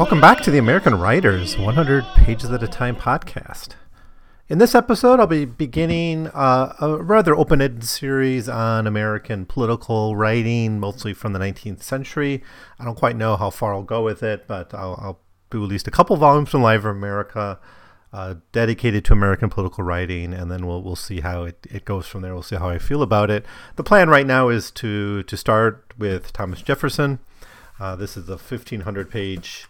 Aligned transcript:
Welcome 0.00 0.22
back 0.22 0.40
to 0.44 0.50
the 0.50 0.56
American 0.56 0.94
Writers 0.94 1.58
100 1.58 2.04
Pages 2.14 2.50
at 2.50 2.62
a 2.62 2.66
Time 2.66 2.96
podcast. 2.96 3.74
In 4.48 4.56
this 4.56 4.74
episode, 4.74 5.20
I'll 5.20 5.26
be 5.26 5.44
beginning 5.44 6.28
uh, 6.28 6.74
a 6.80 6.96
rather 7.02 7.34
open 7.36 7.60
ended 7.60 7.84
series 7.84 8.48
on 8.48 8.86
American 8.86 9.44
political 9.44 10.16
writing, 10.16 10.80
mostly 10.80 11.12
from 11.12 11.34
the 11.34 11.38
19th 11.38 11.82
century. 11.82 12.42
I 12.78 12.86
don't 12.86 12.94
quite 12.94 13.14
know 13.14 13.36
how 13.36 13.50
far 13.50 13.74
I'll 13.74 13.82
go 13.82 14.02
with 14.02 14.22
it, 14.22 14.46
but 14.48 14.72
I'll, 14.72 14.98
I'll 15.02 15.20
do 15.50 15.62
at 15.62 15.68
least 15.68 15.86
a 15.86 15.90
couple 15.90 16.16
volumes 16.16 16.48
from 16.48 16.62
Library 16.62 16.96
of 16.96 16.96
America 16.96 17.60
uh, 18.10 18.36
dedicated 18.52 19.04
to 19.04 19.12
American 19.12 19.50
political 19.50 19.84
writing, 19.84 20.32
and 20.32 20.50
then 20.50 20.66
we'll, 20.66 20.82
we'll 20.82 20.96
see 20.96 21.20
how 21.20 21.42
it, 21.42 21.66
it 21.70 21.84
goes 21.84 22.06
from 22.06 22.22
there. 22.22 22.32
We'll 22.32 22.42
see 22.42 22.56
how 22.56 22.70
I 22.70 22.78
feel 22.78 23.02
about 23.02 23.30
it. 23.30 23.44
The 23.76 23.84
plan 23.84 24.08
right 24.08 24.26
now 24.26 24.48
is 24.48 24.70
to, 24.70 25.24
to 25.24 25.36
start 25.36 25.92
with 25.98 26.32
Thomas 26.32 26.62
Jefferson. 26.62 27.18
Uh, 27.78 27.96
this 27.96 28.16
is 28.16 28.30
a 28.30 28.36
1,500 28.36 29.10
page 29.10 29.68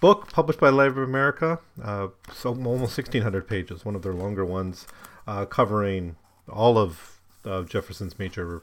book 0.00 0.30
published 0.32 0.60
by 0.60 0.68
Library 0.68 1.04
of 1.04 1.08
America, 1.08 1.58
uh, 1.82 2.08
so 2.32 2.50
almost 2.50 2.96
1,600 2.96 3.48
pages, 3.48 3.84
one 3.84 3.94
of 3.94 4.02
their 4.02 4.12
longer 4.12 4.44
ones, 4.44 4.86
uh, 5.26 5.44
covering 5.46 6.16
all 6.48 6.78
of 6.78 7.20
uh, 7.44 7.62
Jefferson's 7.62 8.18
major 8.18 8.62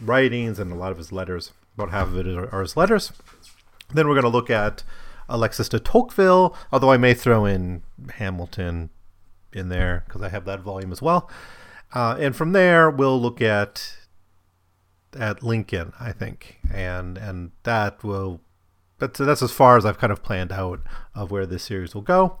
writings 0.00 0.58
and 0.58 0.72
a 0.72 0.74
lot 0.74 0.92
of 0.92 0.98
his 0.98 1.12
letters. 1.12 1.52
About 1.76 1.90
half 1.90 2.08
of 2.08 2.18
it 2.18 2.26
are, 2.26 2.52
are 2.54 2.62
his 2.62 2.76
letters. 2.76 3.12
Then 3.92 4.08
we're 4.08 4.14
going 4.14 4.22
to 4.24 4.28
look 4.28 4.50
at 4.50 4.82
Alexis 5.28 5.68
de 5.68 5.78
Tocqueville, 5.78 6.56
although 6.72 6.90
I 6.90 6.96
may 6.96 7.14
throw 7.14 7.44
in 7.44 7.82
Hamilton 8.14 8.90
in 9.52 9.68
there 9.68 10.04
because 10.06 10.22
I 10.22 10.28
have 10.28 10.44
that 10.44 10.60
volume 10.60 10.92
as 10.92 11.02
well. 11.02 11.30
Uh, 11.92 12.16
and 12.18 12.34
from 12.34 12.52
there, 12.52 12.90
we'll 12.90 13.20
look 13.20 13.40
at 13.40 13.96
at 15.18 15.42
Lincoln, 15.42 15.92
I 15.98 16.12
think, 16.12 16.58
and 16.72 17.16
and 17.16 17.52
that 17.62 18.04
will 18.04 18.40
that's 18.98 19.18
that's 19.18 19.42
as 19.42 19.52
far 19.52 19.76
as 19.76 19.84
I've 19.84 19.98
kind 19.98 20.12
of 20.12 20.22
planned 20.22 20.52
out 20.52 20.80
of 21.14 21.30
where 21.30 21.46
this 21.46 21.64
series 21.64 21.94
will 21.94 22.02
go. 22.02 22.38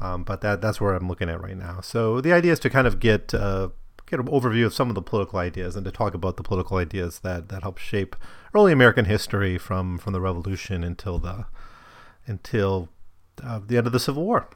Um, 0.00 0.24
but 0.24 0.40
that 0.42 0.60
that's 0.60 0.80
where 0.80 0.94
I'm 0.94 1.08
looking 1.08 1.28
at 1.28 1.40
right 1.40 1.56
now. 1.56 1.80
So 1.80 2.20
the 2.20 2.32
idea 2.32 2.52
is 2.52 2.60
to 2.60 2.70
kind 2.70 2.86
of 2.86 3.00
get 3.00 3.34
uh, 3.34 3.70
get 4.06 4.20
an 4.20 4.26
overview 4.26 4.66
of 4.66 4.74
some 4.74 4.88
of 4.88 4.94
the 4.94 5.02
political 5.02 5.38
ideas 5.38 5.74
and 5.74 5.84
to 5.84 5.90
talk 5.90 6.14
about 6.14 6.36
the 6.36 6.42
political 6.42 6.76
ideas 6.76 7.20
that 7.20 7.48
that 7.48 7.62
help 7.62 7.78
shape 7.78 8.14
early 8.54 8.72
American 8.72 9.06
history 9.06 9.58
from 9.58 9.98
from 9.98 10.12
the 10.12 10.20
Revolution 10.20 10.84
until 10.84 11.18
the 11.18 11.46
until 12.26 12.88
uh, 13.42 13.60
the 13.64 13.76
end 13.76 13.86
of 13.86 13.92
the 13.92 14.00
Civil 14.00 14.24
War. 14.24 14.48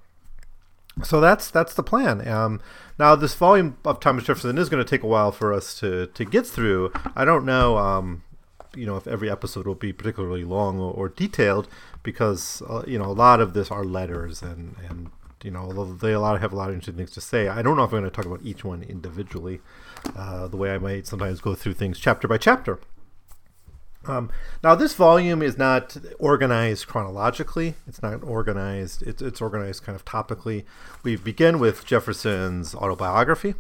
So 1.03 1.21
that's 1.21 1.51
that's 1.51 1.75
the 1.75 1.83
plan. 1.83 2.27
Um, 2.29 2.61
now 2.99 3.17
this 3.17 3.35
volume 3.35 3.77
of 3.85 4.01
Thomas 4.01 4.25
Jefferson 4.25 4.59
is 4.59 4.69
going 4.69 4.85
to 4.85 4.89
take 4.89 5.03
a 5.03 5.07
while 5.09 5.33
for 5.33 5.53
us 5.53 5.79
to 5.81 6.07
to 6.07 6.25
get 6.25 6.47
through. 6.47 6.93
I 7.17 7.25
don't 7.25 7.45
know. 7.45 7.79
Um, 7.79 8.23
you 8.75 8.87
know 8.87 8.97
if 8.97 9.07
every 9.07 9.31
episode 9.31 9.67
will 9.67 9.75
be 9.75 9.93
particularly 9.93 10.45
long 10.45 10.79
or, 10.79 10.93
or 10.93 11.09
detailed 11.09 11.69
because 12.03 12.63
uh, 12.69 12.83
you 12.87 12.99
know 12.99 13.07
a 13.07 13.13
lot 13.13 13.41
of 13.41 13.53
this 13.55 13.71
are 13.71 13.85
letters 13.85 14.43
and 14.43 14.77
and 14.89 15.11
you 15.43 15.51
know 15.51 15.95
they 15.95 16.13
a 16.13 16.21
lot 16.21 16.41
have 16.41 16.53
a 16.53 16.57
lot 16.57 16.69
of 16.69 16.75
interesting 16.75 16.97
things 16.97 17.13
to 17.13 17.21
say. 17.21 17.49
I 17.49 17.63
don't 17.63 17.77
know 17.77 17.85
if 17.85 17.93
I'm 17.93 18.01
going 18.01 18.05
to 18.05 18.11
talk 18.11 18.27
about 18.27 18.43
each 18.45 18.65
one 18.65 18.83
individually, 18.83 19.61
uh, 20.17 20.49
the 20.49 20.57
way 20.57 20.71
I 20.71 20.79
might 20.79 21.07
sometimes 21.07 21.41
go 21.41 21.55
through 21.55 21.75
things 21.75 21.99
chapter 21.99 22.29
by 22.29 22.39
chapter. 22.39 22.79
Um, 24.07 24.31
now 24.65 24.75
this 24.75 24.95
volume 24.95 25.43
is 25.43 25.59
not 25.59 25.97
organized 26.19 26.87
chronologically. 26.87 27.75
It's 27.87 28.03
not 28.03 28.23
organized. 28.23 29.03
It's 29.03 29.21
it's 29.21 29.41
organized 29.41 29.83
kind 29.83 29.97
of 29.97 30.05
topically. 30.05 30.65
We 31.03 31.17
begin 31.17 31.59
with 31.59 31.85
Jefferson's 31.85 32.75
autobiography, 32.75 33.55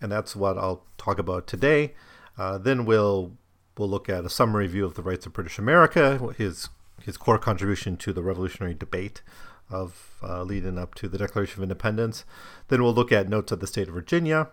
and 0.00 0.10
that's 0.10 0.34
what 0.34 0.56
I'll 0.56 0.84
talk 0.96 1.18
about 1.18 1.46
today. 1.46 1.94
Uh, 2.38 2.58
then 2.58 2.84
we'll 2.84 3.32
We'll 3.78 3.88
look 3.88 4.08
at 4.08 4.24
a 4.24 4.30
summary 4.30 4.66
view 4.66 4.84
of 4.84 4.94
the 4.94 5.02
rights 5.02 5.26
of 5.26 5.32
British 5.32 5.58
America, 5.58 6.34
his 6.36 6.68
his 7.04 7.16
core 7.16 7.38
contribution 7.38 7.96
to 7.98 8.12
the 8.12 8.22
revolutionary 8.22 8.74
debate 8.74 9.22
of 9.68 10.18
uh, 10.22 10.42
leading 10.42 10.78
up 10.78 10.94
to 10.94 11.08
the 11.08 11.18
Declaration 11.18 11.60
of 11.60 11.62
Independence. 11.64 12.24
Then 12.68 12.82
we'll 12.82 12.94
look 12.94 13.12
at 13.12 13.28
notes 13.28 13.52
of 13.52 13.60
the 13.60 13.66
state 13.66 13.88
of 13.88 13.94
Virginia, 13.94 14.48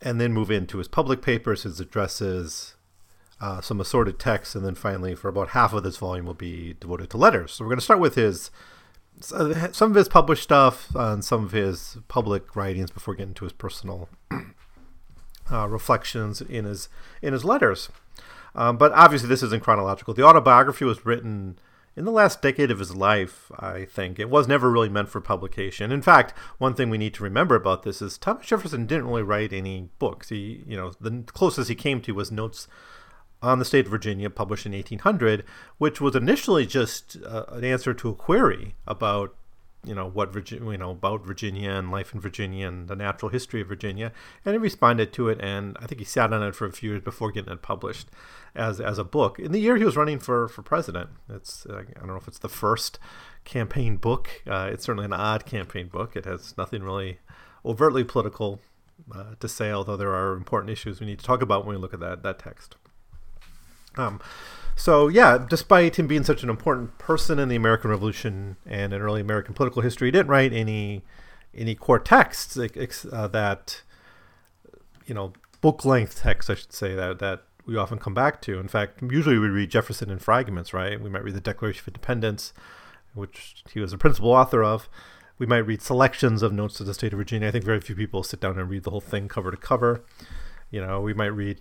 and 0.00 0.20
then 0.20 0.32
move 0.32 0.50
into 0.50 0.78
his 0.78 0.88
public 0.88 1.22
papers, 1.22 1.64
his 1.64 1.80
addresses, 1.80 2.76
uh, 3.40 3.60
some 3.60 3.80
assorted 3.80 4.18
texts, 4.18 4.54
and 4.54 4.64
then 4.64 4.74
finally, 4.74 5.14
for 5.14 5.28
about 5.28 5.50
half 5.50 5.72
of 5.72 5.82
this 5.82 5.96
volume, 5.96 6.26
will 6.26 6.34
be 6.34 6.76
devoted 6.78 7.10
to 7.10 7.16
letters. 7.16 7.52
So 7.52 7.64
we're 7.64 7.70
going 7.70 7.78
to 7.78 7.84
start 7.84 8.00
with 8.00 8.14
his 8.14 8.50
some 9.20 9.90
of 9.90 9.94
his 9.94 10.08
published 10.08 10.42
stuff 10.42 10.94
and 10.94 11.24
some 11.24 11.44
of 11.44 11.52
his 11.52 11.98
public 12.08 12.56
writings 12.56 12.90
before 12.90 13.14
getting 13.14 13.34
to 13.34 13.44
his 13.44 13.52
personal 13.52 14.08
uh, 15.52 15.68
reflections 15.68 16.40
in 16.40 16.64
his 16.64 16.88
in 17.22 17.32
his 17.32 17.44
letters. 17.44 17.90
Um, 18.54 18.76
but 18.76 18.92
obviously, 18.92 19.28
this 19.28 19.42
isn't 19.42 19.62
chronological. 19.62 20.14
The 20.14 20.24
autobiography 20.24 20.84
was 20.84 21.04
written 21.04 21.58
in 21.96 22.04
the 22.04 22.10
last 22.10 22.42
decade 22.42 22.70
of 22.70 22.78
his 22.78 22.94
life, 22.94 23.50
I 23.58 23.84
think. 23.84 24.18
It 24.18 24.30
was 24.30 24.48
never 24.48 24.70
really 24.70 24.88
meant 24.88 25.08
for 25.08 25.20
publication. 25.20 25.92
In 25.92 26.02
fact, 26.02 26.32
one 26.58 26.74
thing 26.74 26.90
we 26.90 26.98
need 26.98 27.14
to 27.14 27.22
remember 27.22 27.54
about 27.54 27.82
this 27.82 28.02
is 28.02 28.18
Thomas 28.18 28.46
Jefferson 28.46 28.86
didn't 28.86 29.06
really 29.06 29.22
write 29.22 29.52
any 29.52 29.90
books. 29.98 30.28
He, 30.28 30.64
you 30.66 30.76
know, 30.76 30.92
the 31.00 31.24
closest 31.26 31.68
he 31.68 31.74
came 31.74 32.00
to 32.02 32.12
was 32.12 32.32
notes 32.32 32.66
on 33.42 33.58
the 33.58 33.64
state 33.64 33.84
of 33.84 33.90
Virginia, 33.90 34.30
published 34.30 34.66
in 34.66 34.72
1800, 34.72 35.44
which 35.78 36.00
was 36.00 36.16
initially 36.16 36.66
just 36.66 37.18
uh, 37.24 37.44
an 37.48 37.62
answer 37.62 37.92
to 37.92 38.08
a 38.08 38.14
query 38.14 38.74
about 38.86 39.36
you 39.84 39.94
know 39.94 40.08
what 40.08 40.32
Virginia, 40.32 40.72
you 40.72 40.78
know 40.78 40.90
about 40.90 41.24
Virginia 41.24 41.70
and 41.70 41.90
life 41.90 42.14
in 42.14 42.20
Virginia 42.20 42.66
and 42.68 42.88
the 42.88 42.96
natural 42.96 43.30
history 43.30 43.60
of 43.60 43.68
Virginia, 43.68 44.12
and 44.44 44.54
he 44.54 44.58
responded 44.58 45.12
to 45.14 45.28
it. 45.28 45.40
And 45.40 45.76
I 45.80 45.86
think 45.86 46.00
he 46.00 46.04
sat 46.04 46.32
on 46.32 46.42
it 46.42 46.54
for 46.54 46.66
a 46.66 46.72
few 46.72 46.90
years 46.90 47.02
before 47.02 47.30
getting 47.32 47.52
it 47.52 47.62
published 47.62 48.08
as 48.54 48.80
as 48.80 48.98
a 48.98 49.04
book. 49.04 49.38
In 49.38 49.52
the 49.52 49.60
year 49.60 49.76
he 49.76 49.84
was 49.84 49.96
running 49.96 50.18
for 50.18 50.48
for 50.48 50.62
president, 50.62 51.10
it's 51.28 51.66
uh, 51.66 51.82
I 51.96 51.98
don't 51.98 52.08
know 52.08 52.16
if 52.16 52.28
it's 52.28 52.38
the 52.38 52.48
first 52.48 52.98
campaign 53.44 53.96
book. 53.96 54.42
Uh, 54.46 54.70
it's 54.72 54.84
certainly 54.84 55.04
an 55.04 55.12
odd 55.12 55.46
campaign 55.46 55.88
book. 55.88 56.16
It 56.16 56.24
has 56.24 56.56
nothing 56.56 56.82
really 56.82 57.18
overtly 57.64 58.04
political 58.04 58.60
uh, 59.14 59.34
to 59.40 59.48
say, 59.48 59.70
although 59.70 59.96
there 59.96 60.14
are 60.14 60.34
important 60.34 60.70
issues 60.70 61.00
we 61.00 61.06
need 61.06 61.18
to 61.18 61.24
talk 61.24 61.42
about 61.42 61.66
when 61.66 61.76
we 61.76 61.80
look 61.80 61.94
at 61.94 62.00
that 62.00 62.22
that 62.22 62.38
text. 62.38 62.76
Um, 63.96 64.20
so 64.76 65.08
yeah, 65.08 65.38
despite 65.48 65.96
him 65.96 66.06
being 66.06 66.24
such 66.24 66.42
an 66.42 66.50
important 66.50 66.98
person 66.98 67.38
in 67.38 67.48
the 67.48 67.56
American 67.56 67.90
Revolution 67.90 68.56
and 68.66 68.92
in 68.92 69.00
early 69.00 69.20
American 69.20 69.54
political 69.54 69.82
history, 69.82 70.08
he 70.08 70.12
didn't 70.12 70.28
write 70.28 70.52
any 70.52 71.02
any 71.54 71.74
core 71.74 72.00
texts 72.00 72.58
uh, 72.58 73.28
that 73.28 73.82
you 75.06 75.14
know 75.14 75.32
book 75.60 75.84
length 75.84 76.20
texts, 76.20 76.50
I 76.50 76.54
should 76.54 76.72
say 76.72 76.94
that 76.94 77.20
that 77.20 77.44
we 77.66 77.76
often 77.76 77.98
come 77.98 78.14
back 78.14 78.42
to. 78.42 78.58
In 78.58 78.68
fact, 78.68 79.00
usually 79.02 79.38
we 79.38 79.48
read 79.48 79.70
Jefferson 79.70 80.10
in 80.10 80.18
fragments, 80.18 80.74
right? 80.74 81.00
We 81.00 81.08
might 81.08 81.24
read 81.24 81.34
the 81.34 81.40
Declaration 81.40 81.82
of 81.82 81.88
Independence, 81.88 82.52
which 83.14 83.64
he 83.72 83.80
was 83.80 83.92
a 83.92 83.98
principal 83.98 84.32
author 84.32 84.62
of. 84.62 84.88
We 85.38 85.46
might 85.46 85.58
read 85.58 85.82
selections 85.82 86.42
of 86.42 86.52
notes 86.52 86.76
to 86.76 86.84
the 86.84 86.94
state 86.94 87.12
of 87.12 87.18
Virginia. 87.18 87.48
I 87.48 87.50
think 87.50 87.64
very 87.64 87.80
few 87.80 87.96
people 87.96 88.22
sit 88.22 88.40
down 88.40 88.58
and 88.58 88.68
read 88.68 88.84
the 88.84 88.90
whole 88.90 89.00
thing 89.00 89.28
cover 89.28 89.50
to 89.50 89.56
cover. 89.56 90.04
You 90.70 90.80
know, 90.80 91.00
we 91.00 91.14
might 91.14 91.26
read, 91.26 91.60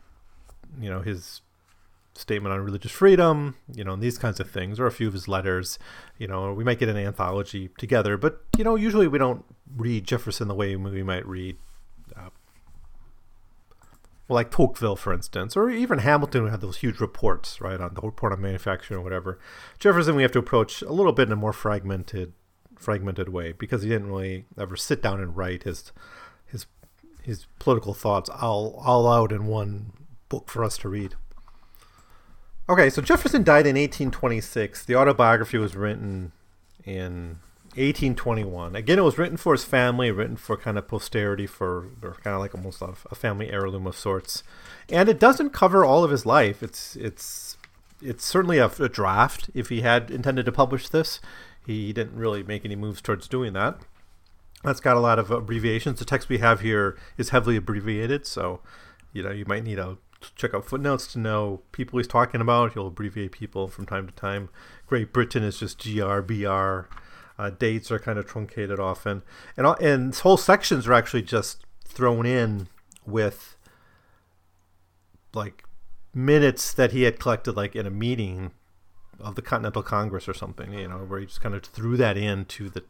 you 0.80 0.90
know, 0.90 1.02
his 1.02 1.42
statement 2.14 2.54
on 2.54 2.62
religious 2.62 2.92
freedom, 2.92 3.56
you 3.74 3.84
know, 3.84 3.94
and 3.94 4.02
these 4.02 4.18
kinds 4.18 4.40
of 4.40 4.50
things, 4.50 4.80
or 4.80 4.86
a 4.86 4.92
few 4.92 5.08
of 5.08 5.14
his 5.14 5.28
letters. 5.28 5.80
You 6.18 6.28
know, 6.28 6.54
we 6.54 6.64
might 6.64 6.80
get 6.80 6.90
an 6.90 6.98
anthology 6.98 7.70
together, 7.78 8.18
but 8.18 8.42
you 8.58 8.64
know, 8.64 8.76
usually 8.76 9.08
we 9.08 9.18
don't 9.18 9.44
read 9.76 10.06
Jefferson 10.06 10.48
the 10.48 10.56
way 10.56 10.76
we 10.76 11.04
might 11.04 11.26
read, 11.26 11.58
uh, 12.16 12.30
well, 14.28 14.36
like 14.36 14.52
Tocqueville, 14.52 14.96
for 14.96 15.12
instance, 15.12 15.58
or 15.58 15.70
even 15.70 16.00
Hamilton, 16.00 16.44
who 16.44 16.48
had 16.48 16.62
those 16.62 16.78
huge 16.78 17.00
reports, 17.00 17.60
right, 17.60 17.82
on 17.82 17.94
the 17.94 18.02
report 18.02 18.32
on 18.32 18.42
manufacturing 18.42 19.00
or 19.00 19.04
whatever. 19.04 19.40
Jefferson, 19.80 20.16
we 20.16 20.22
have 20.22 20.32
to 20.32 20.40
approach 20.40 20.82
a 20.82 20.94
little 20.94 21.12
bit 21.12 21.28
in 21.28 21.34
a 21.34 21.38
more 21.38 21.54
fragmented, 21.54 22.34
fragmented 22.78 23.30
way 23.30 23.52
because 23.52 23.84
he 23.84 23.90
didn't 23.90 24.08
really 24.08 24.46
ever 24.58 24.78
sit 24.78 25.02
down 25.02 25.20
and 25.20 25.36
write 25.36 25.64
his 25.64 25.92
his 26.46 26.68
his 27.22 27.48
political 27.60 27.94
thoughts 27.94 28.30
all 28.30 28.82
all 28.86 29.08
out 29.08 29.32
in 29.32 29.46
one 29.46 29.92
book 30.30 30.50
for 30.50 30.64
us 30.64 30.78
to 30.80 30.90
read. 30.90 31.16
Okay, 32.70 32.90
so 32.90 33.02
Jefferson 33.02 33.44
died 33.44 33.68
in 33.68 33.76
1826. 33.76 34.86
The 34.86 34.96
autobiography 34.96 35.58
was 35.58 35.76
written 35.76 36.32
in 36.86 37.40
1821. 37.76 38.76
Again, 38.76 39.00
it 39.00 39.04
was 39.04 39.18
written 39.18 39.36
for 39.36 39.54
his 39.54 39.66
family, 39.66 40.12
written 40.12 40.38
for 40.38 40.56
kind 40.56 40.78
of 40.78 40.88
posterity, 40.88 41.46
for 41.46 41.90
kind 42.02 42.36
of 42.36 42.40
like 42.40 42.56
almost 42.56 42.82
a, 42.82 43.16
family 43.16 43.52
heirloom 43.52 43.86
of 43.86 43.98
sorts. 43.98 44.44
And 44.90 45.10
it 45.10 45.20
doesn't 45.20 45.50
cover 45.50 45.84
all 45.84 46.06
of 46.06 46.12
his 46.12 46.26
life. 46.26 46.64
It's 46.64 46.96
it's 46.96 47.58
it's 48.02 48.24
certainly 48.24 48.60
a, 48.60 48.68
a 48.80 48.88
draft. 48.88 49.50
If 49.54 49.68
he 49.68 49.82
had 49.82 50.10
intended 50.10 50.46
to 50.46 50.52
publish 50.54 50.88
this, 50.88 51.20
he 51.66 51.92
didn't 51.92 52.16
really 52.16 52.44
make 52.44 52.64
any 52.64 52.78
moves 52.78 53.02
towards 53.02 53.28
doing 53.28 53.52
that. 53.54 53.80
That's 54.64 54.80
got 54.80 54.96
a 54.96 55.02
lot 55.02 55.20
of 55.20 55.32
abbreviations. 55.32 56.00
The 56.00 56.06
text 56.06 56.30
we 56.30 56.38
have 56.38 56.62
here 56.62 56.98
is 57.18 57.30
heavily 57.30 57.58
abbreviated, 57.58 58.26
so 58.26 58.62
you 59.12 59.22
know 59.22 59.32
you 59.32 59.44
might 59.46 59.66
need 59.66 59.80
a 59.80 59.98
check 60.36 60.54
out 60.54 60.66
footnotes 60.66 61.08
to 61.14 61.20
know 61.20 61.62
people 61.72 62.00
he's 62.00 62.08
talking 62.08 62.42
about. 62.42 62.74
He'll 62.74 62.88
abbreviate 62.88 63.32
people 63.32 63.68
from 63.68 63.86
time 63.86 64.08
to 64.08 64.14
time. 64.14 64.50
Great 64.88 65.14
Britain 65.14 65.44
is 65.44 65.60
just 65.60 65.80
GRBR. 65.80 66.88
Uh, 67.38 67.50
dates 67.50 67.92
are 67.92 68.00
kind 68.00 68.20
of 68.20 68.28
truncated 68.28 68.80
often, 68.80 69.24
and 69.58 69.66
and 69.82 70.16
whole 70.16 70.38
sections 70.38 70.88
are 70.88 70.94
actually 70.94 71.24
just 71.24 71.66
thrown 71.84 72.26
in 72.26 72.68
with 73.06 73.56
like 75.34 75.64
minutes 76.14 76.74
that 76.74 76.92
he 76.92 77.04
had 77.04 77.20
collected 77.20 77.54
like 77.54 77.76
in 77.76 77.88
a 77.88 77.92
meeting 77.92 78.52
of 79.20 79.36
the 79.36 79.42
Continental 79.42 79.82
Congress 79.82 80.28
or 80.28 80.34
something, 80.34 80.74
you 80.74 80.88
know, 80.88 80.98
where 80.98 81.20
he 81.20 81.26
just 81.26 81.42
kind 81.42 81.56
of 81.56 81.64
threw 81.64 81.98
that 81.98 82.18
into 82.18 82.70
the 82.70 82.84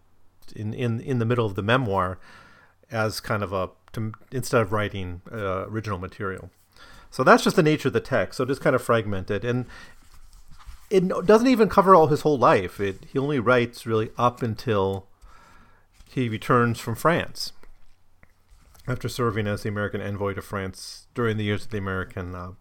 in 0.55 0.73
in 0.73 0.99
in 0.99 1.19
the 1.19 1.25
middle 1.25 1.45
of 1.45 1.55
the 1.55 1.63
memoir 1.63 2.19
as 2.91 3.19
kind 3.19 3.43
of 3.43 3.53
a 3.53 3.69
to, 3.93 4.11
instead 4.31 4.61
of 4.61 4.71
writing 4.71 5.21
uh, 5.31 5.67
original 5.67 5.99
material. 5.99 6.49
So 7.13 7.23
that's 7.23 7.43
just 7.43 7.55
the 7.55 7.61
nature 7.61 7.89
of 7.89 7.93
the 7.93 7.99
text. 7.99 8.37
So 8.37 8.45
just 8.45 8.61
kind 8.61 8.75
of 8.75 8.81
fragmented, 8.81 9.45
and 9.45 9.67
it 10.89 11.07
doesn't 11.27 11.47
even 11.47 11.69
cover 11.69 11.93
all 11.93 12.07
his 12.07 12.21
whole 12.21 12.39
life. 12.39 12.79
It 12.79 13.05
he 13.13 13.19
only 13.19 13.37
writes 13.37 13.85
really 13.85 14.09
up 14.17 14.41
until 14.41 15.05
he 16.09 16.27
returns 16.27 16.79
from 16.79 16.95
France 16.95 17.53
after 18.87 19.07
serving 19.07 19.45
as 19.45 19.61
the 19.61 19.69
American 19.69 20.01
envoy 20.01 20.33
to 20.33 20.41
France 20.41 21.05
during 21.13 21.37
the 21.37 21.43
years 21.43 21.65
of 21.65 21.69
the 21.69 21.77
American 21.77 22.33
uh, 22.33 22.53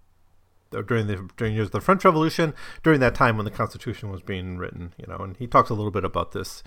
during 0.82 1.06
the 1.06 1.30
during 1.38 1.54
years 1.54 1.68
of 1.68 1.72
the 1.72 1.80
French 1.80 2.04
Revolution, 2.04 2.52
during 2.82 3.00
that 3.00 3.14
time 3.14 3.38
when 3.38 3.46
the 3.46 3.50
Constitution 3.50 4.10
was 4.10 4.20
being 4.20 4.58
written, 4.58 4.92
you 4.98 5.06
know, 5.06 5.16
and 5.16 5.34
he 5.38 5.46
talks 5.46 5.70
a 5.70 5.74
little 5.74 5.90
bit 5.90 6.04
about 6.04 6.32
this 6.32 6.62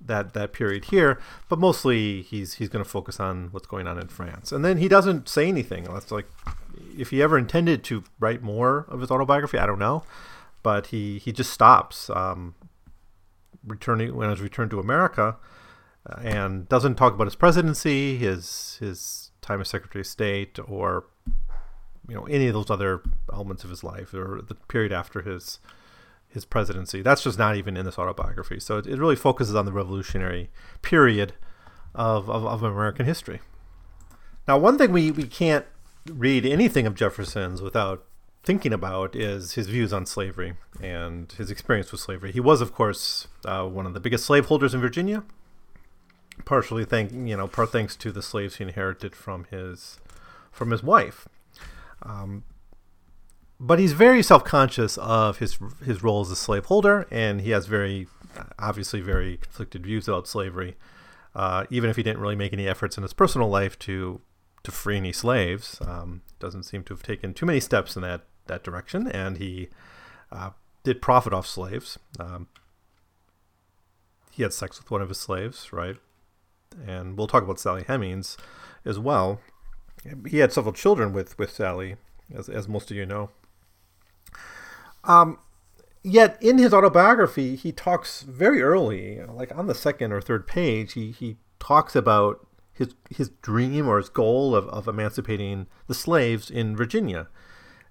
that 0.00 0.32
that 0.32 0.52
period 0.52 0.86
here, 0.86 1.20
but 1.48 1.58
mostly 1.58 2.22
he's 2.22 2.54
he's 2.54 2.68
going 2.68 2.84
to 2.84 2.88
focus 2.90 3.20
on 3.20 3.48
what's 3.52 3.66
going 3.66 3.86
on 3.86 3.98
in 3.98 4.08
France, 4.08 4.52
and 4.52 4.64
then 4.64 4.78
he 4.78 4.88
doesn't 4.88 5.28
say 5.28 5.46
anything. 5.46 5.84
That's 5.84 6.10
like 6.10 6.26
if 6.96 7.10
he 7.10 7.22
ever 7.22 7.36
intended 7.36 7.84
to 7.84 8.04
write 8.18 8.42
more 8.42 8.86
of 8.88 9.00
his 9.00 9.10
autobiography, 9.10 9.58
I 9.58 9.66
don't 9.66 9.78
know, 9.78 10.04
but 10.62 10.88
he 10.88 11.18
he 11.18 11.32
just 11.32 11.52
stops 11.52 12.10
um, 12.10 12.54
returning 13.66 14.16
when 14.16 14.30
he's 14.30 14.40
returned 14.40 14.70
to 14.70 14.80
America, 14.80 15.36
uh, 16.08 16.20
and 16.22 16.68
doesn't 16.68 16.94
talk 16.94 17.14
about 17.14 17.26
his 17.26 17.36
presidency, 17.36 18.16
his 18.16 18.76
his 18.80 19.30
time 19.42 19.60
as 19.60 19.68
Secretary 19.68 20.00
of 20.00 20.06
State, 20.06 20.58
or 20.66 21.04
you 22.08 22.14
know 22.14 22.24
any 22.24 22.48
of 22.48 22.54
those 22.54 22.70
other 22.70 23.02
elements 23.32 23.64
of 23.64 23.70
his 23.70 23.84
life 23.84 24.14
or 24.14 24.40
the 24.46 24.54
period 24.54 24.92
after 24.92 25.22
his 25.22 25.58
his 26.32 26.44
presidency. 26.44 27.02
That's 27.02 27.22
just 27.22 27.38
not 27.38 27.56
even 27.56 27.76
in 27.76 27.84
this 27.84 27.98
autobiography. 27.98 28.60
So 28.60 28.78
it, 28.78 28.86
it 28.86 28.98
really 28.98 29.16
focuses 29.16 29.54
on 29.54 29.64
the 29.66 29.72
revolutionary 29.72 30.50
period 30.82 31.34
of, 31.94 32.30
of, 32.30 32.44
of 32.44 32.62
American 32.62 33.06
history. 33.06 33.40
Now, 34.46 34.58
one 34.58 34.78
thing 34.78 34.92
we, 34.92 35.10
we 35.10 35.24
can't 35.24 35.66
read 36.08 36.46
anything 36.46 36.86
of 36.86 36.94
Jefferson's 36.94 37.60
without 37.60 38.04
thinking 38.42 38.72
about 38.72 39.14
is 39.14 39.52
his 39.52 39.68
views 39.68 39.92
on 39.92 40.06
slavery 40.06 40.54
and 40.82 41.30
his 41.32 41.50
experience 41.50 41.92
with 41.92 42.00
slavery. 42.00 42.32
He 42.32 42.40
was, 42.40 42.60
of 42.60 42.72
course, 42.72 43.28
uh, 43.44 43.64
one 43.64 43.86
of 43.86 43.94
the 43.94 44.00
biggest 44.00 44.24
slaveholders 44.24 44.72
in 44.72 44.80
Virginia, 44.80 45.24
partially 46.44 46.86
thank 46.86 47.12
you 47.12 47.36
know 47.36 47.46
part 47.46 47.70
thanks 47.70 47.94
to 47.96 48.10
the 48.10 48.22
slaves 48.22 48.56
he 48.56 48.64
inherited 48.64 49.14
from 49.14 49.44
his 49.50 49.98
from 50.50 50.70
his 50.70 50.82
wife. 50.82 51.28
Um, 52.02 52.44
but 53.60 53.78
he's 53.78 53.92
very 53.92 54.22
self-conscious 54.22 54.96
of 54.98 55.38
his 55.38 55.58
his 55.84 56.02
role 56.02 56.22
as 56.22 56.30
a 56.30 56.36
slaveholder, 56.36 57.06
and 57.10 57.42
he 57.42 57.50
has 57.50 57.66
very 57.66 58.08
obviously 58.58 59.00
very 59.02 59.36
conflicted 59.36 59.84
views 59.84 60.08
about 60.08 60.26
slavery. 60.26 60.76
Uh, 61.34 61.64
even 61.70 61.90
if 61.90 61.96
he 61.96 62.02
didn't 62.02 62.20
really 62.20 62.34
make 62.34 62.52
any 62.52 62.66
efforts 62.66 62.96
in 62.96 63.02
his 63.02 63.12
personal 63.12 63.48
life 63.48 63.78
to 63.80 64.22
to 64.62 64.70
free 64.70 64.96
any 64.96 65.12
slaves, 65.12 65.78
um, 65.82 66.22
doesn't 66.38 66.64
seem 66.64 66.82
to 66.84 66.94
have 66.94 67.02
taken 67.02 67.34
too 67.34 67.46
many 67.46 67.60
steps 67.60 67.96
in 67.96 68.02
that 68.02 68.22
that 68.46 68.64
direction, 68.64 69.06
and 69.06 69.36
he 69.36 69.68
uh, 70.32 70.50
did 70.82 71.02
profit 71.02 71.34
off 71.34 71.46
slaves. 71.46 71.98
Um, 72.18 72.48
he 74.30 74.42
had 74.42 74.54
sex 74.54 74.78
with 74.78 74.90
one 74.90 75.02
of 75.02 75.10
his 75.10 75.20
slaves, 75.20 75.70
right? 75.70 75.96
And 76.86 77.18
we'll 77.18 77.26
talk 77.26 77.42
about 77.42 77.60
Sally 77.60 77.84
Hemings 77.86 78.38
as 78.86 78.98
well. 78.98 79.40
He 80.26 80.38
had 80.38 80.50
several 80.50 80.72
children 80.72 81.12
with 81.12 81.38
with 81.38 81.52
Sally, 81.52 81.96
as 82.34 82.48
as 82.48 82.66
most 82.66 82.90
of 82.90 82.96
you 82.96 83.04
know. 83.04 83.28
Um, 85.04 85.38
yet 86.02 86.38
in 86.40 86.58
his 86.58 86.72
autobiography, 86.72 87.56
he 87.56 87.72
talks 87.72 88.22
very 88.22 88.62
early, 88.62 89.20
like 89.22 89.54
on 89.56 89.66
the 89.66 89.74
second 89.74 90.12
or 90.12 90.20
third 90.20 90.46
page, 90.46 90.94
he 90.94 91.10
he 91.10 91.36
talks 91.58 91.94
about 91.94 92.46
his 92.72 92.94
his 93.10 93.30
dream 93.42 93.88
or 93.88 93.98
his 93.98 94.08
goal 94.08 94.54
of, 94.54 94.66
of 94.68 94.88
emancipating 94.88 95.66
the 95.86 95.94
slaves 95.94 96.50
in 96.50 96.76
Virginia. 96.76 97.28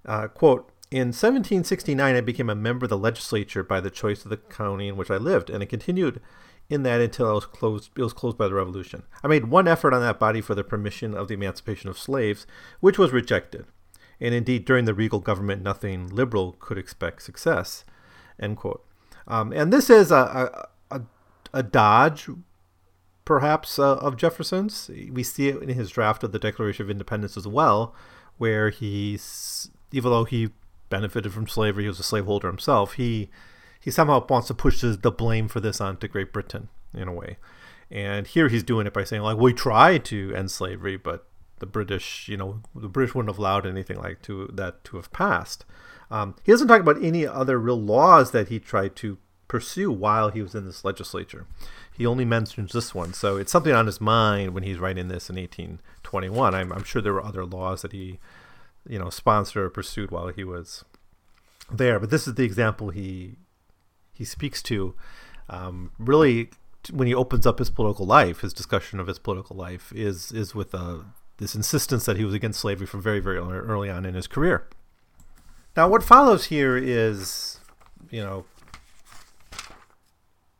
Uh, 0.06 0.28
quote, 0.28 0.72
in 0.92 1.10
1769, 1.10 2.16
I 2.16 2.22
became 2.22 2.50
a 2.50 2.56
member 2.56 2.86
of 2.86 2.90
the 2.90 2.98
legislature 2.98 3.64
by 3.64 3.80
the 3.80 3.92
choice 3.92 4.24
of 4.24 4.30
the 4.30 4.38
county 4.38 4.88
in 4.88 4.98
which 4.98 5.12
I 5.12 5.18
lived, 5.18 5.50
and 5.50 5.62
it 5.62 5.68
continued 5.68 6.20
in 6.70 6.84
that 6.84 7.02
until 7.02 7.28
I 7.28 7.34
was 7.34 7.46
closed. 7.46 7.92
It 7.96 8.02
was 8.02 8.14
closed 8.14 8.38
by 8.38 8.48
the 8.48 8.56
Revolution. 8.56 9.04
I 9.24 9.28
made 9.28 9.46
one 9.46 9.68
effort 9.68 9.94
on 9.94 10.02
that 10.02 10.20
body 10.20 10.42
for 10.42 10.56
the 10.56 10.64
permission 10.64 11.14
of 11.14 11.28
the 11.28 11.36
emancipation 11.36 11.90
of 11.90 12.00
slaves, 12.00 12.48
which 12.80 12.98
was 12.98 13.12
rejected 13.12 13.66
and 14.19 14.33
indeed 14.33 14.66
during 14.66 14.86
the 14.86 14.94
regal 14.94 15.19
government 15.19 15.62
nothing 15.62 16.07
liberal 16.07 16.56
could 16.60 16.77
expect 16.77 17.21
success 17.21 17.83
end 18.39 18.57
quote. 18.57 18.86
Um, 19.27 19.51
and 19.51 19.71
this 19.71 19.89
is 19.89 20.12
a, 20.12 20.68
a, 20.89 21.01
a 21.54 21.63
dodge 21.63 22.30
perhaps 23.25 23.77
uh, 23.77 23.98
of 23.98 24.18
jefferson's. 24.18 24.89
We 25.12 25.24
see 25.24 25.50
it 25.50 25.62
in 25.62 25.69
his 25.69 25.92
draft 25.92 26.24
of 26.24 26.31
the 26.31 26.39
declaration 26.39 26.86
of 26.86 26.89
independence 26.89 27.38
as 27.38 27.48
well 27.48 27.94
where 28.38 28.69
he's 28.69 29.69
even 29.92 30.12
though 30.12 30.24
he 30.24 30.50
benefited 30.89 31.31
from 31.31 31.48
slavery 31.48 31.83
he 31.83 31.88
was 31.88 32.00
a 32.00 32.04
slaveholder 32.04 32.48
himself 32.48 32.94
he 32.94 33.30
he 33.80 33.92
somehow 33.92 34.25
wants 34.27 34.48
to 34.48 34.54
push 34.54 34.81
the 34.81 35.12
blame 35.12 35.48
for 35.48 35.60
this 35.60 35.80
onto 35.80 36.07
great 36.07 36.33
britain 36.33 36.69
in 36.94 37.07
a 37.07 37.13
way. 37.13 37.38
And 37.92 38.27
here 38.27 38.50
he's 38.50 38.63
doing 38.63 38.88
it 38.88 38.94
by 38.94 39.04
saying 39.04 39.21
like 39.21 39.38
we 39.38 39.54
tried 39.54 40.06
to 40.06 40.33
end 40.36 40.50
slavery 40.50 40.98
but 40.98 41.29
the 41.60 41.66
British, 41.66 42.28
you 42.28 42.38
know, 42.38 42.62
the 42.76 42.90
British 42.90 43.16
wouldn't 43.16 43.34
have 43.34 43.40
allowed 43.40 43.66
anything 43.66 43.98
like 43.98 44.22
to 44.24 44.50
that 44.54 44.84
to 44.86 44.98
have 44.98 45.12
passed. 45.12 45.66
Um, 46.12 46.36
he 46.44 46.52
doesn't 46.52 46.68
talk 46.68 46.82
about 46.82 47.04
any 47.04 47.26
other 47.26 47.60
real 47.60 47.80
laws 47.80 48.32
that 48.32 48.50
he 48.50 48.60
tried 48.60 48.96
to 48.98 49.18
pursue 49.48 49.92
while 49.92 50.30
he 50.30 50.42
was 50.42 50.56
in 50.56 50.66
this 50.66 50.86
legislature. 50.86 51.46
He 51.92 52.06
only 52.06 52.26
mentions 52.26 52.72
this 52.72 52.95
one, 52.95 53.14
so 53.14 53.38
it's 53.38 53.52
something 53.52 53.74
on 53.74 53.86
his 53.86 54.00
mind 54.00 54.54
when 54.54 54.64
he's 54.64 54.80
writing 54.80 55.07
this 55.07 55.30
in 55.30 55.36
1821. 55.36 56.56
I'm, 56.56 56.72
I'm 56.72 56.83
sure 56.83 57.02
there 57.02 57.14
were 57.14 57.24
other 57.24 57.45
laws 57.45 57.81
that 57.81 57.92
he, 57.92 58.19
you 58.88 58.98
know, 58.98 59.10
sponsored 59.10 59.64
or 59.64 59.69
pursued 59.69 60.12
while 60.12 60.30
he 60.30 60.44
was 60.44 60.86
there, 61.72 62.00
but 62.00 62.10
this 62.10 62.28
is 62.28 62.36
the 62.36 62.44
example 62.44 62.90
he 62.90 63.36
he 64.14 64.26
speaks 64.26 64.62
to. 64.64 64.95
Um, 65.50 65.92
really, 65.98 66.50
when 66.92 67.07
he 67.07 67.14
opens 67.14 67.48
up 67.48 67.60
his 67.60 67.69
political 67.69 68.06
life, 68.06 68.42
his 68.42 68.54
discussion 68.54 69.00
of 69.00 69.07
his 69.07 69.19
political 69.19 69.56
life 69.56 69.92
is 69.94 70.31
is 70.31 70.56
with 70.56 70.74
a 70.74 71.06
this 71.40 71.56
insistence 71.56 72.06
that 72.06 72.18
he 72.18 72.26
was 72.26 72.34
against 72.34 72.60
slavery 72.60 72.86
from 72.86 73.02
very, 73.02 73.19
very 73.19 73.38
early 73.38 73.90
on 73.90 74.06
in 74.06 74.14
his 74.14 74.28
career. 74.28 74.68
Now, 75.76 75.88
what 75.88 76.04
follows 76.04 76.46
here 76.46 76.78
is, 76.78 77.60
you 78.10 78.22
know, 78.22 78.46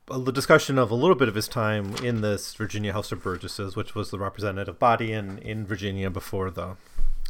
the 0.08 0.32
discussion 0.32 0.80
of 0.80 0.90
a 0.90 0.96
little 0.96 1.16
bit 1.16 1.28
of 1.28 1.36
his 1.36 1.48
time 1.48 1.96
in 1.98 2.22
this 2.22 2.56
Virginia 2.56 2.94
House 2.94 3.12
of 3.12 3.22
Burgesses, 3.22 3.76
which 3.76 3.94
was 3.94 4.10
the 4.10 4.18
representative 4.18 4.80
body 4.80 5.12
in, 5.12 5.38
in 5.40 5.66
Virginia 5.66 6.10
before 6.10 6.50
the 6.50 6.78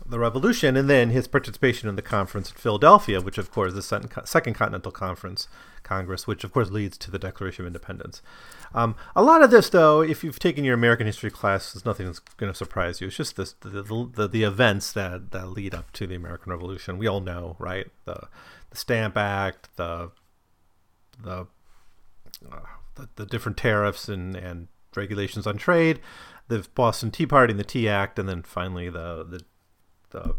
the 0.06 0.20
Revolution, 0.20 0.78
and 0.78 0.90
then 0.90 1.10
his 1.10 1.28
participation 1.28 1.90
in 1.90 1.96
the 1.96 2.02
conference 2.02 2.50
in 2.50 2.56
Philadelphia, 2.56 3.22
which 3.22 3.38
of 3.38 3.52
course 3.52 3.74
is 3.74 3.90
the 3.90 4.24
Second 4.26 4.54
Continental 4.54 4.92
Conference 4.92 5.48
Congress, 5.84 6.28
which 6.28 6.44
of 6.44 6.54
course 6.54 6.70
leads 6.70 6.98
to 6.98 7.12
the 7.12 7.20
Declaration 7.20 7.64
of 7.64 7.68
Independence. 7.68 8.22
Um, 8.74 8.96
a 9.16 9.24
lot 9.24 9.42
of 9.42 9.52
this, 9.52 9.70
though, 9.70 10.02
if 10.02 10.24
you've 10.24 10.40
taken 10.40 10.64
your 10.64 10.76
American 10.76 11.08
history 11.08 11.32
class, 11.32 11.76
is 11.76 11.86
nothing 11.86 12.06
that's 12.06 12.20
going 12.20 12.52
to 12.52 12.58
surprise 12.58 13.02
you. 13.02 13.08
It's 13.08 13.18
just 13.18 13.36
this, 13.36 13.54
the, 13.62 13.82
the, 14.16 14.28
the, 14.28 14.44
events 14.44 14.94
that, 14.94 15.32
that 15.32 15.50
lead 15.50 15.74
up 15.74 15.92
to 15.94 16.08
the 16.08 16.16
American 16.16 16.52
Revolution. 16.52 16.98
We 16.98 17.08
all 17.08 17.22
know, 17.22 17.56
right? 17.60 17.88
The, 18.06 18.28
the 18.70 18.78
Stamp 18.78 19.18
Act, 19.18 19.70
the 19.76 20.12
the, 21.22 21.48
uh, 22.52 22.60
the, 22.96 23.10
the 23.16 23.26
different 23.26 23.58
tariffs 23.58 24.08
and, 24.08 24.36
and 24.36 24.68
regulations 24.96 25.46
on 25.46 25.58
trade, 25.58 26.00
the 26.48 26.66
Boston 26.76 27.12
Tea 27.12 27.26
Party 27.26 27.52
and 27.52 27.60
the 27.60 27.64
Tea 27.66 27.90
Act, 27.90 28.18
and 28.18 28.28
then 28.28 28.44
finally 28.44 28.90
the 28.90 29.24
the 29.24 29.44
the 30.12 30.36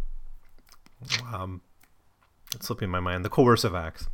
um, 1.33 1.63
it's 2.55 2.67
slipping 2.67 2.91
my 2.91 3.01
mind 3.01 3.25
the 3.25 3.29
coercive 3.29 3.75
acts, 3.75 4.09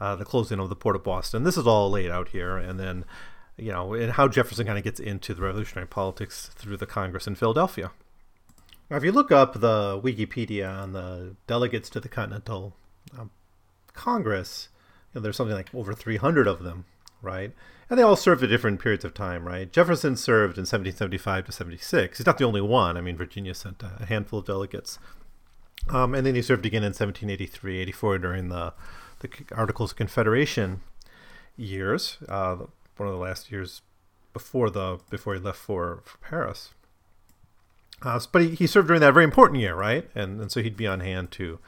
uh, 0.00 0.16
the 0.16 0.24
closing 0.24 0.60
of 0.60 0.68
the 0.68 0.76
port 0.76 0.96
of 0.96 1.04
Boston. 1.04 1.44
This 1.44 1.56
is 1.56 1.66
all 1.66 1.90
laid 1.90 2.10
out 2.10 2.28
here, 2.28 2.56
and 2.56 2.78
then 2.78 3.04
you 3.56 3.72
know, 3.72 3.94
and 3.94 4.12
how 4.12 4.28
Jefferson 4.28 4.66
kind 4.66 4.78
of 4.78 4.84
gets 4.84 5.00
into 5.00 5.34
the 5.34 5.42
revolutionary 5.42 5.86
politics 5.86 6.50
through 6.54 6.76
the 6.76 6.86
Congress 6.86 7.26
in 7.26 7.34
Philadelphia. 7.34 7.90
Now, 8.90 8.96
if 8.96 9.04
you 9.04 9.12
look 9.12 9.30
up 9.30 9.60
the 9.60 10.00
Wikipedia 10.02 10.70
on 10.70 10.92
the 10.92 11.36
delegates 11.46 11.88
to 11.90 12.00
the 12.00 12.08
Continental 12.08 12.74
um, 13.18 13.30
Congress, 13.94 14.68
you 15.12 15.18
know, 15.18 15.22
there's 15.22 15.36
something 15.36 15.56
like 15.56 15.74
over 15.74 15.94
300 15.94 16.46
of 16.46 16.62
them, 16.62 16.84
right? 17.22 17.52
And 17.88 17.98
they 17.98 18.02
all 18.02 18.16
served 18.16 18.42
at 18.42 18.50
different 18.50 18.80
periods 18.80 19.04
of 19.04 19.14
time, 19.14 19.46
right? 19.46 19.70
Jefferson 19.70 20.16
served 20.16 20.58
in 20.58 20.62
1775 20.62 21.46
to 21.46 21.52
76. 21.52 22.18
He's 22.18 22.26
not 22.26 22.38
the 22.38 22.44
only 22.44 22.60
one. 22.60 22.96
I 22.96 23.00
mean, 23.00 23.16
Virginia 23.16 23.54
sent 23.54 23.82
a 23.82 24.06
handful 24.06 24.40
of 24.40 24.46
delegates. 24.46 24.98
Um, 25.88 26.14
and 26.14 26.26
then 26.26 26.34
he 26.34 26.42
served 26.42 26.64
again 26.64 26.82
in 26.82 26.88
1783, 26.88 27.80
84 27.80 28.18
during 28.18 28.48
the, 28.48 28.72
the 29.20 29.28
Articles 29.52 29.92
of 29.92 29.96
Confederation 29.96 30.80
years. 31.56 32.18
Uh, 32.28 32.56
one 32.96 33.08
of 33.08 33.14
the 33.14 33.20
last 33.20 33.50
years 33.50 33.82
before 34.32 34.70
the 34.70 34.98
before 35.10 35.34
he 35.34 35.40
left 35.40 35.58
for, 35.58 36.00
for 36.04 36.18
Paris. 36.18 36.70
Uh, 38.00 38.18
but 38.30 38.42
he, 38.42 38.54
he 38.54 38.66
served 38.66 38.88
during 38.88 39.00
that 39.00 39.12
very 39.12 39.24
important 39.24 39.60
year, 39.60 39.74
right? 39.74 40.08
And 40.14 40.40
and 40.40 40.50
so 40.50 40.62
he'd 40.62 40.76
be 40.76 40.86
on 40.86 41.00
hand 41.00 41.30
to 41.32 41.58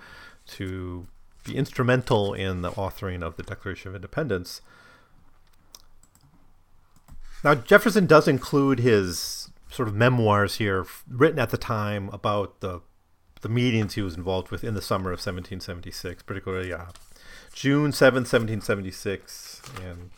to 0.46 1.06
be 1.44 1.56
instrumental 1.56 2.32
in 2.34 2.62
the 2.62 2.70
authoring 2.72 3.22
of 3.22 3.36
the 3.36 3.42
Declaration 3.42 3.90
of 3.90 3.94
Independence. 3.94 4.62
Now, 7.44 7.54
Jefferson 7.54 8.06
does 8.06 8.26
include 8.26 8.80
his 8.80 9.50
sort 9.70 9.86
of 9.86 9.94
memoirs 9.94 10.56
here, 10.56 10.86
written 11.06 11.38
at 11.38 11.50
the 11.50 11.58
time 11.58 12.08
about 12.08 12.60
the 12.60 12.80
the 13.42 13.48
meetings 13.50 13.92
he 13.92 14.00
was 14.00 14.16
involved 14.16 14.50
with 14.50 14.64
in 14.64 14.72
the 14.72 14.80
summer 14.80 15.10
of 15.10 15.18
1776, 15.18 16.22
particularly 16.22 16.72
uh, 16.72 16.86
June 17.52 17.90
7th, 17.90 18.24
1776, 18.24 19.60
and 19.84 20.10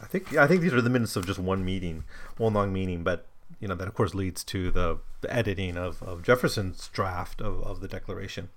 I 0.00 0.06
think 0.06 0.36
I 0.36 0.46
think 0.46 0.60
these 0.60 0.72
are 0.72 0.80
the 0.80 0.88
minutes 0.88 1.16
of 1.16 1.26
just 1.26 1.40
one 1.40 1.64
meeting, 1.64 2.04
one 2.36 2.54
long 2.54 2.72
meeting, 2.72 3.02
but 3.02 3.26
you 3.58 3.66
know 3.66 3.74
that 3.74 3.88
of 3.88 3.94
course 3.94 4.14
leads 4.14 4.44
to 4.44 4.70
the, 4.70 4.98
the 5.22 5.34
editing 5.34 5.76
of, 5.76 6.00
of 6.04 6.22
Jefferson's 6.22 6.88
draft 6.88 7.40
of, 7.40 7.60
of 7.64 7.80
the 7.80 7.88
Declaration. 7.88 8.50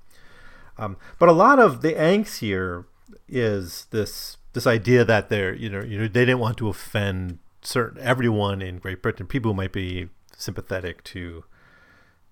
Um, 0.78 0.98
but 1.18 1.28
a 1.28 1.34
lot 1.34 1.58
of 1.58 1.82
the 1.82 1.94
angst 1.94 2.38
here 2.38 2.86
is 3.28 3.88
this 3.90 4.38
this 4.54 4.68
idea 4.68 5.04
that 5.04 5.30
they're 5.30 5.56
you 5.56 5.70
know 5.70 5.82
you 5.82 5.98
know 5.98 6.08
they 6.08 6.26
didn't 6.26 6.40
want 6.40 6.58
to 6.58 6.70
offend 6.70 7.40
certain 7.66 8.02
everyone 8.02 8.62
in 8.62 8.80
Great 8.80 9.02
Britain, 9.02 9.28
people 9.28 9.54
might 9.54 9.72
be 9.72 10.10
sympathetic 10.36 11.04
to 11.06 11.44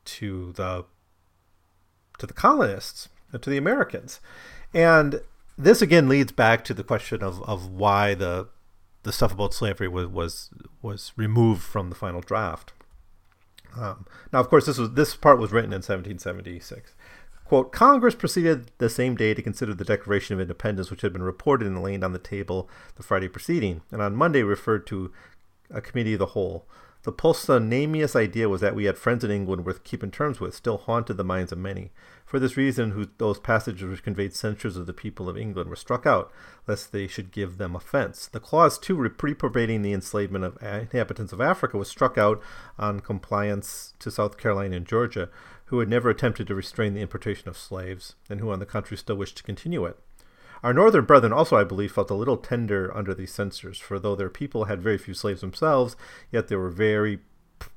to 0.06 0.52
the 0.54 0.86
to 2.20 2.28
the 2.28 2.34
colonists, 2.34 3.10
to 3.40 3.50
the 3.50 3.58
Americans, 3.58 4.20
and 4.74 5.22
this 5.58 5.82
again 5.82 6.10
leads 6.10 6.32
back 6.32 6.64
to 6.66 6.74
the 6.74 6.84
question 6.84 7.24
of, 7.24 7.42
of 7.44 7.70
why 7.70 8.14
the 8.14 8.48
the 9.04 9.12
stuff 9.12 9.34
about 9.34 9.54
slavery 9.54 9.88
was 9.88 10.08
was 10.08 10.50
was 10.82 11.12
removed 11.16 11.62
from 11.62 11.90
the 11.90 11.96
final 11.96 12.22
draft. 12.22 12.74
Um, 13.76 14.06
now, 14.32 14.40
of 14.40 14.50
course, 14.50 14.66
this 14.66 14.78
was 14.78 14.92
this 14.94 15.16
part 15.16 15.40
was 15.40 15.52
written 15.52 15.72
in 15.72 15.82
1776. 15.82 16.94
Quote, 17.54 17.72
Congress 17.72 18.16
proceeded 18.16 18.72
the 18.80 18.90
same 18.90 19.16
day 19.16 19.36
to 19.36 19.42
consider 19.44 19.76
the 19.76 19.86
Declaration 19.86 20.34
of 20.34 20.42
Independence, 20.42 20.90
which 20.90 21.02
had 21.02 21.14
been 21.14 21.22
reported 21.22 21.68
and 21.68 21.84
laid 21.84 22.04
on 22.04 22.12
the 22.12 22.18
table 22.18 22.68
the 22.96 23.04
Friday 23.04 23.28
preceding, 23.28 23.84
and 23.92 24.02
on 24.02 24.16
Monday 24.16 24.42
referred 24.42 24.88
to 24.88 25.12
a 25.70 25.80
committee 25.80 26.14
of 26.14 26.20
the 26.20 26.26
whole. 26.26 26.66
The 27.04 27.12
pusillanimous 27.12 28.16
idea 28.16 28.50
was 28.50 28.62
that 28.62 28.74
we 28.74 28.86
had 28.86 28.98
friends 28.98 29.24
in 29.24 29.30
England 29.30 29.66
worth 29.66 29.84
keeping 29.84 30.10
terms 30.10 30.40
with, 30.40 30.56
still 30.56 30.78
haunted 30.78 31.18
the 31.18 31.24
minds 31.24 31.52
of 31.52 31.60
many. 31.60 31.92
For 32.26 32.40
this 32.40 32.58
reason, 32.58 32.92
who, 32.92 33.10
those 33.20 33.40
passages 33.40 33.88
which 33.88 34.02
conveyed 34.02 34.34
censures 34.34 34.76
of 34.76 34.88
the 34.88 34.94
people 34.94 35.30
of 35.30 35.38
England 35.38 35.70
were 35.70 35.76
struck 35.76 36.08
out, 36.08 36.32
lest 36.66 36.92
they 36.92 37.06
should 37.06 37.30
give 37.30 37.58
them 37.58 37.76
offense. 37.76 38.28
The 38.28 38.40
clause, 38.40 38.80
too, 38.80 38.96
reprobating 38.96 39.84
the 39.84 39.94
enslavement 39.94 40.46
of 40.46 40.58
inhabitants 40.64 41.34
of 41.34 41.42
Africa 41.42 41.78
was 41.78 41.90
struck 41.90 42.18
out 42.18 42.42
on 42.80 43.02
compliance 43.02 43.94
to 44.00 44.10
South 44.10 44.38
Carolina 44.38 44.78
and 44.78 44.88
Georgia, 44.88 45.30
who 45.66 45.80
had 45.80 45.90
never 45.90 46.10
attempted 46.10 46.48
to 46.48 46.56
restrain 46.56 46.94
the 46.94 47.02
importation 47.02 47.50
of 47.50 47.58
slaves, 47.58 48.16
and 48.30 48.40
who, 48.40 48.52
on 48.52 48.60
the 48.60 48.66
contrary, 48.66 48.98
still 48.98 49.16
wished 49.16 49.38
to 49.38 49.44
continue 49.44 49.86
it. 49.86 49.98
Our 50.64 50.74
northern 50.74 51.04
brethren 51.04 51.34
also, 51.34 51.58
I 51.58 51.66
believe, 51.66 51.92
felt 51.92 52.10
a 52.10 52.16
little 52.16 52.38
tender 52.38 52.96
under 52.96 53.14
these 53.14 53.34
censures, 53.34 53.80
for 53.80 54.00
though 54.00 54.16
their 54.16 54.30
people 54.30 54.66
had 54.66 54.82
very 54.82 54.98
few 54.98 55.14
slaves 55.14 55.42
themselves, 55.42 55.98
yet 56.32 56.48
they 56.48 56.56
were 56.56 56.70
very 56.70 57.18
p- 57.60 57.68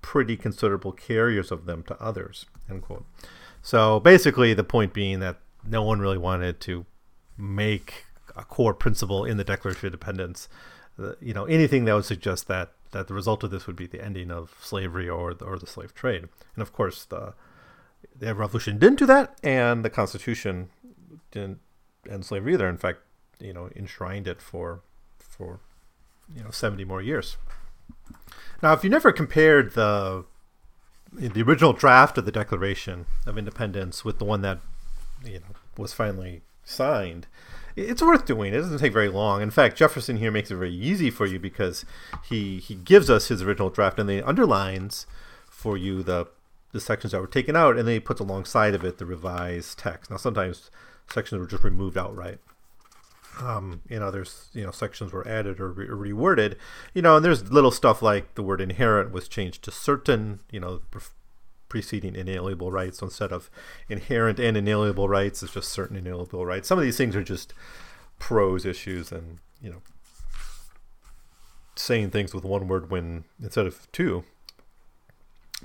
pretty 0.00 0.36
considerable 0.36 0.92
carriers 0.92 1.50
of 1.50 1.66
them 1.66 1.82
to 1.84 2.00
others. 2.00 2.46
So 3.62 4.00
basically, 4.00 4.54
the 4.54 4.64
point 4.64 4.94
being 4.94 5.20
that 5.20 5.36
no 5.66 5.82
one 5.82 6.00
really 6.00 6.18
wanted 6.18 6.60
to 6.60 6.86
make 7.36 8.06
a 8.34 8.44
core 8.44 8.74
principle 8.74 9.24
in 9.24 9.36
the 9.36 9.44
Declaration 9.44 9.80
of 9.80 9.92
Independence, 9.92 10.48
uh, 10.98 11.12
you 11.20 11.34
know, 11.34 11.44
anything 11.44 11.84
that 11.84 11.94
would 11.94 12.04
suggest 12.06 12.48
that 12.48 12.72
that 12.92 13.08
the 13.08 13.14
result 13.14 13.44
of 13.44 13.50
this 13.50 13.66
would 13.66 13.76
be 13.76 13.86
the 13.86 14.04
ending 14.04 14.30
of 14.30 14.56
slavery 14.60 15.08
or 15.08 15.34
the, 15.34 15.44
or 15.44 15.58
the 15.58 15.66
slave 15.66 15.94
trade. 15.94 16.28
And 16.54 16.62
of 16.62 16.72
course, 16.72 17.04
the 17.04 17.34
the 18.18 18.34
revolution 18.34 18.78
didn't 18.78 18.98
do 18.98 19.06
that, 19.06 19.38
and 19.42 19.84
the 19.84 19.90
Constitution 19.90 20.70
didn't 21.30 21.60
end 22.08 22.24
slavery 22.24 22.54
either. 22.54 22.68
In 22.68 22.78
fact, 22.78 23.00
you 23.38 23.52
know, 23.52 23.70
enshrined 23.76 24.26
it 24.26 24.40
for 24.40 24.82
for 25.18 25.60
you 26.34 26.42
know 26.42 26.50
70 26.50 26.84
more 26.84 27.02
years. 27.02 27.36
Now, 28.62 28.72
if 28.72 28.84
you 28.84 28.90
never 28.90 29.12
compared 29.12 29.72
the 29.72 30.24
the 31.12 31.42
original 31.42 31.72
draft 31.72 32.18
of 32.18 32.24
the 32.24 32.32
Declaration 32.32 33.06
of 33.26 33.36
Independence 33.36 34.04
with 34.04 34.18
the 34.18 34.24
one 34.24 34.42
that 34.42 34.60
you 35.24 35.40
know 35.40 35.54
was 35.76 35.92
finally 35.92 36.42
signed, 36.64 37.26
it's 37.76 38.02
worth 38.02 38.26
doing. 38.26 38.52
It 38.52 38.58
doesn't 38.58 38.78
take 38.78 38.92
very 38.92 39.08
long. 39.08 39.42
In 39.42 39.50
fact, 39.50 39.76
Jefferson 39.76 40.16
here 40.16 40.30
makes 40.30 40.50
it 40.50 40.56
very 40.56 40.72
easy 40.72 41.10
for 41.10 41.26
you 41.26 41.38
because 41.38 41.84
he 42.24 42.58
he 42.58 42.74
gives 42.74 43.08
us 43.10 43.28
his 43.28 43.42
original 43.42 43.70
draft 43.70 43.98
and 43.98 44.08
then 44.08 44.22
underlines 44.24 45.06
for 45.48 45.76
you 45.76 46.02
the 46.02 46.26
the 46.72 46.80
sections 46.80 47.12
that 47.12 47.20
were 47.20 47.26
taken 47.26 47.56
out, 47.56 47.76
and 47.76 47.86
then 47.86 47.94
he 47.94 48.00
puts 48.00 48.20
alongside 48.20 48.74
of 48.74 48.84
it 48.84 48.98
the 48.98 49.06
revised 49.06 49.78
text. 49.78 50.10
Now, 50.10 50.16
sometimes 50.16 50.70
sections 51.12 51.40
were 51.40 51.46
just 51.46 51.64
removed 51.64 51.98
outright. 51.98 52.38
Um, 53.40 53.80
in 53.88 54.02
others, 54.02 54.48
you 54.52 54.64
know, 54.64 54.70
sections 54.70 55.12
were 55.12 55.26
added 55.26 55.60
or, 55.60 55.70
re- 55.70 55.86
or, 55.86 55.96
reworded. 55.96 56.56
You 56.94 57.02
know, 57.02 57.16
and 57.16 57.24
there's 57.24 57.50
little 57.50 57.70
stuff 57.70 58.02
like 58.02 58.34
the 58.34 58.42
word 58.42 58.60
inherent 58.60 59.12
was 59.12 59.28
changed 59.28 59.62
to 59.64 59.70
certain. 59.70 60.40
You 60.50 60.60
know, 60.60 60.82
preceding 61.70 62.14
inalienable 62.14 62.70
rights 62.70 63.00
instead 63.00 63.32
of 63.32 63.48
inherent 63.88 64.38
and 64.38 64.58
inalienable 64.58 65.08
rights. 65.08 65.42
It's 65.42 65.54
just 65.54 65.70
certain 65.70 65.96
inalienable 65.96 66.44
rights. 66.44 66.68
Some 66.68 66.78
of 66.78 66.84
these 66.84 66.98
things 66.98 67.16
are 67.16 67.24
just 67.24 67.54
prose 68.18 68.66
issues, 68.66 69.10
and 69.10 69.38
you 69.62 69.70
know, 69.70 69.80
saying 71.76 72.10
things 72.10 72.34
with 72.34 72.44
one 72.44 72.68
word 72.68 72.90
when 72.90 73.24
instead 73.42 73.66
of 73.66 73.90
two. 73.92 74.24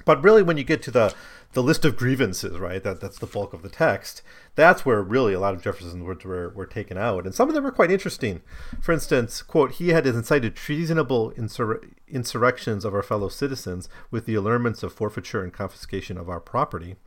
But 0.04 0.24
really, 0.24 0.44
when 0.44 0.58
you 0.58 0.64
get 0.64 0.82
to 0.84 0.92
the 0.92 1.16
the 1.56 1.64
list 1.64 1.86
of 1.86 1.96
grievances, 1.96 2.60
right? 2.60 2.84
That 2.84 3.00
that's 3.00 3.18
the 3.18 3.26
bulk 3.26 3.54
of 3.54 3.62
the 3.62 3.70
text. 3.70 4.22
That's 4.56 4.86
where 4.86 5.02
really 5.02 5.34
a 5.34 5.40
lot 5.40 5.54
of 5.54 5.64
Jefferson's 5.64 6.04
words 6.04 6.26
were, 6.26 6.50
were 6.50 6.66
taken 6.66 6.98
out, 6.98 7.26
and 7.26 7.34
some 7.34 7.48
of 7.48 7.56
them 7.56 7.66
are 7.66 7.72
quite 7.72 7.92
interesting. 7.92 8.42
For 8.82 8.92
instance, 8.92 9.42
quote: 9.42 9.74
He 9.74 9.90
had 9.90 10.06
incited 10.06 10.56
treasonable 10.56 11.32
insur- 11.32 11.94
insurrections 12.10 12.84
of 12.84 12.94
our 12.94 13.02
fellow 13.02 13.30
citizens 13.30 13.88
with 14.12 14.26
the 14.26 14.36
allurements 14.36 14.84
of 14.84 14.92
forfeiture 14.92 15.44
and 15.44 15.54
confiscation 15.54 16.18
of 16.18 16.30
our 16.30 16.42
property. 16.42 16.98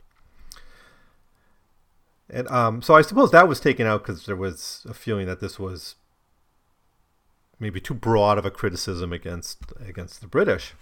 And 2.27 2.47
um, 2.49 2.81
so 2.81 2.95
I 2.95 3.01
suppose 3.01 3.31
that 3.31 3.47
was 3.47 3.59
taken 3.59 3.85
out 3.85 4.01
because 4.03 4.25
there 4.25 4.35
was 4.35 4.85
a 4.89 4.93
feeling 4.93 5.27
that 5.27 5.41
this 5.41 5.59
was 5.59 5.95
maybe 7.59 7.79
too 7.79 7.93
broad 7.93 8.37
of 8.37 8.45
a 8.45 8.51
criticism 8.51 9.13
against 9.13 9.59
against 9.79 10.21
the 10.21 10.27
British. 10.27 10.73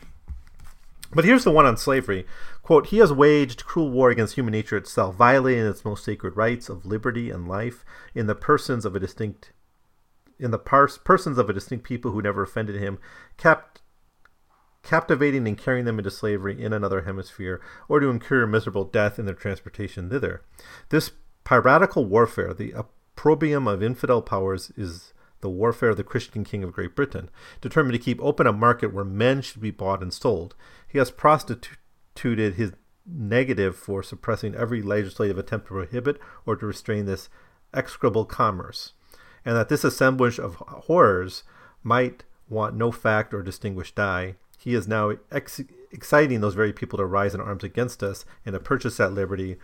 But 1.13 1.25
here's 1.25 1.43
the 1.43 1.51
one 1.51 1.65
on 1.65 1.77
slavery. 1.77 2.25
Quote, 2.61 2.87
he 2.87 2.97
has 2.97 3.13
waged 3.13 3.65
cruel 3.65 3.89
war 3.89 4.09
against 4.09 4.35
human 4.35 4.51
nature 4.51 4.77
itself, 4.77 5.15
violating 5.15 5.65
its 5.65 5.85
most 5.85 6.03
sacred 6.03 6.35
rights 6.35 6.69
of 6.69 6.85
liberty 6.85 7.29
and 7.29 7.47
life 7.47 7.85
in 8.13 8.27
the 8.27 8.35
persons 8.35 8.85
of 8.85 8.95
a 8.95 8.99
distinct 8.99 9.53
in 10.39 10.51
the 10.51 10.59
persons 10.59 11.37
of 11.37 11.49
a 11.49 11.53
distinct 11.53 11.83
people 11.83 12.11
who 12.11 12.21
never 12.21 12.43
offended 12.43 12.75
him, 12.75 12.99
kept 13.37 13.81
captivating 14.83 15.47
and 15.47 15.57
carrying 15.57 15.85
them 15.85 15.97
into 15.97 16.11
slavery 16.11 16.61
in 16.63 16.73
another 16.73 17.01
hemisphere, 17.01 17.59
or 17.89 17.99
to 17.99 18.09
incur 18.09 18.45
miserable 18.45 18.85
death 18.85 19.17
in 19.17 19.25
their 19.25 19.33
transportation 19.33 20.09
thither. 20.09 20.43
This 20.89 21.11
piratical 21.43 22.05
warfare, 22.05 22.53
the 22.53 22.71
opprobrium 22.71 23.67
of 23.67 23.81
infidel 23.81 24.21
powers, 24.21 24.71
is 24.77 25.13
the 25.41 25.49
warfare 25.49 25.89
of 25.89 25.97
the 25.97 26.03
Christian 26.03 26.43
king 26.43 26.63
of 26.63 26.73
Great 26.73 26.95
Britain, 26.95 27.29
determined 27.61 27.93
to 27.93 28.03
keep 28.03 28.21
open 28.21 28.47
a 28.47 28.53
market 28.53 28.93
where 28.93 29.05
men 29.05 29.41
should 29.41 29.61
be 29.61 29.71
bought 29.71 30.01
and 30.01 30.13
sold. 30.13 30.55
He 30.87 30.97
has 30.97 31.11
prostituted 31.11 32.55
his 32.55 32.73
negative 33.05 33.75
for 33.75 34.03
suppressing 34.03 34.55
every 34.55 34.81
legislative 34.81 35.37
attempt 35.37 35.67
to 35.67 35.73
prohibit 35.73 36.19
or 36.45 36.55
to 36.55 36.65
restrain 36.65 37.05
this 37.05 37.29
execrable 37.73 38.25
commerce, 38.25 38.93
and 39.45 39.55
that 39.55 39.69
this 39.69 39.83
assemblage 39.83 40.39
of 40.39 40.55
horrors 40.55 41.43
might 41.83 42.23
want 42.49 42.75
no 42.75 42.91
fact 42.91 43.33
or 43.33 43.41
distinguished 43.41 43.95
die. 43.95 44.35
He 44.57 44.73
is 44.73 44.87
now 44.87 45.13
ex- 45.31 45.61
exciting 45.91 46.41
those 46.41 46.55
very 46.55 46.73
people 46.73 46.97
to 46.97 47.05
rise 47.05 47.33
in 47.33 47.41
arms 47.41 47.63
against 47.63 48.03
us 48.03 48.25
and 48.45 48.53
to 48.53 48.59
purchase 48.59 48.97
that 48.97 49.13
liberty 49.13 49.57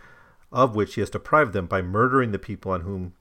of 0.52 0.76
which 0.76 0.94
he 0.94 1.00
has 1.00 1.10
deprived 1.10 1.52
them 1.52 1.66
by 1.66 1.82
murdering 1.82 2.30
the 2.30 2.38
people 2.38 2.70
on 2.70 2.82
whom 2.82 3.14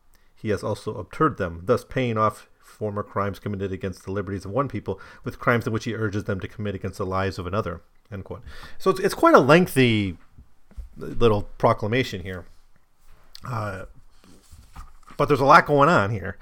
he 0.44 0.50
has 0.50 0.64
also 0.64 1.00
abjured 1.00 1.38
them, 1.38 1.62
thus 1.64 1.84
paying 1.84 2.18
off 2.18 2.50
former 2.60 3.02
crimes 3.02 3.40
committed 3.40 3.72
against 3.72 4.04
the 4.04 4.12
liberties 4.12 4.46
of 4.46 4.52
one 4.52 4.68
people 4.68 5.00
with 5.24 5.40
crimes 5.40 5.66
in 5.66 5.72
which 5.72 5.86
he 5.86 5.96
urges 5.96 6.26
them 6.26 6.40
to 6.42 6.48
commit 6.48 6.76
against 6.76 6.98
the 6.98 7.06
lives 7.06 7.40
of 7.40 7.48
another. 7.48 7.82
End 8.12 8.26
quote. 8.26 8.44
So 8.78 8.92
it's, 8.92 9.00
it's 9.00 9.14
quite 9.14 9.36
a 9.36 9.40
lengthy 9.40 10.18
little 10.98 11.44
proclamation 11.58 12.22
here. 12.22 12.46
Uh, 13.48 13.86
but 15.18 15.28
there's 15.28 15.40
a 15.40 15.46
lot 15.46 15.66
going 15.66 15.90
on 15.90 16.12
here. 16.12 16.38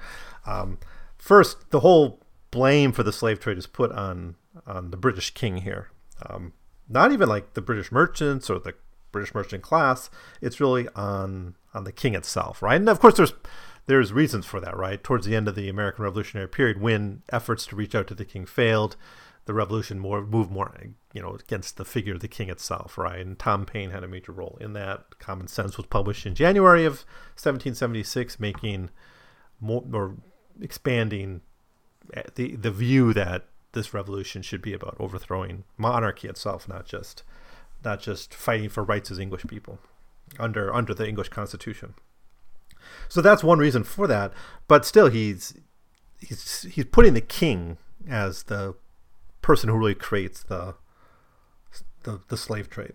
Um, 0.46 0.78
first, 1.16 1.70
the 1.70 1.80
whole 1.80 2.20
blame 2.50 2.90
for 2.90 3.04
the 3.04 3.12
slave 3.12 3.38
trade 3.38 3.56
is 3.56 3.66
put 3.66 3.92
on 3.92 4.34
on 4.66 4.90
the 4.90 4.96
British 4.96 5.30
king 5.30 5.58
here. 5.58 5.88
Um, 6.28 6.52
not 6.88 7.12
even 7.12 7.28
like 7.28 7.54
the 7.54 7.62
British 7.62 7.90
merchants 7.90 8.50
or 8.50 8.58
the 8.58 8.74
British 9.12 9.34
merchant 9.34 9.62
class. 9.62 10.10
It's 10.40 10.60
really 10.60 10.88
on 10.94 11.54
on 11.74 11.84
the 11.84 11.92
king 11.92 12.14
itself, 12.14 12.62
right? 12.62 12.76
And 12.76 12.88
of 12.88 13.00
course, 13.00 13.14
there's 13.16 13.32
there's 13.86 14.12
reasons 14.12 14.46
for 14.46 14.60
that, 14.60 14.76
right? 14.76 15.02
Towards 15.02 15.26
the 15.26 15.34
end 15.34 15.48
of 15.48 15.54
the 15.54 15.68
American 15.68 16.04
Revolutionary 16.04 16.48
period, 16.48 16.80
when 16.80 17.22
efforts 17.32 17.66
to 17.66 17.76
reach 17.76 17.94
out 17.94 18.06
to 18.08 18.14
the 18.14 18.24
king 18.24 18.46
failed, 18.46 18.96
the 19.44 19.54
revolution 19.54 19.98
more 19.98 20.24
move 20.24 20.50
more 20.50 20.72
you 21.12 21.20
know 21.20 21.34
against 21.34 21.76
the 21.76 21.84
figure 21.84 22.14
of 22.14 22.20
the 22.20 22.28
king 22.28 22.48
itself 22.48 22.96
right? 22.96 23.24
And 23.24 23.38
tom 23.38 23.66
paine 23.66 23.90
had 23.90 24.04
a 24.04 24.08
major 24.08 24.32
role 24.32 24.56
in 24.60 24.72
that. 24.74 25.18
Common 25.18 25.48
sense 25.48 25.76
was 25.76 25.86
published 25.86 26.26
in 26.26 26.34
january 26.34 26.84
of 26.84 27.04
1776 27.34 28.38
making 28.38 28.90
more 29.60 29.84
or 29.92 30.16
expanding 30.60 31.40
eh, 32.14 32.22
the 32.34 32.56
the 32.56 32.70
view 32.70 33.12
that 33.12 33.46
this 33.72 33.94
revolution 33.94 34.42
should 34.42 34.62
be 34.62 34.72
about 34.72 34.96
overthrowing 34.98 35.64
monarchy 35.76 36.28
itself 36.28 36.68
not 36.68 36.84
just 36.86 37.22
not 37.84 38.00
just 38.00 38.34
fighting 38.34 38.68
for 38.68 38.84
rights 38.84 39.10
as 39.10 39.18
english 39.18 39.44
people 39.48 39.78
under 40.38 40.72
under 40.72 40.94
the 40.94 41.08
english 41.08 41.28
constitution 41.28 41.94
so 43.08 43.20
that's 43.20 43.44
one 43.44 43.58
reason 43.58 43.84
for 43.84 44.06
that 44.06 44.32
but 44.68 44.84
still 44.84 45.08
he's 45.08 45.54
he's 46.20 46.62
he's 46.62 46.84
putting 46.86 47.14
the 47.14 47.20
king 47.20 47.76
as 48.08 48.44
the 48.44 48.74
person 49.42 49.68
who 49.68 49.76
really 49.76 49.94
creates 49.94 50.42
the 50.42 50.74
the, 52.04 52.20
the 52.28 52.36
slave 52.36 52.68
trade. 52.68 52.94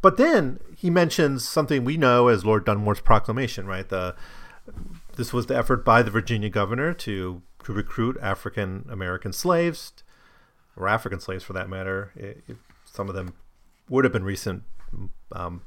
But 0.00 0.16
then 0.16 0.60
he 0.76 0.90
mentions 0.90 1.46
something 1.46 1.84
we 1.84 1.96
know 1.96 2.28
as 2.28 2.44
Lord 2.44 2.64
Dunmore's 2.64 3.00
proclamation, 3.00 3.66
right? 3.66 3.88
The 3.88 4.14
this 5.16 5.32
was 5.32 5.46
the 5.46 5.56
effort 5.56 5.84
by 5.84 6.02
the 6.02 6.10
Virginia 6.10 6.50
governor 6.50 6.92
to 6.94 7.42
to 7.64 7.72
recruit 7.72 8.16
African 8.22 8.86
American 8.90 9.32
slaves, 9.32 9.92
or 10.76 10.88
African 10.88 11.20
slaves 11.20 11.42
for 11.42 11.52
that 11.54 11.68
matter. 11.68 12.12
It, 12.14 12.44
it, 12.46 12.56
some 12.84 13.08
of 13.08 13.14
them 13.14 13.34
would 13.88 14.04
have 14.04 14.12
been 14.12 14.24
recent, 14.24 14.62
um, 15.32 15.62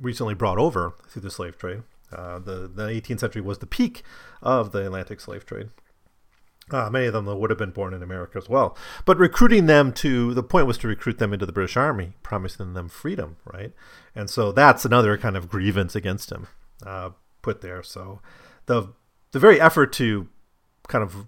recently 0.00 0.34
brought 0.34 0.58
over 0.58 0.94
through 1.08 1.22
the 1.22 1.30
slave 1.30 1.58
trade. 1.58 1.82
Uh, 2.12 2.38
the 2.38 2.70
the 2.72 2.88
18th 2.88 3.20
century 3.20 3.42
was 3.42 3.58
the 3.58 3.66
peak 3.66 4.02
of 4.42 4.72
the 4.72 4.84
Atlantic 4.86 5.20
slave 5.20 5.46
trade. 5.46 5.70
Uh, 6.70 6.88
many 6.88 7.06
of 7.06 7.12
them 7.12 7.26
would 7.26 7.50
have 7.50 7.58
been 7.58 7.70
born 7.70 7.92
in 7.92 8.02
America 8.02 8.38
as 8.38 8.48
well. 8.48 8.76
But 9.04 9.18
recruiting 9.18 9.66
them 9.66 9.92
to 9.94 10.32
the 10.32 10.42
point 10.42 10.66
was 10.66 10.78
to 10.78 10.88
recruit 10.88 11.18
them 11.18 11.32
into 11.32 11.44
the 11.44 11.52
British 11.52 11.76
Army, 11.76 12.12
promising 12.22 12.74
them 12.74 12.88
freedom, 12.88 13.36
right? 13.44 13.72
And 14.14 14.30
so 14.30 14.52
that's 14.52 14.84
another 14.84 15.18
kind 15.18 15.36
of 15.36 15.48
grievance 15.48 15.94
against 15.94 16.30
him 16.30 16.46
uh, 16.86 17.10
put 17.42 17.60
there. 17.60 17.82
So 17.82 18.20
the 18.66 18.92
the 19.32 19.38
very 19.38 19.60
effort 19.60 19.92
to 19.94 20.28
kind 20.88 21.02
of 21.02 21.26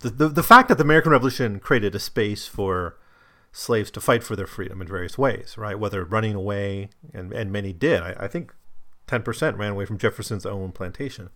the, 0.00 0.10
the, 0.10 0.28
the 0.28 0.42
fact 0.42 0.68
that 0.68 0.78
the 0.78 0.84
American 0.84 1.12
Revolution 1.12 1.60
created 1.60 1.94
a 1.94 1.98
space 1.98 2.46
for 2.46 2.96
slaves 3.52 3.90
to 3.90 4.00
fight 4.00 4.22
for 4.22 4.36
their 4.36 4.46
freedom 4.46 4.80
in 4.80 4.88
various 4.88 5.18
ways, 5.18 5.56
right? 5.58 5.78
Whether 5.78 6.04
running 6.04 6.34
away, 6.34 6.90
and, 7.12 7.32
and 7.32 7.50
many 7.50 7.72
did. 7.72 8.02
I, 8.02 8.14
I 8.20 8.28
think 8.28 8.52
10% 9.08 9.58
ran 9.58 9.72
away 9.72 9.84
from 9.84 9.98
Jefferson's 9.98 10.46
own 10.46 10.72
plantation. 10.72 11.30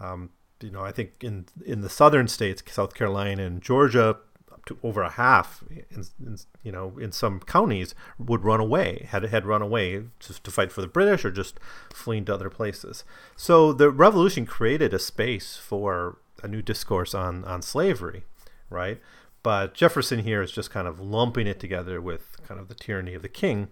Um, 0.00 0.30
you 0.60 0.70
know, 0.70 0.82
I 0.82 0.92
think 0.92 1.22
in 1.22 1.46
in 1.64 1.82
the 1.82 1.88
southern 1.88 2.28
states, 2.28 2.62
South 2.70 2.94
Carolina 2.94 3.42
and 3.44 3.60
Georgia, 3.60 4.16
up 4.52 4.64
to 4.66 4.78
over 4.82 5.02
a 5.02 5.10
half, 5.10 5.62
in, 5.70 6.04
in, 6.18 6.38
you 6.62 6.72
know, 6.72 6.96
in 6.98 7.12
some 7.12 7.40
counties 7.40 7.94
would 8.18 8.42
run 8.42 8.60
away, 8.60 9.06
had 9.10 9.22
had 9.24 9.44
run 9.44 9.62
away 9.62 10.04
just 10.18 10.44
to 10.44 10.50
fight 10.50 10.72
for 10.72 10.80
the 10.80 10.86
British 10.86 11.24
or 11.24 11.30
just 11.30 11.60
fleeing 11.92 12.24
to 12.24 12.34
other 12.34 12.50
places. 12.50 13.04
So 13.36 13.72
the 13.72 13.90
revolution 13.90 14.46
created 14.46 14.94
a 14.94 14.98
space 14.98 15.56
for 15.56 16.18
a 16.42 16.48
new 16.48 16.62
discourse 16.62 17.14
on 17.14 17.44
on 17.44 17.60
slavery, 17.60 18.24
right? 18.70 19.00
But 19.46 19.74
Jefferson 19.74 20.24
here 20.24 20.42
is 20.42 20.50
just 20.50 20.72
kind 20.72 20.88
of 20.88 20.98
lumping 20.98 21.46
it 21.46 21.60
together 21.60 22.00
with 22.00 22.36
kind 22.48 22.58
of 22.58 22.66
the 22.66 22.74
tyranny 22.74 23.14
of 23.14 23.22
the 23.22 23.28
king, 23.28 23.68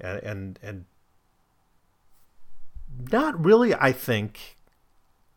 and 0.00 0.22
and, 0.22 0.58
and 0.62 0.84
not 3.10 3.44
really, 3.44 3.74
I 3.74 3.90
think, 3.90 4.58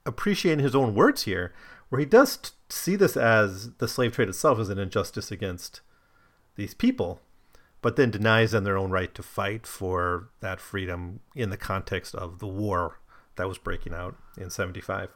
appreciating 0.06 0.64
his 0.64 0.76
own 0.76 0.94
words 0.94 1.24
here, 1.24 1.52
where 1.90 1.98
he 1.98 2.06
does 2.06 2.38
t- 2.38 2.52
see 2.70 2.96
this 2.96 3.18
as 3.18 3.72
the 3.78 3.88
slave 3.88 4.14
trade 4.14 4.30
itself 4.30 4.60
as 4.60 4.70
an 4.70 4.78
injustice 4.78 5.32
against 5.32 5.82
these 6.58 6.76
people, 6.76 7.20
but 7.82 7.96
then 7.96 8.12
denies 8.12 8.52
them 8.52 8.64
their 8.64 8.78
own 8.78 8.92
right 8.92 9.16
to 9.16 9.24
fight 9.24 9.66
for 9.66 10.30
that 10.42 10.62
freedom 10.62 11.22
in 11.36 11.50
the 11.50 11.58
context 11.58 12.14
of 12.14 12.38
the 12.38 12.46
war 12.46 13.00
that 13.36 13.48
was 13.48 13.58
breaking 13.58 13.96
out 13.96 14.16
in 14.38 14.52
75. 14.52 15.10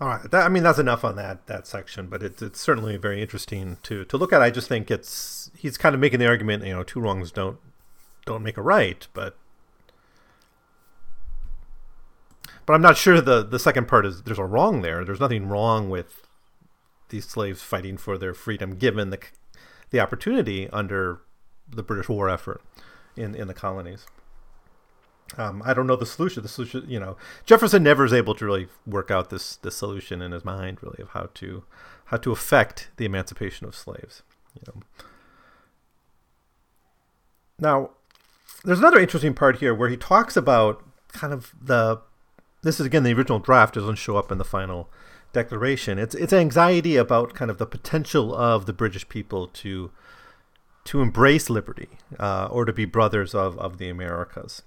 All 0.00 0.08
right, 0.08 0.30
that, 0.30 0.46
I 0.46 0.48
mean 0.48 0.62
that's 0.62 0.78
enough 0.78 1.04
on 1.04 1.16
that 1.16 1.46
that 1.48 1.66
section, 1.66 2.06
but 2.06 2.22
it's 2.22 2.40
it's 2.40 2.60
certainly 2.60 2.96
very 2.96 3.20
interesting 3.20 3.78
to 3.82 4.04
to 4.04 4.16
look 4.16 4.32
at. 4.32 4.42
I 4.42 4.50
just 4.50 4.68
think 4.68 4.90
it's 4.90 5.50
he's 5.56 5.76
kind 5.76 5.94
of 5.94 6.00
making 6.00 6.20
the 6.20 6.28
argument, 6.28 6.64
you 6.64 6.72
know, 6.72 6.84
two 6.84 7.00
wrongs 7.00 7.32
don't 7.32 7.58
don't 8.24 8.44
make 8.44 8.56
a 8.56 8.62
right, 8.62 9.06
but 9.12 9.36
but 12.64 12.74
I'm 12.74 12.82
not 12.82 12.96
sure 12.96 13.20
the 13.20 13.42
the 13.42 13.58
second 13.58 13.88
part 13.88 14.06
is 14.06 14.22
there's 14.22 14.38
a 14.38 14.44
wrong 14.44 14.82
there. 14.82 15.04
There's 15.04 15.20
nothing 15.20 15.48
wrong 15.48 15.90
with 15.90 16.22
these 17.08 17.26
slaves 17.26 17.62
fighting 17.62 17.96
for 17.96 18.16
their 18.16 18.34
freedom, 18.34 18.76
given 18.76 19.10
the 19.10 19.18
the 19.90 19.98
opportunity 19.98 20.68
under 20.70 21.22
the 21.68 21.82
British 21.82 22.08
war 22.08 22.28
effort 22.28 22.62
in 23.16 23.34
in 23.34 23.48
the 23.48 23.54
colonies. 23.54 24.06
Um, 25.36 25.62
I 25.64 25.74
don't 25.74 25.86
know 25.86 25.96
the 25.96 26.06
solution. 26.06 26.42
The 26.42 26.48
solution, 26.48 26.84
you 26.88 26.98
know, 26.98 27.16
Jefferson 27.44 27.82
never 27.82 28.04
is 28.04 28.12
able 28.12 28.34
to 28.34 28.44
really 28.44 28.68
work 28.86 29.10
out 29.10 29.30
this 29.30 29.56
this 29.56 29.76
solution 29.76 30.22
in 30.22 30.32
his 30.32 30.44
mind, 30.44 30.78
really, 30.82 31.02
of 31.02 31.10
how 31.10 31.28
to 31.34 31.64
how 32.06 32.16
to 32.16 32.32
affect 32.32 32.88
the 32.96 33.04
emancipation 33.04 33.66
of 33.66 33.74
slaves. 33.74 34.22
You 34.54 34.62
know. 34.66 34.82
Now, 37.60 37.90
there's 38.64 38.78
another 38.78 39.00
interesting 39.00 39.34
part 39.34 39.58
here 39.58 39.74
where 39.74 39.88
he 39.88 39.96
talks 39.96 40.36
about 40.36 40.82
kind 41.12 41.32
of 41.32 41.54
the 41.60 42.00
this 42.62 42.80
is 42.80 42.86
again 42.86 43.02
the 43.02 43.12
original 43.12 43.38
draft 43.38 43.74
doesn't 43.74 43.96
show 43.96 44.16
up 44.16 44.32
in 44.32 44.38
the 44.38 44.44
final 44.44 44.88
declaration. 45.32 45.98
It's 45.98 46.14
it's 46.14 46.32
anxiety 46.32 46.96
about 46.96 47.34
kind 47.34 47.50
of 47.50 47.58
the 47.58 47.66
potential 47.66 48.34
of 48.34 48.66
the 48.66 48.72
British 48.72 49.08
people 49.08 49.48
to 49.48 49.90
to 50.84 51.02
embrace 51.02 51.50
liberty 51.50 51.88
uh, 52.18 52.48
or 52.50 52.64
to 52.64 52.72
be 52.72 52.86
brothers 52.86 53.34
of, 53.34 53.58
of 53.58 53.76
the 53.76 53.90
Americas. 53.90 54.62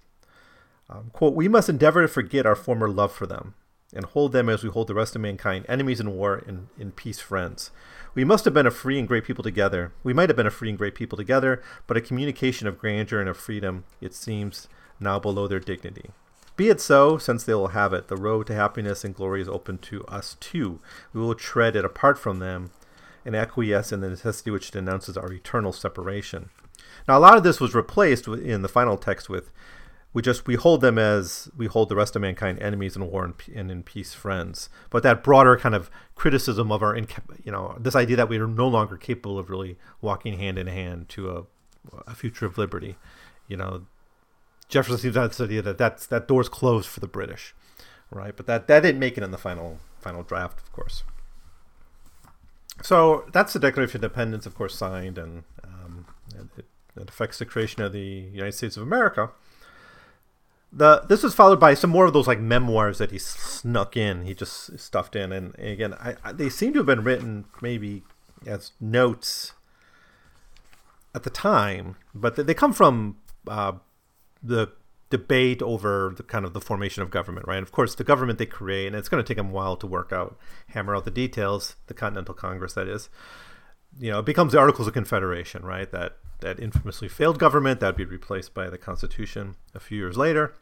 Um, 0.92 1.10
quote, 1.14 1.34
we 1.34 1.48
must 1.48 1.70
endeavor 1.70 2.02
to 2.02 2.08
forget 2.08 2.46
our 2.46 2.56
former 2.56 2.90
love 2.90 3.12
for 3.12 3.26
them 3.26 3.54
and 3.94 4.06
hold 4.06 4.32
them 4.32 4.50
as 4.50 4.64
we 4.64 4.70
hold 4.70 4.88
the 4.88 4.94
rest 4.94 5.16
of 5.16 5.22
mankind, 5.22 5.66
enemies 5.68 6.00
in 6.00 6.16
war 6.16 6.44
and 6.48 6.68
in 6.78 6.92
peace 6.92 7.20
friends. 7.20 7.72
We 8.14 8.24
must 8.24 8.46
have 8.46 8.54
been 8.54 8.68
a 8.68 8.72
free 8.72 9.00
and 9.00 9.08
great 9.08 9.24
people 9.24 9.44
together. 9.44 9.94
We 10.04 10.14
might 10.14 10.30
have 10.30 10.36
been 10.36 10.48
a 10.48 10.52
free 10.52 10.70
and 10.70 10.78
great 10.78 10.96
people 10.96 11.18
together, 11.18 11.62
but 11.88 11.98
a 11.98 12.02
communication 12.02 12.68
of 12.68 12.78
grandeur 12.78 13.20
and 13.20 13.30
of 13.30 13.38
freedom, 13.38 13.86
it 14.02 14.14
seems, 14.14 14.68
now 15.00 15.20
below 15.20 15.48
their 15.48 15.60
dignity. 15.60 16.12
Be 16.58 16.70
it 16.70 16.82
so, 16.82 17.18
since 17.18 17.44
they 17.44 17.54
will 17.54 17.70
have 17.70 17.94
it. 17.94 18.08
The 18.08 18.18
road 18.18 18.48
to 18.48 18.54
happiness 18.54 19.04
and 19.04 19.16
glory 19.16 19.42
is 19.42 19.50
open 19.50 19.78
to 19.80 20.04
us 20.06 20.36
too. 20.40 20.80
We 21.14 21.22
will 21.22 21.36
tread 21.36 21.76
it 21.76 21.86
apart 21.86 22.18
from 22.18 22.40
them 22.40 22.72
and 23.26 23.36
acquiesce 23.36 23.92
in 23.92 24.02
the 24.02 24.10
necessity 24.10 24.52
which 24.52 24.72
denounces 24.72 25.18
our 25.18 25.32
eternal 25.32 25.72
separation. 25.72 26.50
Now, 27.08 27.18
a 27.18 27.20
lot 27.20 27.38
of 27.38 27.44
this 27.44 27.60
was 27.60 27.74
replaced 27.74 28.28
in 28.28 28.62
the 28.62 28.70
final 28.70 28.98
text 28.98 29.30
with 29.30 29.52
we 30.14 30.22
just 30.22 30.46
we 30.48 30.56
hold 30.56 30.82
them 30.82 30.98
as 30.98 31.50
we 31.56 31.68
hold 31.68 31.90
the 31.90 31.96
rest 31.96 32.16
of 32.16 32.22
mankind 32.22 32.60
enemies 32.60 32.96
in 32.96 33.10
war 33.10 33.24
and, 33.24 33.34
and 33.56 33.72
in 33.72 33.84
peace 33.84 34.14
friends 34.14 34.70
but 34.90 35.04
that 35.04 35.24
broader 35.24 35.58
kind 35.58 35.76
of 35.76 35.90
criticism 36.16 36.72
of 36.72 36.84
our 36.84 36.98
you 36.98 37.52
know 37.52 37.76
this 37.80 37.96
idea 37.96 38.16
that 38.16 38.30
we 38.30 38.38
are 38.38 38.48
no 38.48 38.68
longer 38.68 38.98
capable 38.98 39.40
of 39.40 39.50
really 39.50 39.78
walking 40.02 40.38
hand 40.38 40.58
in 40.58 40.68
hand 40.68 41.08
to 41.10 41.30
a, 41.30 41.44
a 42.08 42.16
future 42.16 42.46
of 42.46 42.58
liberty 42.58 42.98
you 43.48 43.56
know 43.56 43.86
Jefferson 44.72 44.98
seems 44.98 45.16
to 45.16 45.22
have 45.22 45.32
this 45.32 45.42
idea 45.42 45.62
that 45.62 45.78
that's, 45.78 46.08
that 46.08 46.30
door's 46.30 46.48
closed 46.48 46.88
for 46.88 47.02
the 47.02 47.08
British, 47.08 47.54
right? 48.10 48.36
But 48.36 48.48
that, 48.48 48.68
that 48.68 48.80
didn't 48.80 49.00
make 49.00 49.18
it 49.18 49.24
in 49.24 49.32
the 49.32 49.38
final 49.38 49.80
final 50.00 50.24
draft, 50.24 50.60
of 50.60 50.72
course. 50.72 51.04
So 52.82 53.26
that's 53.32 53.54
the 53.54 53.60
Declaration 53.60 53.98
of 53.98 54.04
Independence, 54.04 54.48
of 54.48 54.56
course, 54.56 54.74
signed, 54.74 55.18
and 55.20 55.44
um, 55.64 56.08
it, 56.58 56.66
it, 56.96 57.10
affects 57.10 57.38
the 57.38 57.46
creation 57.46 57.84
of 57.84 57.92
the 57.92 58.00
United 58.00 58.54
States 58.54 58.78
of 58.78 58.84
America. 58.84 59.30
The 60.74 61.02
this 61.02 61.24
was 61.24 61.36
followed 61.36 61.60
by 61.60 61.74
some 61.74 61.90
more 61.90 62.06
of 62.06 62.14
those 62.14 62.28
like 62.28 62.40
memoirs 62.40 62.98
that 63.00 63.12
he 63.12 63.18
snuck 63.18 63.98
in. 63.98 64.24
He 64.24 64.34
just 64.34 64.80
stuffed 64.80 65.16
in, 65.16 65.32
and, 65.32 65.54
again, 65.60 65.94
I, 65.96 66.16
I, 66.24 66.32
they 66.32 66.50
seem 66.50 66.72
to 66.74 66.80
have 66.80 66.86
been 66.86 67.04
written 67.04 67.46
maybe 67.62 68.04
as 68.46 68.72
notes 68.80 69.54
at 71.14 71.24
the 71.24 71.30
time, 71.30 71.98
but 72.16 72.38
they, 72.38 72.44
they 72.44 72.54
come 72.54 72.72
from 72.72 73.18
uh, 73.48 73.74
the 74.42 74.72
debate 75.10 75.62
over 75.62 76.14
the 76.16 76.24
kind 76.24 76.46
of 76.46 76.54
the 76.54 76.62
formation 76.62 77.04
of 77.04 77.12
government, 77.12 77.46
right? 77.48 77.58
And 77.58 77.68
Of 77.68 77.74
course, 77.74 77.96
the 77.96 78.06
government 78.06 78.40
they 78.40 78.46
create, 78.46 78.88
and 78.88 78.96
it's 78.96 79.10
going 79.10 79.22
to 79.22 79.28
take 79.28 79.38
them 79.38 79.50
a 79.50 79.52
while 79.52 79.76
to 79.76 79.86
work 79.86 80.14
out, 80.14 80.38
hammer 80.68 80.96
out 80.96 81.04
the 81.04 81.12
details. 81.12 81.76
The 81.88 81.94
Continental 81.94 82.34
Congress, 82.34 82.74
that 82.74 82.88
is, 82.88 83.10
you 84.00 84.12
know, 84.12 84.20
it 84.20 84.26
becomes 84.26 84.54
the 84.54 84.60
Articles 84.60 84.88
of 84.88 84.94
Confederation, 84.94 85.64
right? 85.64 85.90
That 85.92 86.18
that 86.40 86.60
infamously 86.60 87.08
failed 87.08 87.38
government 87.38 87.80
that 87.80 87.88
would 87.88 87.98
be 87.98 88.06
replaced 88.06 88.54
by 88.54 88.70
the 88.70 88.78
Constitution 88.78 89.56
a 89.76 89.80
few 89.80 89.98
years 89.98 90.18
later. 90.18 90.54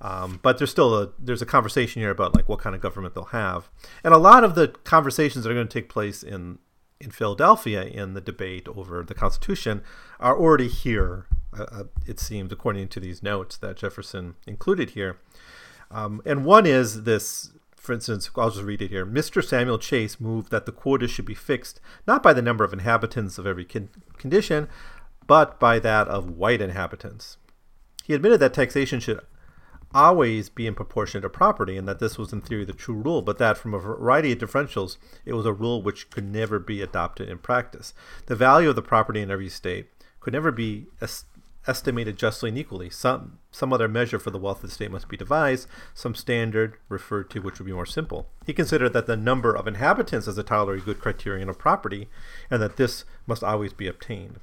Um, 0.00 0.40
but 0.42 0.58
there's 0.58 0.70
still 0.70 0.94
a 0.94 1.10
there's 1.18 1.42
a 1.42 1.46
conversation 1.46 2.00
here 2.02 2.10
about 2.10 2.34
like 2.34 2.48
what 2.48 2.60
kind 2.60 2.74
of 2.74 2.80
government 2.80 3.14
they'll 3.14 3.24
have, 3.24 3.68
and 4.04 4.14
a 4.14 4.18
lot 4.18 4.44
of 4.44 4.54
the 4.54 4.68
conversations 4.68 5.44
that 5.44 5.50
are 5.50 5.54
going 5.54 5.68
to 5.68 5.80
take 5.80 5.88
place 5.88 6.22
in 6.22 6.58
in 7.00 7.10
Philadelphia 7.10 7.84
in 7.84 8.14
the 8.14 8.20
debate 8.20 8.66
over 8.68 9.02
the 9.02 9.14
Constitution 9.14 9.82
are 10.18 10.36
already 10.36 10.68
here 10.68 11.26
uh, 11.56 11.66
uh, 11.72 11.84
it 12.06 12.20
seems, 12.20 12.52
according 12.52 12.88
to 12.88 13.00
these 13.00 13.22
notes 13.22 13.56
that 13.56 13.76
Jefferson 13.76 14.36
included 14.46 14.90
here. 14.90 15.18
Um, 15.90 16.20
and 16.26 16.44
one 16.44 16.66
is 16.66 17.04
this 17.04 17.52
for 17.88 17.94
instance, 17.94 18.30
I'll 18.36 18.50
just 18.50 18.62
read 18.62 18.82
it 18.82 18.90
here. 18.90 19.06
Mr. 19.06 19.42
Samuel 19.42 19.78
Chase 19.78 20.20
moved 20.20 20.50
that 20.50 20.66
the 20.66 20.72
quota 20.72 21.08
should 21.08 21.24
be 21.24 21.32
fixed 21.32 21.80
not 22.06 22.22
by 22.22 22.34
the 22.34 22.42
number 22.42 22.62
of 22.62 22.74
inhabitants 22.74 23.38
of 23.38 23.46
every 23.46 23.64
con- 23.64 23.88
condition, 24.18 24.68
but 25.26 25.58
by 25.58 25.78
that 25.78 26.06
of 26.06 26.28
white 26.28 26.60
inhabitants. 26.60 27.38
He 28.04 28.12
admitted 28.12 28.40
that 28.40 28.52
taxation 28.52 29.00
should 29.00 29.20
always 29.94 30.50
be 30.50 30.66
in 30.66 30.74
proportion 30.74 31.22
to 31.22 31.30
property 31.30 31.78
and 31.78 31.88
that 31.88 31.98
this 31.98 32.18
was 32.18 32.30
in 32.30 32.42
theory 32.42 32.66
the 32.66 32.74
true 32.74 32.94
rule, 32.94 33.22
but 33.22 33.38
that 33.38 33.56
from 33.56 33.72
a 33.72 33.78
variety 33.78 34.32
of 34.32 34.38
differentials, 34.38 34.98
it 35.24 35.32
was 35.32 35.46
a 35.46 35.52
rule 35.54 35.80
which 35.80 36.10
could 36.10 36.30
never 36.30 36.58
be 36.58 36.82
adopted 36.82 37.30
in 37.30 37.38
practice. 37.38 37.94
The 38.26 38.36
value 38.36 38.68
of 38.68 38.76
the 38.76 38.82
property 38.82 39.22
in 39.22 39.30
every 39.30 39.48
state 39.48 39.88
could 40.20 40.34
never 40.34 40.52
be 40.52 40.88
estimated 41.66 42.16
justly 42.16 42.48
and 42.48 42.58
equally. 42.58 42.88
Some, 42.90 43.38
some 43.50 43.72
other 43.72 43.88
measure 43.88 44.18
for 44.18 44.30
the 44.30 44.38
wealth 44.38 44.64
of 44.64 44.70
the 44.70 44.74
state 44.74 44.90
must 44.90 45.08
be 45.08 45.16
devised, 45.16 45.68
some 45.94 46.14
standard 46.14 46.76
referred 46.88 47.30
to 47.30 47.40
which 47.40 47.58
would 47.58 47.66
be 47.66 47.72
more 47.72 47.86
simple. 47.86 48.28
He 48.46 48.52
considered 48.52 48.92
that 48.94 49.06
the 49.06 49.16
number 49.16 49.54
of 49.54 49.66
inhabitants 49.66 50.26
is 50.26 50.38
a 50.38 50.42
tolerably 50.42 50.84
good 50.84 51.00
criterion 51.00 51.48
of 51.48 51.58
property, 51.58 52.08
and 52.50 52.62
that 52.62 52.76
this 52.76 53.04
must 53.26 53.44
always 53.44 53.72
be 53.72 53.86
obtained. 53.86 54.40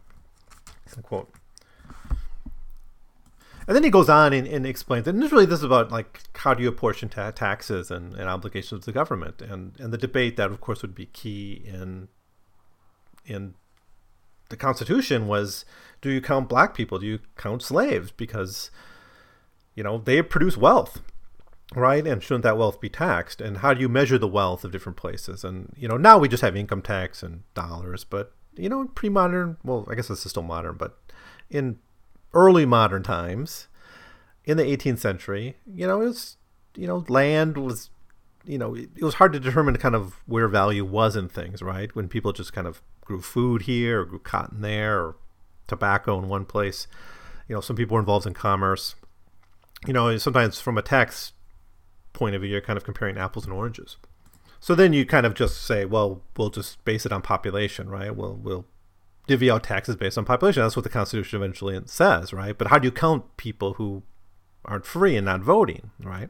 And 3.68 3.76
then 3.76 3.84
he 3.84 3.90
goes 3.90 4.10
on 4.10 4.32
and, 4.32 4.46
and 4.48 4.66
explains, 4.66 5.08
and 5.08 5.20
really 5.32 5.48
this 5.48 5.60
is 5.60 5.64
about 5.64 5.92
like 5.92 6.22
how 6.36 6.54
do 6.54 6.62
you 6.62 6.70
apportion 6.70 7.10
ta- 7.10 7.32
taxes 7.32 7.90
and, 7.90 8.14
and 8.14 8.30
obligations 8.30 8.82
to 8.82 8.86
the 8.86 8.92
government, 8.92 9.42
and, 9.42 9.74
and 9.80 9.92
the 9.92 9.98
debate 9.98 10.38
that 10.38 10.52
of 10.52 10.62
course 10.62 10.84
would 10.84 10.94
be 10.94 11.08
key 11.08 11.64
in 11.66 12.08
in 13.26 13.56
the 14.50 14.58
Constitution 14.58 15.28
was 15.28 15.66
do 16.02 16.10
you 16.10 16.22
count 16.22 16.50
black 16.50 16.76
people? 16.76 17.00
Do 17.00 17.06
you 17.06 17.20
count 17.36 17.64
slaves? 17.64 18.12
Because, 18.12 18.70
you 19.74 19.84
know, 19.84 19.98
they 19.98 20.22
produce 20.22 20.58
wealth, 20.58 21.02
right? 21.74 22.06
And 22.06 22.22
shouldn't 22.22 22.44
that 22.44 22.58
wealth 22.58 22.80
be 22.80 22.90
taxed? 22.90 23.42
And 23.42 23.58
how 23.58 23.74
do 23.74 23.82
you 23.82 23.90
measure 23.90 24.18
the 24.18 24.28
wealth 24.28 24.64
of 24.64 24.72
different 24.72 24.98
places? 24.98 25.44
And, 25.44 25.74
you 25.76 25.88
know, 25.88 25.98
now 25.98 26.18
we 26.18 26.28
just 26.28 26.44
have 26.44 26.56
income 26.56 26.82
tax 26.82 27.24
and 27.24 27.44
dollars, 27.54 28.04
but, 28.04 28.34
you 28.56 28.70
know, 28.70 28.86
pre 28.94 29.10
modern, 29.10 29.58
well, 29.64 29.88
I 29.90 29.96
guess 29.96 30.08
this 30.08 30.26
is 30.26 30.32
still 30.32 30.44
modern, 30.44 30.76
but 30.76 30.98
in 31.50 31.80
early 32.34 32.66
modern 32.66 33.02
times, 33.02 33.68
in 34.44 34.58
the 34.58 34.64
18th 34.64 35.00
century, 35.00 35.58
you 35.66 35.88
know, 35.88 36.02
it 36.02 36.06
was, 36.06 36.38
you 36.76 36.86
know, 36.86 37.04
land 37.08 37.58
was 37.58 37.90
you 38.48 38.58
know, 38.58 38.76
it, 38.76 39.02
was 39.02 39.16
hard 39.16 39.34
to 39.34 39.40
determine 39.40 39.76
kind 39.78 39.96
of 39.96 40.22
where 40.26 40.48
value 40.48 40.86
was 40.86 41.16
in 41.16 41.28
things, 41.28 41.62
right? 41.62 41.94
When 41.96 42.08
people 42.08 42.32
just 42.32 42.54
kind 42.54 42.68
of 42.68 42.82
grew 43.06 43.22
food 43.22 43.64
here 43.64 44.02
or 44.02 44.06
grew 44.06 44.20
cotton 44.20 44.62
there 44.62 45.00
or 45.00 45.16
tobacco 45.68 46.18
in 46.20 46.28
one 46.28 46.46
place. 46.46 46.88
You 47.48 47.56
know, 47.56 47.62
some 47.62 47.76
people 47.76 47.96
were 47.96 48.02
involved 48.02 48.28
in 48.28 48.34
commerce. 48.34 48.96
You 49.88 49.94
know, 49.94 50.18
sometimes 50.18 50.60
from 50.60 50.78
a 50.78 50.82
tax 50.82 51.34
point 52.12 52.36
of 52.36 52.42
view, 52.42 52.52
you're 52.52 52.62
kind 52.62 52.78
of 52.78 52.84
comparing 52.84 53.18
apples 53.18 53.46
and 53.46 53.54
oranges. 53.54 53.98
So 54.60 54.74
then 54.74 54.94
you 54.94 55.06
kind 55.06 55.26
of 55.26 55.36
just 55.36 55.62
say, 55.62 55.86
well, 55.86 56.24
we'll 56.36 56.50
just 56.50 56.84
base 56.86 57.06
it 57.06 57.12
on 57.12 57.22
population, 57.22 57.88
right? 57.88 58.16
We'll 58.16 58.36
we'll 58.36 58.66
divvy 59.28 59.50
out 59.50 59.64
taxes 59.64 59.96
based 59.96 60.18
on 60.18 60.26
population. 60.26 60.64
That's 60.64 60.76
what 60.76 60.84
the 60.84 60.90
Constitution 60.90 61.42
eventually 61.42 61.80
says, 61.86 62.34
right? 62.34 62.58
But 62.58 62.68
how 62.68 62.80
do 62.80 62.88
you 62.88 62.92
count 62.92 63.38
people 63.38 63.74
who 63.74 64.04
aren't 64.64 64.86
free 64.86 65.16
and 65.16 65.26
not 65.26 65.42
voting, 65.42 65.92
right? 66.02 66.30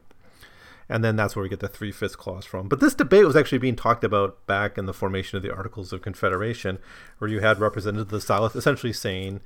And 0.88 1.02
then 1.02 1.16
that's 1.16 1.34
where 1.34 1.42
we 1.42 1.48
get 1.48 1.60
the 1.60 1.68
three 1.68 1.92
fifths 1.92 2.16
clause 2.16 2.44
from. 2.44 2.68
But 2.68 2.80
this 2.80 2.94
debate 2.94 3.24
was 3.24 3.36
actually 3.36 3.58
being 3.58 3.76
talked 3.76 4.04
about 4.04 4.46
back 4.46 4.78
in 4.78 4.86
the 4.86 4.94
formation 4.94 5.36
of 5.36 5.42
the 5.42 5.54
Articles 5.54 5.92
of 5.92 6.02
Confederation, 6.02 6.78
where 7.18 7.30
you 7.30 7.40
had 7.40 7.58
representatives 7.58 8.06
of 8.06 8.10
the 8.10 8.20
South 8.20 8.54
essentially 8.56 8.92
saying 8.92 9.40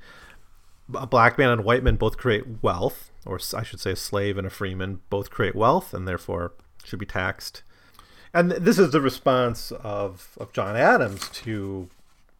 a 0.93 1.07
black 1.07 1.37
man 1.37 1.49
and 1.49 1.63
white 1.63 1.83
man 1.83 1.95
both 1.95 2.17
create 2.17 2.63
wealth, 2.63 3.11
or 3.25 3.39
I 3.55 3.63
should 3.63 3.79
say, 3.79 3.91
a 3.91 3.95
slave 3.95 4.37
and 4.37 4.47
a 4.47 4.51
freeman 4.51 5.01
both 5.09 5.29
create 5.29 5.55
wealth, 5.55 5.93
and 5.93 6.07
therefore 6.07 6.53
should 6.83 6.99
be 6.99 7.05
taxed. 7.05 7.63
And 8.33 8.51
this 8.51 8.79
is 8.79 8.91
the 8.91 9.01
response 9.01 9.71
of, 9.71 10.37
of 10.39 10.53
John 10.53 10.75
Adams 10.75 11.29
to 11.29 11.89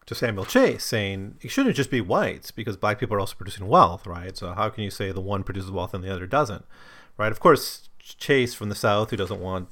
to 0.06 0.14
Samuel 0.16 0.44
Chase, 0.44 0.84
saying 0.84 1.36
it 1.42 1.50
shouldn't 1.50 1.76
just 1.76 1.90
be 1.90 2.00
whites 2.00 2.50
because 2.50 2.76
black 2.76 2.98
people 2.98 3.16
are 3.16 3.20
also 3.20 3.36
producing 3.36 3.68
wealth, 3.68 4.04
right? 4.04 4.36
So 4.36 4.52
how 4.52 4.68
can 4.68 4.82
you 4.82 4.90
say 4.90 5.12
the 5.12 5.20
one 5.20 5.44
produces 5.44 5.70
wealth 5.70 5.94
and 5.94 6.02
the 6.02 6.12
other 6.12 6.26
doesn't, 6.26 6.64
right? 7.16 7.30
Of 7.30 7.38
course, 7.38 7.88
Chase 8.02 8.54
from 8.54 8.68
the 8.68 8.74
South 8.74 9.10
who 9.10 9.16
doesn't 9.16 9.40
want 9.40 9.68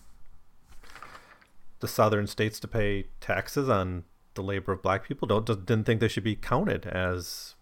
the 1.81 1.89
southern 1.89 2.27
states 2.27 2.61
to 2.61 2.69
pay 2.69 3.07
taxes 3.21 3.69
on 3.69 4.05
the 4.35 4.43
labor 4.43 4.73
of 4.73 4.83
black 4.83 5.07
people 5.07 5.27
don't 5.27 5.47
didn't 5.47 5.85
think 5.85 6.01
they 6.01 6.09
should 6.09 6.25
be 6.25 6.37
counted 6.37 6.87
as 6.87 7.55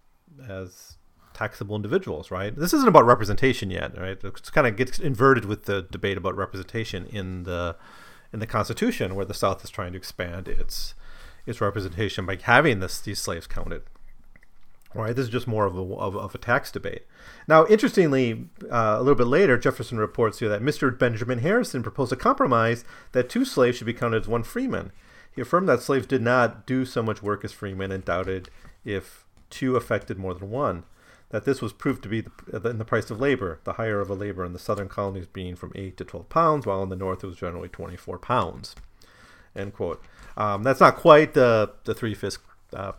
as 0.46 0.98
taxable 1.33 1.76
individuals, 1.76 2.31
right? 2.31 2.54
This 2.54 2.74
isn't 2.74 2.88
about 2.88 3.07
representation 3.07 3.70
yet, 3.70 3.96
right? 3.96 4.22
It 4.22 4.52
kind 4.52 4.66
of 4.66 4.76
gets 4.76 4.98
inverted 4.98 5.44
with 5.44 5.64
the 5.64 5.83
debate 5.83 6.18
about 6.18 6.37
representation 6.37 7.07
in 7.07 7.44
the 7.44 7.76
in 8.33 8.40
the 8.40 8.46
Constitution, 8.46 9.14
where 9.14 9.24
the 9.24 9.35
South 9.35 9.64
is 9.64 9.70
trying 9.70 9.92
to 9.92 9.98
expand 9.98 10.48
its 10.48 10.94
its 11.46 11.61
representation 11.61 12.26
by 12.26 12.37
having 12.42 12.81
this 12.81 13.00
these 13.00 13.20
slaves 13.20 13.46
counted. 13.46 13.83
Right, 14.94 15.14
this 15.14 15.27
is 15.27 15.31
just 15.31 15.46
more 15.46 15.66
of 15.66 15.77
a, 15.77 15.83
of, 15.83 16.16
of 16.16 16.35
a 16.35 16.38
tax 16.38 16.70
debate. 16.72 17.03
Now, 17.46 17.66
interestingly, 17.66 18.48
uh, 18.70 18.96
a 18.96 19.03
little 19.03 19.14
bit 19.14 19.27
later, 19.27 19.59
Jefferson 19.59 19.98
reports 19.98 20.38
here 20.38 20.48
that 20.48 20.62
Mr. 20.62 20.96
Benjamin 20.98 21.40
Harrison 21.40 21.83
proposed 21.83 22.12
a 22.12 22.16
compromise 22.16 22.85
that 23.12 23.29
two 23.29 23.44
slaves 23.44 23.77
should 23.77 23.87
be 23.87 23.92
counted 23.92 24.22
as 24.22 24.29
one 24.29 24.42
freeman. 24.42 24.90
He 25.31 25.42
affirmed 25.42 25.68
that 25.68 25.83
slaves 25.83 26.07
did 26.07 26.22
not 26.22 26.66
do 26.66 26.87
so 26.87 27.03
much 27.03 27.22
work 27.22 27.44
as 27.44 27.53
freemen 27.53 27.92
and 27.92 28.05
doubted 28.05 28.48
if 28.85 29.27
two 29.51 29.77
affected 29.77 30.18
more 30.18 30.35
than 30.35 30.51
one. 30.51 30.85
That 31.31 31.44
this 31.44 31.61
was 31.61 31.74
proved 31.74 32.03
to 32.05 32.09
be 32.09 32.22
the, 32.22 32.70
in 32.70 32.79
the 32.79 32.85
price 32.87 33.11
of 33.11 33.20
labor, 33.20 33.61
the 33.64 33.74
hire 33.74 34.01
of 34.01 34.09
a 34.09 34.14
labor 34.14 34.44
in 34.46 34.55
the 34.55 34.59
southern 34.59 34.88
colonies 34.88 35.27
being 35.27 35.55
from 35.55 35.72
8 35.74 35.98
to 35.98 36.05
12 36.05 36.29
pounds, 36.31 36.66
while 36.66 36.83
in 36.83 36.88
the 36.88 36.96
north 36.96 37.22
it 37.22 37.27
was 37.27 37.37
generally 37.37 37.68
24 37.68 38.18
pounds. 38.18 38.74
End 39.55 39.74
quote. 39.74 40.03
Um, 40.38 40.62
that's 40.62 40.81
not 40.81 40.96
quite 40.96 41.35
the, 41.35 41.72
the 41.85 41.94
three 41.94 42.14
fifths 42.14 42.38
uh, 42.72 42.92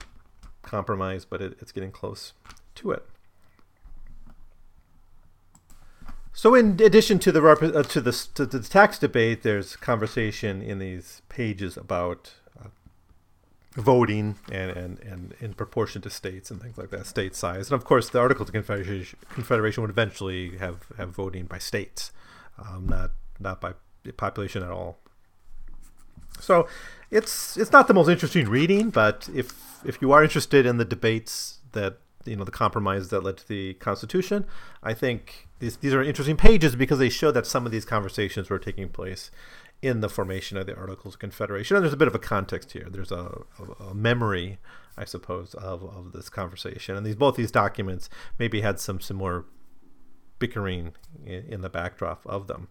compromise, 0.61 1.25
but 1.25 1.41
it, 1.41 1.57
it's 1.59 1.71
getting 1.71 1.91
close 1.91 2.33
to 2.75 2.91
it. 2.91 3.05
So, 6.31 6.55
in 6.55 6.79
addition 6.81 7.19
to 7.19 7.31
the 7.33 7.43
uh, 7.45 7.83
to 7.83 7.99
the 7.99 8.11
to 8.35 8.45
the 8.45 8.59
tax 8.61 8.97
debate, 8.97 9.43
there's 9.43 9.75
conversation 9.75 10.61
in 10.61 10.79
these 10.79 11.21
pages 11.27 11.75
about 11.75 12.33
uh, 12.57 12.69
voting 13.73 14.37
and, 14.49 14.71
and 14.71 14.99
and 14.99 15.35
in 15.41 15.53
proportion 15.53 16.01
to 16.03 16.09
states 16.09 16.49
and 16.49 16.61
things 16.61 16.77
like 16.77 16.91
that, 16.91 17.07
state 17.07 17.35
size, 17.35 17.69
and 17.69 17.73
of 17.73 17.83
course, 17.83 18.09
the 18.09 18.19
Articles 18.19 18.47
of 18.47 18.53
Confederation, 18.53 19.19
Confederation 19.29 19.81
would 19.81 19.89
eventually 19.89 20.57
have 20.59 20.85
have 20.97 21.09
voting 21.09 21.45
by 21.45 21.57
states, 21.57 22.13
um, 22.57 22.87
not 22.87 23.11
not 23.37 23.59
by 23.59 23.73
population 24.15 24.63
at 24.63 24.71
all. 24.71 24.99
So, 26.39 26.67
it's 27.11 27.57
it's 27.57 27.71
not 27.71 27.87
the 27.87 27.93
most 27.93 28.09
interesting 28.09 28.47
reading, 28.47 28.89
but 28.89 29.29
if 29.33 29.51
if 29.83 30.01
you 30.01 30.11
are 30.11 30.23
interested 30.23 30.65
in 30.65 30.77
the 30.77 30.85
debates 30.85 31.59
that 31.71 31.97
you 32.25 32.35
know 32.35 32.43
the 32.43 32.51
compromise 32.51 33.09
that 33.09 33.23
led 33.23 33.37
to 33.37 33.47
the 33.47 33.73
Constitution, 33.75 34.45
I 34.83 34.93
think 34.93 35.47
these 35.59 35.77
these 35.77 35.93
are 35.93 36.03
interesting 36.03 36.37
pages 36.37 36.75
because 36.75 36.99
they 36.99 37.09
show 37.09 37.31
that 37.31 37.47
some 37.47 37.65
of 37.65 37.71
these 37.71 37.85
conversations 37.85 38.49
were 38.49 38.59
taking 38.59 38.89
place 38.89 39.31
in 39.81 40.01
the 40.01 40.09
formation 40.09 40.57
of 40.57 40.65
the 40.65 40.75
Articles 40.75 41.15
of 41.15 41.19
Confederation. 41.19 41.77
And 41.77 41.83
there's 41.83 41.93
a 41.93 41.97
bit 41.97 42.07
of 42.07 42.15
a 42.15 42.19
context 42.19 42.73
here. 42.73 42.87
There's 42.89 43.13
a, 43.13 43.43
a, 43.59 43.83
a 43.85 43.93
memory, 43.93 44.57
I 44.97 45.05
suppose, 45.05 45.53
of, 45.53 45.83
of 45.83 46.11
this 46.11 46.27
conversation. 46.29 46.97
And 46.97 47.05
these 47.05 47.15
both 47.15 47.35
these 47.35 47.51
documents 47.51 48.09
maybe 48.37 48.61
had 48.61 48.79
some 48.79 48.99
more 49.13 49.45
bickering 50.37 50.93
in, 51.25 51.45
in 51.45 51.61
the 51.61 51.69
backdrop 51.69 52.25
of 52.25 52.47
them. 52.47 52.67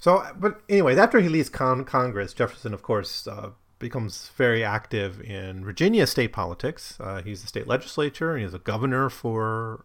So, 0.00 0.26
but 0.38 0.62
anyways, 0.68 0.96
after 0.96 1.20
he 1.20 1.28
leaves 1.28 1.50
con- 1.50 1.84
Congress, 1.84 2.32
Jefferson, 2.32 2.72
of 2.72 2.82
course, 2.82 3.26
uh, 3.26 3.50
becomes 3.78 4.30
very 4.36 4.64
active 4.64 5.20
in 5.20 5.62
Virginia 5.62 6.06
state 6.06 6.32
politics. 6.32 6.96
Uh, 6.98 7.20
he's 7.22 7.42
the 7.42 7.48
state 7.48 7.66
legislature 7.66 8.34
and 8.34 8.44
he's 8.44 8.54
a 8.54 8.58
governor 8.58 9.10
for 9.10 9.84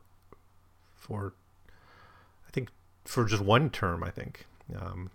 for 0.96 1.34
I 2.48 2.52
think 2.52 2.70
for 3.04 3.26
just 3.26 3.44
one 3.44 3.70
term. 3.70 4.04
I 4.04 4.10
think. 4.10 4.46
Um, 4.74 5.12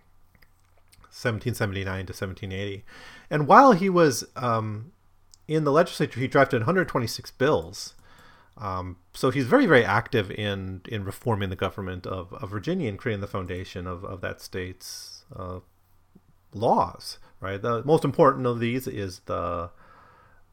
1779 1.11 1.83
to 2.05 2.13
1780. 2.13 2.85
And 3.29 3.45
while 3.45 3.73
he 3.73 3.89
was 3.89 4.23
um, 4.37 4.93
in 5.45 5.65
the 5.65 5.71
legislature, 5.71 6.21
he 6.21 6.27
drafted 6.27 6.61
126 6.61 7.31
bills. 7.31 7.95
Um, 8.61 8.97
so 9.13 9.31
he's 9.31 9.47
very, 9.47 9.65
very 9.65 9.83
active 9.83 10.31
in 10.31 10.81
in 10.87 11.03
reforming 11.03 11.49
the 11.49 11.55
government 11.55 12.05
of, 12.05 12.31
of 12.33 12.49
Virginia 12.51 12.87
and 12.89 12.97
creating 12.97 13.21
the 13.21 13.27
foundation 13.27 13.87
of, 13.87 14.05
of 14.05 14.21
that 14.21 14.39
state's 14.39 15.25
uh, 15.35 15.59
laws 16.53 17.17
right? 17.41 17.61
The 17.61 17.83
most 17.83 18.05
important 18.05 18.47
of 18.47 18.61
these 18.61 18.87
is 18.87 19.19
the 19.25 19.71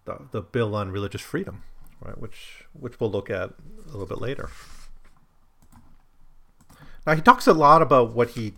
the, 0.06 0.18
the 0.32 0.40
bill 0.40 0.74
on 0.74 0.90
religious 0.90 1.20
freedom, 1.20 1.62
right? 2.00 2.18
Which 2.18 2.64
which 2.72 2.98
we'll 2.98 3.12
look 3.12 3.30
at 3.30 3.50
a 3.50 3.90
little 3.92 4.06
bit 4.06 4.20
later. 4.20 4.50
Now 7.06 7.14
he 7.14 7.22
talks 7.22 7.46
a 7.46 7.52
lot 7.52 7.80
about 7.80 8.12
what 8.12 8.30
he 8.30 8.54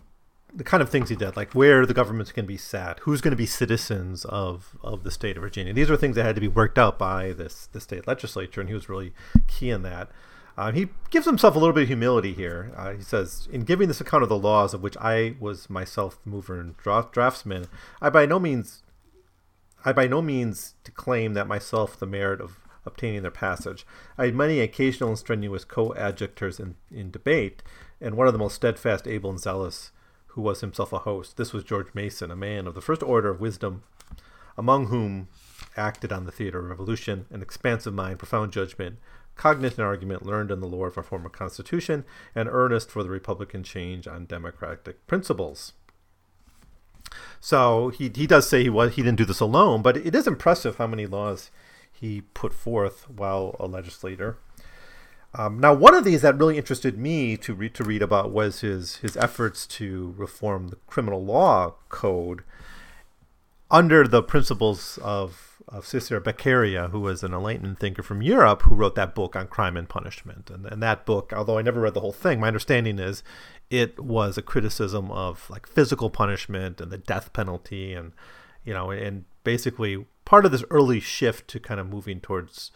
the 0.53 0.63
kind 0.63 0.83
of 0.83 0.89
things 0.89 1.09
he 1.09 1.15
did, 1.15 1.35
like 1.35 1.53
where 1.53 1.85
the 1.85 1.93
government's 1.93 2.31
going 2.31 2.45
to 2.45 2.47
be 2.47 2.57
sat, 2.57 2.99
who's 2.99 3.21
going 3.21 3.31
to 3.31 3.37
be 3.37 3.45
citizens 3.45 4.25
of, 4.25 4.75
of 4.83 5.03
the 5.03 5.11
state 5.11 5.37
of 5.37 5.43
Virginia. 5.43 5.73
These 5.73 5.89
are 5.89 5.97
things 5.97 6.15
that 6.15 6.25
had 6.25 6.35
to 6.35 6.41
be 6.41 6.47
worked 6.47 6.77
out 6.77 6.99
by 6.99 7.31
this 7.33 7.67
the 7.67 7.79
state 7.79 8.07
legislature, 8.07 8.61
and 8.61 8.69
he 8.69 8.73
was 8.73 8.89
really 8.89 9.13
key 9.47 9.69
in 9.69 9.83
that. 9.83 10.09
Uh, 10.57 10.71
he 10.71 10.89
gives 11.09 11.25
himself 11.25 11.55
a 11.55 11.59
little 11.59 11.73
bit 11.73 11.83
of 11.83 11.87
humility 11.87 12.33
here. 12.33 12.71
Uh, 12.75 12.93
he 12.93 13.01
says, 13.01 13.47
In 13.51 13.61
giving 13.61 13.87
this 13.87 14.01
account 14.01 14.23
of 14.23 14.29
the 14.29 14.37
laws 14.37 14.73
of 14.73 14.83
which 14.83 14.97
I 14.97 15.35
was 15.39 15.69
myself 15.69 16.19
mover 16.25 16.59
and 16.59 16.75
draftsman, 16.77 17.67
I 18.01 18.09
by 18.09 18.25
no 18.25 18.39
means 18.39 18.83
I 19.83 19.93
by 19.93 20.07
no 20.07 20.21
means 20.21 20.75
to 20.83 20.91
claim 20.91 21.33
that 21.33 21.47
myself 21.47 21.97
the 21.97 22.05
merit 22.05 22.39
of 22.41 22.59
obtaining 22.85 23.21
their 23.21 23.31
passage. 23.31 23.85
I 24.17 24.25
had 24.25 24.35
many 24.35 24.59
occasional 24.59 25.09
and 25.09 25.17
strenuous 25.17 25.63
coadjutors 25.63 26.59
in, 26.59 26.75
in 26.91 27.11
debate, 27.11 27.63
and 27.99 28.15
one 28.15 28.27
of 28.27 28.33
the 28.33 28.39
most 28.39 28.55
steadfast, 28.55 29.07
able, 29.07 29.29
and 29.29 29.39
zealous, 29.39 29.91
who 30.31 30.41
was 30.41 30.61
himself 30.61 30.93
a 30.93 30.99
host. 30.99 31.37
This 31.37 31.53
was 31.53 31.63
George 31.63 31.93
Mason, 31.93 32.31
a 32.31 32.35
man 32.35 32.67
of 32.67 32.75
the 32.75 32.81
first 32.81 33.03
order 33.03 33.29
of 33.29 33.41
wisdom, 33.41 33.83
among 34.57 34.87
whom 34.87 35.27
acted 35.77 36.11
on 36.11 36.25
the 36.25 36.31
theater 36.31 36.59
of 36.59 36.69
revolution, 36.69 37.25
an 37.29 37.41
expansive 37.41 37.93
mind, 37.93 38.19
profound 38.19 38.51
judgment, 38.51 38.97
in 39.43 39.79
argument, 39.79 40.25
learned 40.25 40.51
in 40.51 40.59
the 40.59 40.67
lore 40.67 40.87
of 40.87 40.97
our 40.97 41.03
former 41.03 41.29
constitution, 41.29 42.05
and 42.35 42.47
earnest 42.49 42.91
for 42.91 43.03
the 43.03 43.09
Republican 43.09 43.63
change 43.63 44.07
on 44.07 44.25
democratic 44.25 45.05
principles. 45.07 45.73
So 47.39 47.89
he, 47.89 48.11
he 48.13 48.27
does 48.27 48.47
say 48.47 48.63
he 48.63 48.69
was 48.69 48.95
he 48.95 49.01
didn't 49.01 49.17
do 49.17 49.25
this 49.25 49.39
alone, 49.39 49.81
but 49.81 49.97
it 49.97 50.13
is 50.13 50.27
impressive 50.27 50.77
how 50.77 50.87
many 50.87 51.07
laws 51.07 51.49
he 51.91 52.21
put 52.33 52.53
forth 52.53 53.09
while 53.09 53.55
a 53.59 53.67
legislator. 53.67 54.37
Um, 55.33 55.59
now, 55.59 55.73
one 55.73 55.95
of 55.95 56.03
these 56.03 56.23
that 56.23 56.37
really 56.37 56.57
interested 56.57 56.97
me 56.97 57.37
to 57.37 57.53
read 57.53 57.73
to 57.75 57.83
read 57.83 58.01
about 58.01 58.31
was 58.31 58.61
his 58.61 58.97
his 58.97 59.15
efforts 59.15 59.65
to 59.67 60.13
reform 60.17 60.67
the 60.67 60.75
criminal 60.87 61.23
law 61.23 61.75
code 61.89 62.43
under 63.69 64.07
the 64.07 64.21
principles 64.21 64.99
of 65.01 65.51
of 65.67 65.85
Cesare 65.85 66.19
Beccaria, 66.19 66.89
who 66.89 66.99
was 66.99 67.23
an 67.23 67.33
enlightened 67.33 67.79
thinker 67.79 68.03
from 68.03 68.21
Europe, 68.21 68.63
who 68.63 68.75
wrote 68.75 68.95
that 68.95 69.15
book 69.15 69.35
on 69.37 69.47
crime 69.47 69.77
and 69.77 69.87
punishment. 69.87 70.49
And, 70.49 70.65
and 70.65 70.83
that 70.83 71.05
book, 71.05 71.31
although 71.33 71.57
I 71.57 71.61
never 71.61 71.79
read 71.79 71.93
the 71.93 72.01
whole 72.01 72.11
thing, 72.11 72.41
my 72.41 72.47
understanding 72.47 72.99
is 72.99 73.23
it 73.69 73.97
was 73.99 74.37
a 74.37 74.41
criticism 74.41 75.09
of 75.11 75.49
like 75.49 75.65
physical 75.65 76.09
punishment 76.09 76.81
and 76.81 76.91
the 76.91 76.97
death 76.97 77.31
penalty, 77.31 77.93
and 77.93 78.11
you 78.65 78.73
know, 78.73 78.91
and 78.91 79.23
basically 79.45 80.05
part 80.25 80.45
of 80.45 80.51
this 80.51 80.65
early 80.69 80.99
shift 80.99 81.47
to 81.47 81.59
kind 81.59 81.79
of 81.79 81.87
moving 81.87 82.19
towards 82.19 82.71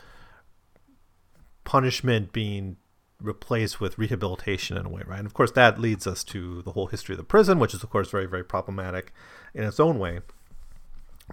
punishment 1.65 2.31
being 2.31 2.77
replaced 3.21 3.81
with 3.81 3.97
rehabilitation 3.97 4.77
in 4.77 4.85
a 4.85 4.89
way, 4.89 5.01
right? 5.05 5.19
And 5.19 5.25
of 5.25 5.33
course, 5.33 5.51
that 5.51 5.79
leads 5.79 6.07
us 6.07 6.23
to 6.25 6.61
the 6.61 6.71
whole 6.71 6.87
history 6.87 7.13
of 7.13 7.17
the 7.17 7.23
prison, 7.23 7.59
which 7.59 7.73
is 7.73 7.83
of 7.83 7.89
course 7.89 8.09
very, 8.09 8.25
very 8.25 8.43
problematic 8.43 9.13
in 9.53 9.63
its 9.63 9.79
own 9.79 9.99
way. 9.99 10.21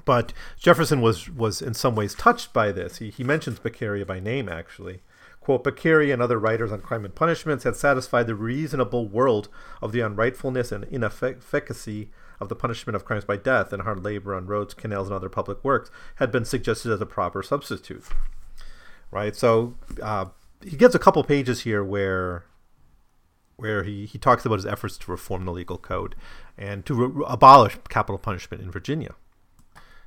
But 0.04 0.32
Jefferson 0.58 1.00
was 1.00 1.28
was 1.28 1.60
in 1.60 1.74
some 1.74 1.94
ways 1.94 2.14
touched 2.14 2.52
by 2.52 2.72
this. 2.72 2.98
He, 2.98 3.10
he 3.10 3.22
mentions 3.22 3.58
Beccaria 3.58 4.06
by 4.06 4.20
name, 4.20 4.48
actually. 4.48 5.02
Quote, 5.40 5.64
Beccaria 5.64 6.12
and 6.12 6.22
other 6.22 6.38
writers 6.38 6.70
on 6.72 6.80
crime 6.80 7.04
and 7.04 7.14
punishments 7.14 7.64
had 7.64 7.74
satisfied 7.74 8.26
the 8.26 8.34
reasonable 8.34 9.08
world 9.08 9.48
of 9.82 9.90
the 9.90 9.98
unrightfulness 9.98 10.70
and 10.70 10.84
inefficacy 10.84 12.10
of 12.40 12.48
the 12.48 12.54
punishment 12.54 12.94
of 12.96 13.04
crimes 13.04 13.24
by 13.24 13.36
death 13.36 13.72
and 13.72 13.82
hard 13.82 14.04
labor 14.04 14.34
on 14.34 14.46
roads, 14.46 14.72
canals, 14.72 15.08
and 15.08 15.16
other 15.16 15.28
public 15.28 15.62
works 15.64 15.90
had 16.16 16.30
been 16.30 16.44
suggested 16.44 16.92
as 16.92 17.00
a 17.00 17.06
proper 17.06 17.42
substitute. 17.42 18.04
Right? 19.12 19.36
So 19.36 19.76
uh, 20.02 20.26
he 20.64 20.76
gives 20.76 20.94
a 20.96 20.98
couple 20.98 21.22
pages 21.22 21.60
here 21.60 21.84
where 21.84 22.46
where 23.56 23.84
he, 23.84 24.06
he 24.06 24.18
talks 24.18 24.44
about 24.44 24.56
his 24.56 24.66
efforts 24.66 24.98
to 24.98 25.10
reform 25.10 25.44
the 25.44 25.52
legal 25.52 25.78
code 25.78 26.16
and 26.58 26.84
to 26.84 26.94
re- 26.94 27.24
abolish 27.28 27.78
capital 27.88 28.18
punishment 28.18 28.60
in 28.60 28.70
Virginia. 28.72 29.14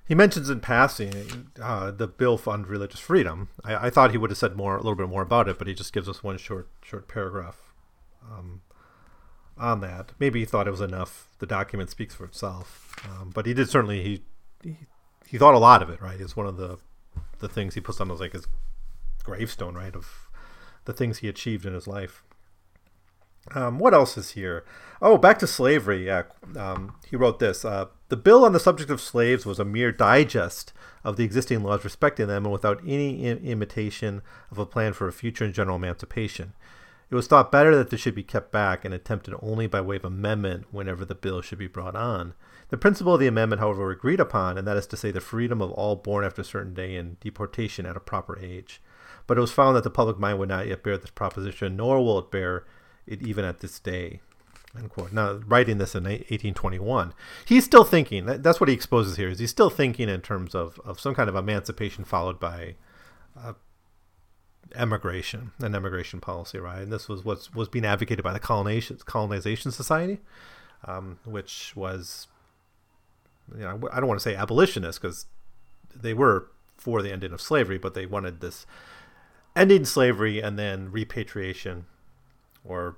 He 0.06 0.14
mentions 0.14 0.50
in 0.50 0.60
passing 0.60 1.52
uh, 1.62 1.92
the 1.92 2.08
bill 2.08 2.38
fund 2.38 2.68
religious 2.68 3.00
freedom. 3.00 3.50
I, 3.64 3.88
I, 3.88 3.90
thought 3.90 4.12
he 4.12 4.18
would 4.18 4.30
have 4.30 4.38
said 4.38 4.58
more, 4.58 4.76
a 4.76 4.82
little 4.82 4.96
bit 4.96 5.08
more 5.08 5.22
about 5.22 5.48
it, 5.48 5.58
but 5.58 5.68
he 5.68 5.74
just 5.74 5.94
gives 5.94 6.10
us 6.10 6.22
one 6.22 6.38
short, 6.38 6.68
short 6.84 7.08
paragraph 7.08 7.74
um, 8.30 8.62
on 9.58 9.80
that. 9.82 10.12
Maybe 10.20 10.40
he 10.40 10.46
thought 10.46 10.68
it 10.68 10.72
was 10.72 10.82
enough. 10.82 11.30
The 11.40 11.48
document 11.48 11.90
speaks 11.90 12.14
for 12.14 12.26
itself, 12.26 12.96
um, 13.06 13.32
but 13.34 13.46
he 13.46 13.54
did 13.54 13.70
certainly 13.70 14.04
he, 14.04 14.24
he, 14.62 14.78
he 15.26 15.38
thought 15.38 15.56
a 15.56 15.60
lot 15.60 15.82
of 15.82 15.90
it. 15.90 16.02
Right, 16.02 16.20
it's 16.20 16.36
one 16.36 16.48
of 16.48 16.58
the 16.58 16.78
the 17.40 17.48
things 17.48 17.74
he 17.74 17.82
puts 17.82 18.00
on 18.00 18.10
his 18.10 18.20
like 18.20 18.34
his 18.34 18.48
gravestone, 19.26 19.76
right, 19.76 19.96
of 19.96 20.30
the 20.86 20.94
things 20.94 21.18
he 21.18 21.28
achieved 21.28 21.66
in 21.66 21.74
his 21.74 21.88
life. 21.88 22.24
Um, 23.54 23.78
what 23.78 23.94
else 23.94 24.18
is 24.18 24.32
here? 24.32 24.66
Oh, 25.02 25.18
back 25.18 25.38
to 25.40 25.48
slavery. 25.48 26.06
Yeah, 26.08 26.24
um, 26.58 26.96
he 27.08 27.16
wrote 27.16 27.40
this. 27.40 27.64
Uh, 27.64 27.86
the 28.10 28.18
bill 28.18 28.44
on 28.44 28.54
the 28.54 28.60
subject 28.60 28.90
of 28.90 29.02
slaves 29.02 29.46
was 29.46 29.60
a 29.60 29.66
mere 29.66 29.92
digest 29.92 30.74
of 31.04 31.16
the 31.16 31.24
existing 31.24 31.62
laws 31.64 31.84
respecting 31.84 32.28
them, 32.28 32.46
and 32.46 32.52
without 32.52 32.82
any 32.88 33.26
Im- 33.26 33.38
imitation 33.40 34.22
of 34.50 34.58
a 34.58 34.66
plan 34.66 34.94
for 34.94 35.08
a 35.08 35.14
future 35.14 35.46
and 35.46 35.54
general 35.54 35.76
emancipation. 35.76 36.54
It 37.12 37.16
was 37.16 37.28
thought 37.28 37.52
better 37.52 37.76
that 37.76 37.92
this 37.92 38.02
should 38.02 38.16
be 38.16 38.24
kept 38.24 38.52
back 38.52 38.84
and 38.84 38.94
attempted 38.94 39.36
only 39.40 39.68
by 39.68 39.80
way 39.80 39.98
of 39.98 40.06
amendment 40.06 40.66
whenever 40.72 41.06
the 41.06 41.14
bill 41.14 41.42
should 41.42 41.60
be 41.60 41.68
brought 41.68 41.96
on. 41.96 42.34
The 42.70 42.78
principle 42.78 43.14
of 43.14 43.20
the 43.20 43.28
amendment, 43.28 43.60
however, 43.60 43.92
agreed 43.92 44.20
upon, 44.20 44.58
and 44.58 44.68
that 44.68 44.78
is 44.78 44.88
to 44.88 44.98
say, 44.98 45.12
the 45.12 45.22
freedom 45.22 45.62
of 45.62 45.72
all 45.72 45.96
born 45.96 46.26
after 46.26 46.42
a 46.42 46.46
certain 46.46 46.74
day 46.74 46.96
and 46.96 47.20
deportation 47.20 47.86
at 47.86 47.96
a 47.96 48.00
proper 48.00 48.40
age. 48.40 48.82
But 49.28 49.38
it 49.38 49.42
was 49.42 49.52
found 49.52 49.76
that 49.76 49.84
the 49.84 49.90
public 49.90 50.20
mind 50.20 50.40
would 50.40 50.50
not 50.50 50.68
yet 50.68 50.84
bear 50.84 50.98
this 50.98 51.10
proposition, 51.10 51.76
nor 51.76 52.04
will 52.04 52.20
it 52.20 52.32
bear 52.32 52.66
it 53.08 53.22
even 53.22 53.46
at 53.46 53.60
this 53.60 53.80
day. 53.80 54.22
Now, 55.12 55.40
writing 55.48 55.78
this 55.78 55.96
in 55.96 56.04
1821, 56.04 57.14
he's 57.46 57.64
still 57.64 57.86
thinking. 57.86 58.26
That's 58.26 58.60
what 58.60 58.68
he 58.68 58.76
exposes 58.76 59.16
here. 59.16 59.30
Is 59.30 59.40
he's 59.40 59.50
still 59.50 59.70
thinking 59.70 60.10
in 60.10 60.22
terms 60.22 60.54
of, 60.54 60.80
of 60.84 61.00
some 61.00 61.16
kind 61.16 61.30
of 61.30 61.36
emancipation 61.36 62.04
followed 62.04 62.40
by 62.40 62.76
uh, 63.42 63.54
emigration, 64.76 65.52
an 65.60 65.76
emigration 65.76 66.20
policy, 66.20 66.60
right? 66.60 66.82
And 66.82 66.92
this 66.92 67.08
was 67.08 67.24
what 67.24 67.48
was 67.56 67.70
being 67.70 67.86
advocated 67.86 68.24
by 68.24 68.34
the 68.34 68.40
colonization 68.40 68.98
colonization 69.06 69.72
society, 69.72 70.20
um, 70.86 71.20
which 71.24 71.74
was, 71.76 72.28
you 73.54 73.64
know, 73.64 73.80
I 73.92 74.00
don't 74.00 74.08
want 74.08 74.20
to 74.20 74.24
say 74.24 74.36
abolitionist 74.36 75.02
because 75.02 75.26
they 75.96 76.14
were 76.14 76.48
for 76.78 77.02
the 77.02 77.12
ending 77.12 77.32
of 77.32 77.42
slavery, 77.42 77.78
but 77.78 77.94
they 77.94 78.06
wanted 78.06 78.42
this 78.42 78.66
ending 79.56 79.86
slavery 79.86 80.42
and 80.42 80.60
then 80.60 80.92
repatriation 80.92 81.86
or 82.64 82.98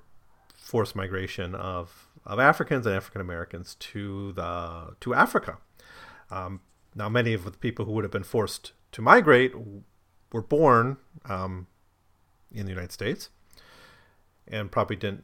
forced 0.56 0.96
migration 0.96 1.56
of, 1.56 2.08
of 2.26 2.40
Africans 2.40 2.86
and 2.86 2.96
African 2.96 3.22
Americans 3.22 3.76
to 3.76 4.34
the 4.34 4.96
to 5.00 5.14
Africa. 5.14 5.58
Um, 6.30 6.62
now, 6.96 7.10
many 7.10 7.34
of 7.34 7.46
the 7.46 7.52
people 7.52 7.86
who 7.86 7.92
would 7.92 8.04
have 8.04 8.12
been 8.12 8.24
forced 8.24 8.74
to 8.94 9.02
migrate 9.02 9.54
were 10.32 10.42
born 10.42 10.98
um, 11.26 11.68
in 12.52 12.66
the 12.66 12.72
United 12.72 12.92
States 12.92 13.30
and 14.48 14.72
probably 14.72 14.96
didn't 14.96 15.24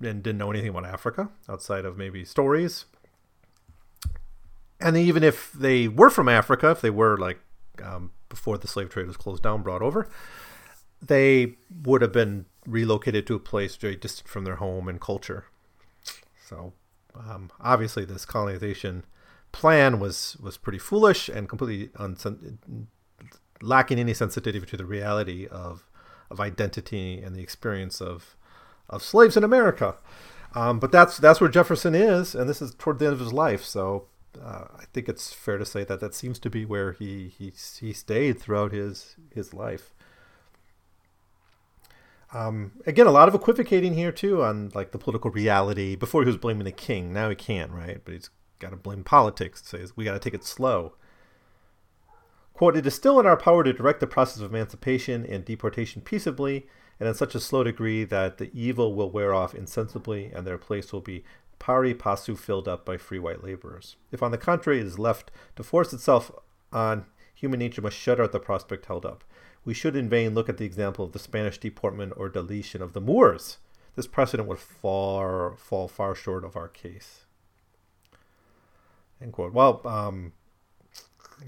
and 0.00 0.22
didn't 0.22 0.38
know 0.38 0.50
anything 0.50 0.70
about 0.70 0.84
Africa 0.84 1.28
outside 1.48 1.84
of 1.84 1.96
maybe 1.96 2.24
stories. 2.24 2.86
And 4.80 4.96
even 4.96 5.22
if 5.22 5.52
they 5.52 5.86
were 5.86 6.10
from 6.10 6.28
Africa, 6.28 6.70
if 6.70 6.80
they 6.80 6.90
were 6.90 7.16
like 7.16 7.40
um, 7.82 8.10
before 8.28 8.58
the 8.58 8.68
slave 8.68 8.90
trade 8.90 9.06
was 9.06 9.16
closed 9.16 9.42
down, 9.42 9.62
brought 9.62 9.82
over, 9.82 10.08
they 11.00 11.54
would 11.82 12.02
have 12.02 12.12
been 12.12 12.46
relocated 12.66 13.26
to 13.26 13.34
a 13.34 13.40
place 13.40 13.76
very 13.76 13.96
distant 13.96 14.28
from 14.28 14.44
their 14.44 14.56
home 14.56 14.88
and 14.88 15.00
culture. 15.00 15.46
So 16.44 16.72
um, 17.14 17.50
obviously, 17.60 18.04
this 18.04 18.24
colonization 18.24 19.04
plan 19.52 20.00
was 20.00 20.36
was 20.40 20.56
pretty 20.56 20.78
foolish 20.78 21.28
and 21.28 21.48
completely 21.48 21.90
lacking 23.60 23.98
any 23.98 24.14
sensitivity 24.14 24.66
to 24.66 24.76
the 24.76 24.84
reality 24.84 25.46
of 25.46 25.88
of 26.30 26.40
identity 26.40 27.20
and 27.20 27.36
the 27.36 27.42
experience 27.42 28.00
of 28.00 28.36
of 28.88 29.02
slaves 29.02 29.36
in 29.36 29.44
America. 29.44 29.96
Um, 30.54 30.78
but 30.78 30.92
that's 30.92 31.18
that's 31.18 31.40
where 31.40 31.50
Jefferson 31.50 31.94
is, 31.94 32.34
and 32.34 32.48
this 32.48 32.60
is 32.60 32.74
toward 32.74 32.98
the 32.98 33.06
end 33.06 33.14
of 33.14 33.20
his 33.20 33.32
life. 33.32 33.64
So 33.64 34.06
uh, 34.40 34.66
I 34.78 34.84
think 34.92 35.08
it's 35.08 35.32
fair 35.32 35.58
to 35.58 35.64
say 35.64 35.84
that 35.84 36.00
that 36.00 36.14
seems 36.14 36.38
to 36.40 36.50
be 36.50 36.64
where 36.64 36.92
he 36.92 37.28
he 37.28 37.52
he 37.80 37.92
stayed 37.92 38.38
throughout 38.40 38.72
his 38.72 39.16
his 39.30 39.52
life. 39.52 39.94
Um, 42.34 42.72
again, 42.86 43.06
a 43.06 43.10
lot 43.10 43.28
of 43.28 43.34
equivocating 43.34 43.94
here 43.94 44.12
too 44.12 44.42
on 44.42 44.70
like 44.74 44.92
the 44.92 44.98
political 44.98 45.30
reality. 45.30 45.96
Before 45.96 46.22
he 46.22 46.26
was 46.26 46.38
blaming 46.38 46.64
the 46.64 46.72
king, 46.72 47.12
now 47.12 47.28
he 47.28 47.34
can't, 47.34 47.70
right? 47.72 48.00
But 48.04 48.14
he's 48.14 48.30
got 48.58 48.70
to 48.70 48.76
blame 48.76 49.04
politics. 49.04 49.62
Says 49.64 49.96
we 49.96 50.04
got 50.04 50.14
to 50.14 50.18
take 50.18 50.34
it 50.34 50.44
slow. 50.44 50.94
Quote, 52.54 52.76
it 52.76 52.86
is 52.86 52.94
still 52.94 53.18
in 53.18 53.26
our 53.26 53.36
power 53.36 53.64
to 53.64 53.72
direct 53.72 54.00
the 54.00 54.06
process 54.06 54.40
of 54.40 54.54
emancipation 54.54 55.26
and 55.26 55.44
deportation 55.44 56.02
peaceably 56.02 56.66
and 57.00 57.08
in 57.08 57.14
such 57.14 57.34
a 57.34 57.40
slow 57.40 57.64
degree 57.64 58.04
that 58.04 58.38
the 58.38 58.50
evil 58.54 58.94
will 58.94 59.10
wear 59.10 59.34
off 59.34 59.54
insensibly 59.54 60.26
and 60.26 60.46
their 60.46 60.58
place 60.58 60.92
will 60.92 61.00
be 61.00 61.24
pari 61.62 61.94
passu 61.94 62.36
filled 62.36 62.66
up 62.66 62.84
by 62.84 62.96
free 62.96 63.18
white 63.18 63.44
laborers. 63.44 63.96
If, 64.10 64.22
on 64.22 64.32
the 64.32 64.38
contrary, 64.38 64.80
it 64.80 64.86
is 64.86 64.98
left 64.98 65.30
to 65.56 65.62
force 65.62 65.92
itself 65.92 66.32
on, 66.72 67.06
human 67.34 67.60
nature 67.60 67.82
must 67.82 67.96
shudder 67.96 68.24
at 68.24 68.32
the 68.32 68.40
prospect 68.40 68.86
held 68.86 69.06
up 69.06 69.24
we 69.64 69.74
should 69.74 69.96
in 69.96 70.08
vain 70.08 70.34
look 70.34 70.48
at 70.48 70.56
the 70.56 70.64
example 70.64 71.04
of 71.04 71.12
the 71.12 71.18
Spanish 71.18 71.58
deportment 71.58 72.12
or 72.16 72.28
deletion 72.28 72.82
of 72.82 72.92
the 72.92 73.00
Moors. 73.00 73.58
This 73.94 74.06
precedent 74.06 74.48
would 74.48 74.58
far 74.58 75.54
fall 75.56 75.86
far 75.86 76.14
short 76.14 76.44
of 76.44 76.56
our 76.56 76.68
case. 76.68 77.26
End 79.20 79.32
quote. 79.32 79.52
Well, 79.52 79.80
um, 79.84 80.32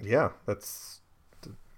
yeah, 0.03 0.31
that's 0.46 1.00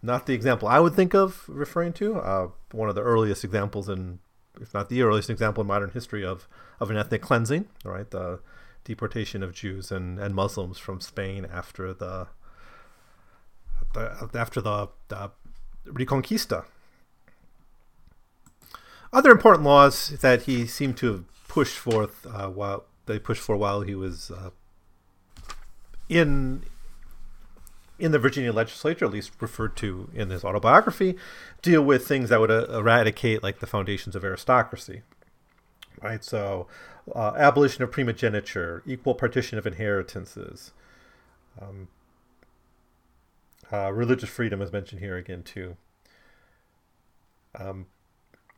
not 0.02 0.26
the 0.26 0.34
example 0.34 0.68
I 0.68 0.80
would 0.80 0.94
think 0.94 1.14
of 1.14 1.44
referring 1.48 1.92
to. 1.94 2.16
Uh, 2.16 2.48
one 2.72 2.88
of 2.88 2.94
the 2.94 3.02
earliest 3.02 3.44
examples 3.44 3.88
in, 3.88 4.18
if 4.60 4.74
not 4.74 4.88
the 4.88 5.02
earliest 5.02 5.30
example 5.30 5.60
in 5.62 5.66
modern 5.66 5.90
history 5.90 6.24
of, 6.24 6.48
of 6.80 6.90
an 6.90 6.96
ethnic 6.96 7.22
cleansing, 7.22 7.68
right? 7.84 8.10
The 8.10 8.40
deportation 8.84 9.42
of 9.42 9.52
Jews 9.52 9.90
and, 9.90 10.18
and 10.18 10.34
Muslims 10.34 10.78
from 10.78 11.00
Spain 11.00 11.46
after 11.52 11.92
the, 11.92 12.28
the 13.94 14.30
after 14.34 14.60
the, 14.60 14.88
the 15.08 15.30
Reconquista. 15.86 16.64
Other 19.12 19.30
important 19.30 19.64
laws 19.64 20.08
that 20.20 20.42
he 20.42 20.66
seemed 20.66 20.96
to 20.98 21.12
have 21.12 21.24
pushed 21.48 21.78
forth 21.78 22.26
uh, 22.26 22.48
while 22.48 22.84
they 23.06 23.18
pushed 23.18 23.42
for 23.42 23.56
while 23.56 23.80
he 23.82 23.94
was 23.94 24.30
uh, 24.30 24.50
in 26.08 26.62
in 27.98 28.12
the 28.12 28.18
Virginia 28.18 28.52
legislature, 28.52 29.06
at 29.06 29.10
least 29.10 29.32
referred 29.40 29.76
to 29.76 30.10
in 30.14 30.30
his 30.30 30.44
autobiography, 30.44 31.16
deal 31.62 31.82
with 31.82 32.06
things 32.06 32.28
that 32.28 32.40
would 32.40 32.50
uh, 32.50 32.66
eradicate 32.70 33.42
like 33.42 33.60
the 33.60 33.66
foundations 33.66 34.14
of 34.14 34.24
aristocracy. 34.24 35.02
Right, 36.02 36.22
so 36.22 36.66
uh, 37.14 37.32
abolition 37.36 37.82
of 37.82 37.90
primogeniture, 37.90 38.82
equal 38.86 39.14
partition 39.14 39.58
of 39.58 39.66
inheritances, 39.66 40.72
um, 41.60 41.88
uh, 43.72 43.90
religious 43.92 44.28
freedom 44.28 44.60
is 44.60 44.72
mentioned 44.72 45.00
here 45.00 45.16
again 45.16 45.42
too. 45.42 45.76
Um, 47.58 47.86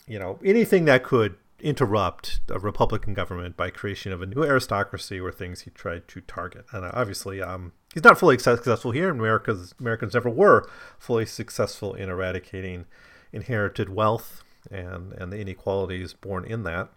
you 0.09 0.19
know, 0.19 0.39
anything 0.45 0.85
that 0.87 1.05
could 1.05 1.37
interrupt 1.61 2.41
a 2.49 2.59
Republican 2.59 3.15
government 3.15 3.57
by 3.57 3.71
creation 3.71 4.13
of 4.13 4.23
a 4.23 4.27
new 4.27 4.45
aristocracy 4.45 5.21
were 5.21 5.33
things 5.33 5.63
he 5.63 5.71
tried 5.71 6.07
to 6.09 6.21
target. 6.21 6.65
And 6.73 6.85
uh, 6.85 6.91
obviously, 6.95 7.43
um, 7.43 7.73
he's 7.93 8.05
not 8.05 8.19
fully 8.19 8.39
successful 8.39 8.93
here. 8.93 9.11
America's 9.11 9.75
Americans 9.81 10.15
never 10.15 10.31
were 10.31 10.69
fully 10.99 11.27
successful 11.27 11.95
in 11.95 12.09
eradicating 12.09 12.87
inherited 13.33 13.89
wealth 13.89 14.43
and 14.71 15.13
and 15.13 15.33
the 15.33 15.39
inequalities 15.39 16.15
born 16.15 16.45
in 16.45 16.63
that. 16.65 16.91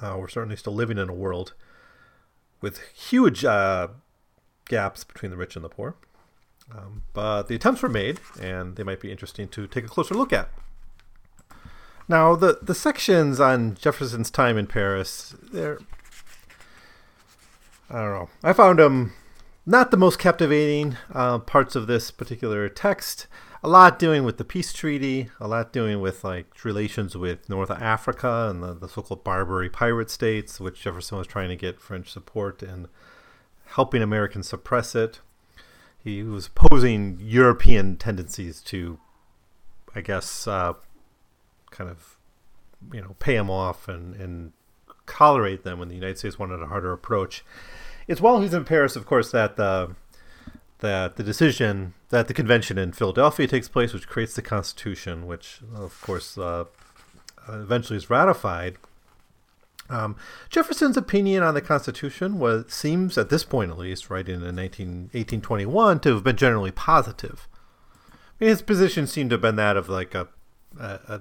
Uh, 0.00 0.16
we're 0.18 0.28
certainly 0.28 0.56
still 0.56 0.74
living 0.74 0.98
in 0.98 1.08
a 1.08 1.14
world 1.14 1.54
with 2.60 2.80
huge 2.94 3.44
uh, 3.44 3.88
gaps 4.68 5.04
between 5.04 5.30
the 5.30 5.36
rich 5.36 5.56
and 5.56 5.64
the 5.64 5.68
poor. 5.68 5.96
Um, 6.74 7.02
but 7.14 7.44
the 7.44 7.54
attempts 7.54 7.82
were 7.82 7.88
made, 7.88 8.20
and 8.40 8.76
they 8.76 8.82
might 8.82 9.00
be 9.00 9.10
interesting 9.10 9.48
to 9.48 9.66
take 9.66 9.84
a 9.84 9.88
closer 9.88 10.14
look 10.14 10.32
at. 10.32 10.50
Now, 12.08 12.34
the, 12.34 12.58
the 12.62 12.74
sections 12.74 13.38
on 13.38 13.74
Jefferson's 13.74 14.30
time 14.30 14.56
in 14.56 14.66
Paris, 14.66 15.34
they're. 15.52 15.78
I 17.90 18.02
don't 18.02 18.12
know. 18.12 18.28
I 18.42 18.52
found 18.52 18.78
them 18.78 19.12
not 19.66 19.90
the 19.90 19.96
most 19.98 20.18
captivating 20.18 20.96
uh, 21.12 21.38
parts 21.38 21.76
of 21.76 21.86
this 21.86 22.10
particular 22.10 22.68
text. 22.70 23.26
A 23.62 23.68
lot 23.68 23.98
doing 23.98 24.24
with 24.24 24.38
the 24.38 24.44
peace 24.44 24.72
treaty, 24.72 25.30
a 25.40 25.48
lot 25.48 25.72
doing 25.72 26.00
with 26.00 26.22
like 26.24 26.64
relations 26.64 27.16
with 27.16 27.48
North 27.48 27.70
Africa 27.70 28.48
and 28.50 28.62
the, 28.62 28.72
the 28.72 28.88
so-called 28.88 29.24
Barbary 29.24 29.68
pirate 29.68 30.10
states, 30.10 30.60
which 30.60 30.82
Jefferson 30.82 31.18
was 31.18 31.26
trying 31.26 31.48
to 31.48 31.56
get 31.56 31.80
French 31.80 32.10
support 32.10 32.62
and 32.62 32.88
helping 33.72 34.00
Americans 34.00 34.48
suppress 34.48 34.94
it. 34.94 35.20
He 36.02 36.22
was 36.22 36.46
opposing 36.46 37.18
European 37.20 37.96
tendencies 37.96 38.60
to, 38.62 38.98
I 39.94 40.00
guess, 40.00 40.46
uh, 40.46 40.74
kind 41.70 41.90
of, 41.90 42.16
you 42.92 43.00
know, 43.00 43.16
pay 43.18 43.36
them 43.36 43.50
off 43.50 43.88
and, 43.88 44.14
and 44.16 44.52
tolerate 45.06 45.64
them 45.64 45.78
when 45.78 45.88
the 45.88 45.94
United 45.94 46.18
States 46.18 46.38
wanted 46.38 46.62
a 46.62 46.66
harder 46.66 46.92
approach. 46.92 47.44
It's 48.06 48.20
while 48.20 48.40
he's 48.40 48.54
in 48.54 48.64
Paris, 48.64 48.96
of 48.96 49.06
course, 49.06 49.30
that 49.32 49.56
the 49.56 49.94
that 50.80 51.16
the 51.16 51.24
decision 51.24 51.94
that 52.10 52.28
the 52.28 52.34
convention 52.34 52.78
in 52.78 52.92
Philadelphia 52.92 53.46
takes 53.46 53.68
place, 53.68 53.92
which 53.92 54.08
creates 54.08 54.34
the 54.34 54.42
Constitution, 54.42 55.26
which 55.26 55.60
of 55.74 56.00
course 56.02 56.38
uh, 56.38 56.64
eventually 57.48 57.96
is 57.96 58.10
ratified. 58.10 58.76
Um, 59.90 60.16
Jefferson's 60.50 60.96
opinion 60.96 61.42
on 61.42 61.54
the 61.54 61.62
Constitution 61.62 62.38
was 62.38 62.70
seems, 62.72 63.16
at 63.16 63.30
this 63.30 63.44
point 63.44 63.70
at 63.70 63.78
least, 63.78 64.10
right 64.10 64.28
in 64.28 64.40
19, 64.40 65.10
1821, 65.12 66.00
to 66.00 66.14
have 66.14 66.24
been 66.24 66.36
generally 66.36 66.70
positive. 66.70 67.48
I 68.06 68.44
mean, 68.44 68.50
his 68.50 68.62
position 68.62 69.06
seemed 69.06 69.30
to 69.30 69.34
have 69.34 69.42
been 69.42 69.56
that 69.56 69.76
of 69.76 69.88
like 69.88 70.14
a, 70.14 70.28
a, 70.78 71.00
a 71.08 71.20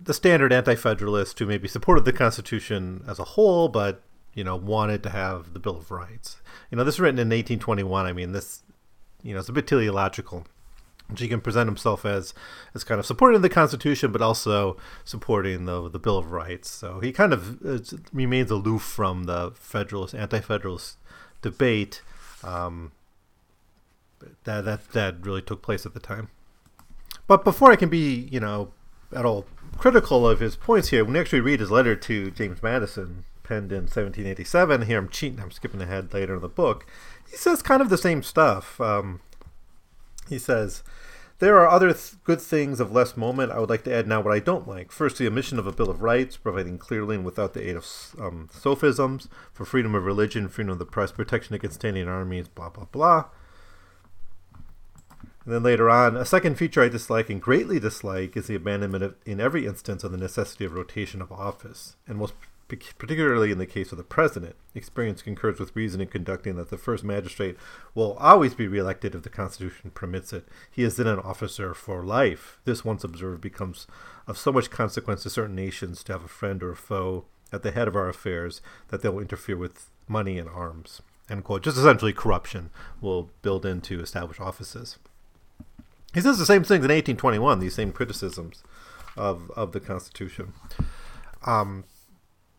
the 0.00 0.14
standard 0.14 0.52
anti-federalist 0.52 1.38
who 1.38 1.46
maybe 1.46 1.68
supported 1.68 2.04
the 2.04 2.12
Constitution 2.12 3.04
as 3.06 3.18
a 3.18 3.24
whole, 3.24 3.68
but 3.68 4.02
you 4.34 4.44
know 4.44 4.56
wanted 4.56 5.02
to 5.02 5.10
have 5.10 5.52
the 5.52 5.58
Bill 5.58 5.76
of 5.76 5.90
Rights. 5.90 6.40
You 6.70 6.76
know, 6.76 6.84
this 6.84 6.96
is 6.96 7.00
written 7.00 7.18
in 7.18 7.28
1821. 7.28 8.06
I 8.06 8.12
mean, 8.12 8.32
this 8.32 8.62
you 9.22 9.34
know 9.34 9.40
it's 9.40 9.48
a 9.48 9.52
bit 9.52 9.66
teleological. 9.66 10.46
He 11.16 11.26
can 11.26 11.40
present 11.40 11.68
himself 11.68 12.04
as 12.04 12.34
as 12.74 12.84
kind 12.84 12.98
of 12.98 13.06
supporting 13.06 13.40
the 13.40 13.48
Constitution, 13.48 14.12
but 14.12 14.22
also 14.22 14.76
supporting 15.04 15.64
the 15.64 15.88
the 15.88 15.98
Bill 15.98 16.18
of 16.18 16.30
Rights. 16.30 16.68
So 16.70 17.00
he 17.00 17.12
kind 17.12 17.32
of 17.32 17.64
uh, 17.66 17.78
remains 18.12 18.50
aloof 18.50 18.82
from 18.82 19.24
the 19.24 19.52
Federalist 19.54 20.14
anti-Federalist 20.14 20.98
debate 21.42 22.02
um, 22.44 22.92
that 24.44 24.64
that 24.64 24.92
that 24.92 25.16
really 25.24 25.42
took 25.42 25.62
place 25.62 25.86
at 25.86 25.94
the 25.94 26.00
time. 26.00 26.28
But 27.26 27.44
before 27.44 27.70
I 27.70 27.76
can 27.76 27.88
be, 27.88 28.28
you 28.30 28.40
know, 28.40 28.72
at 29.14 29.24
all 29.24 29.46
critical 29.76 30.28
of 30.28 30.40
his 30.40 30.56
points 30.56 30.88
here, 30.88 31.04
when 31.04 31.14
you 31.14 31.20
actually 31.20 31.40
read 31.40 31.60
his 31.60 31.70
letter 31.70 31.94
to 31.94 32.30
James 32.30 32.62
Madison, 32.62 33.24
penned 33.42 33.72
in 33.72 33.82
1787, 33.82 34.82
here 34.82 34.98
I'm 34.98 35.08
cheating, 35.08 35.40
I'm 35.40 35.50
skipping 35.50 35.80
ahead 35.80 36.12
later 36.12 36.36
in 36.36 36.42
the 36.42 36.48
book, 36.48 36.86
he 37.30 37.36
says 37.36 37.62
kind 37.62 37.82
of 37.82 37.88
the 37.88 37.98
same 37.98 38.22
stuff. 38.22 38.80
Um, 38.80 39.20
he 40.28 40.38
says, 40.38 40.82
there 41.38 41.58
are 41.58 41.68
other 41.68 41.92
th- 41.92 42.14
good 42.24 42.40
things 42.40 42.80
of 42.80 42.92
less 42.92 43.16
moment 43.16 43.52
I 43.52 43.60
would 43.60 43.70
like 43.70 43.84
to 43.84 43.94
add 43.94 44.08
now 44.08 44.20
what 44.20 44.34
I 44.34 44.40
don't 44.40 44.66
like. 44.66 44.90
First, 44.90 45.18
the 45.18 45.26
omission 45.26 45.58
of 45.58 45.66
a 45.66 45.72
Bill 45.72 45.88
of 45.88 46.02
Rights, 46.02 46.36
providing 46.36 46.78
clearly 46.78 47.16
and 47.16 47.24
without 47.24 47.54
the 47.54 47.68
aid 47.68 47.76
of 47.76 47.86
um, 48.18 48.48
sophisms 48.52 49.28
for 49.52 49.64
freedom 49.64 49.94
of 49.94 50.04
religion, 50.04 50.48
freedom 50.48 50.72
of 50.72 50.78
the 50.78 50.84
press, 50.84 51.12
protection 51.12 51.54
against 51.54 51.76
standing 51.76 52.08
armies, 52.08 52.48
blah, 52.48 52.68
blah, 52.70 52.86
blah. 52.86 53.26
And 55.48 55.54
then 55.54 55.62
later 55.62 55.88
on, 55.88 56.14
a 56.14 56.26
second 56.26 56.56
feature 56.56 56.82
I 56.82 56.90
dislike 56.90 57.30
and 57.30 57.40
greatly 57.40 57.80
dislike 57.80 58.36
is 58.36 58.48
the 58.48 58.54
abandonment 58.54 59.02
of, 59.02 59.14
in 59.24 59.40
every 59.40 59.64
instance, 59.64 60.04
of 60.04 60.12
the 60.12 60.18
necessity 60.18 60.66
of 60.66 60.74
rotation 60.74 61.22
of 61.22 61.32
office, 61.32 61.96
and 62.06 62.18
most 62.18 62.34
particularly 62.68 63.50
in 63.50 63.56
the 63.56 63.64
case 63.64 63.90
of 63.90 63.96
the 63.96 64.04
president. 64.04 64.56
Experience 64.74 65.22
concurs 65.22 65.58
with 65.58 65.74
reason 65.74 66.02
in 66.02 66.08
conducting 66.08 66.56
that 66.56 66.68
the 66.68 66.76
first 66.76 67.02
magistrate 67.02 67.56
will 67.94 68.12
always 68.18 68.54
be 68.54 68.68
reelected 68.68 69.14
if 69.14 69.22
the 69.22 69.30
Constitution 69.30 69.90
permits 69.94 70.34
it. 70.34 70.46
He 70.70 70.82
is 70.82 70.98
then 70.98 71.06
an 71.06 71.18
officer 71.18 71.72
for 71.72 72.04
life. 72.04 72.60
This, 72.66 72.84
once 72.84 73.02
observed, 73.02 73.40
becomes 73.40 73.86
of 74.26 74.36
so 74.36 74.52
much 74.52 74.68
consequence 74.68 75.22
to 75.22 75.30
certain 75.30 75.56
nations 75.56 76.04
to 76.04 76.12
have 76.12 76.24
a 76.26 76.28
friend 76.28 76.62
or 76.62 76.72
a 76.72 76.76
foe 76.76 77.24
at 77.50 77.62
the 77.62 77.70
head 77.70 77.88
of 77.88 77.96
our 77.96 78.10
affairs 78.10 78.60
that 78.88 79.00
they 79.00 79.08
will 79.08 79.20
interfere 79.20 79.56
with 79.56 79.88
money 80.06 80.38
and 80.38 80.50
arms. 80.50 81.00
End 81.30 81.44
quote. 81.44 81.62
Just 81.62 81.78
essentially 81.78 82.12
corruption 82.12 82.68
will 83.00 83.30
build 83.40 83.64
into 83.64 83.98
established 83.98 84.42
offices. 84.42 84.98
He 86.14 86.20
says 86.20 86.38
the 86.38 86.46
same 86.46 86.62
things 86.62 86.84
in 86.84 86.90
1821, 86.90 87.60
these 87.60 87.74
same 87.74 87.92
criticisms 87.92 88.62
of, 89.16 89.50
of 89.56 89.72
the 89.72 89.80
Constitution. 89.80 90.54
Um, 91.44 91.84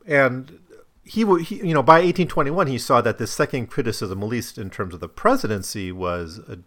and 0.05 0.59
he, 1.03 1.25
he, 1.41 1.55
you 1.55 1.73
know, 1.73 1.83
by 1.83 1.95
1821, 1.95 2.67
he 2.67 2.77
saw 2.77 3.01
that 3.01 3.17
this 3.17 3.31
second 3.31 3.67
criticism, 3.67 4.21
at 4.21 4.29
least 4.29 4.57
in 4.57 4.69
terms 4.69 4.93
of 4.93 4.99
the 4.99 5.09
presidency, 5.09 5.91
was 5.91 6.39
uh, 6.47 6.57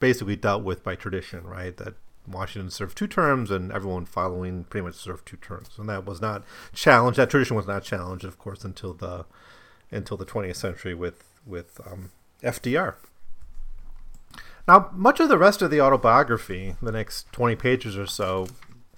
basically 0.00 0.36
dealt 0.36 0.64
with 0.64 0.82
by 0.82 0.96
tradition, 0.96 1.44
right? 1.44 1.76
That 1.76 1.94
Washington 2.26 2.70
served 2.70 2.96
two 2.96 3.06
terms, 3.06 3.50
and 3.50 3.72
everyone 3.72 4.04
following 4.04 4.64
pretty 4.64 4.84
much 4.84 4.96
served 4.96 5.26
two 5.26 5.36
terms, 5.36 5.70
and 5.78 5.88
that 5.88 6.04
was 6.04 6.20
not 6.20 6.44
challenged. 6.72 7.18
That 7.18 7.30
tradition 7.30 7.56
was 7.56 7.66
not 7.66 7.82
challenged, 7.84 8.24
of 8.24 8.38
course, 8.38 8.64
until 8.64 8.94
the 8.94 9.24
until 9.90 10.16
the 10.16 10.26
20th 10.26 10.56
century 10.56 10.94
with 10.94 11.24
with 11.46 11.80
um, 11.86 12.10
FDR. 12.42 12.94
Now, 14.68 14.90
much 14.92 15.18
of 15.18 15.30
the 15.30 15.38
rest 15.38 15.62
of 15.62 15.70
the 15.70 15.80
autobiography, 15.80 16.76
the 16.82 16.92
next 16.92 17.32
20 17.32 17.56
pages 17.56 17.96
or 17.96 18.06
so, 18.06 18.48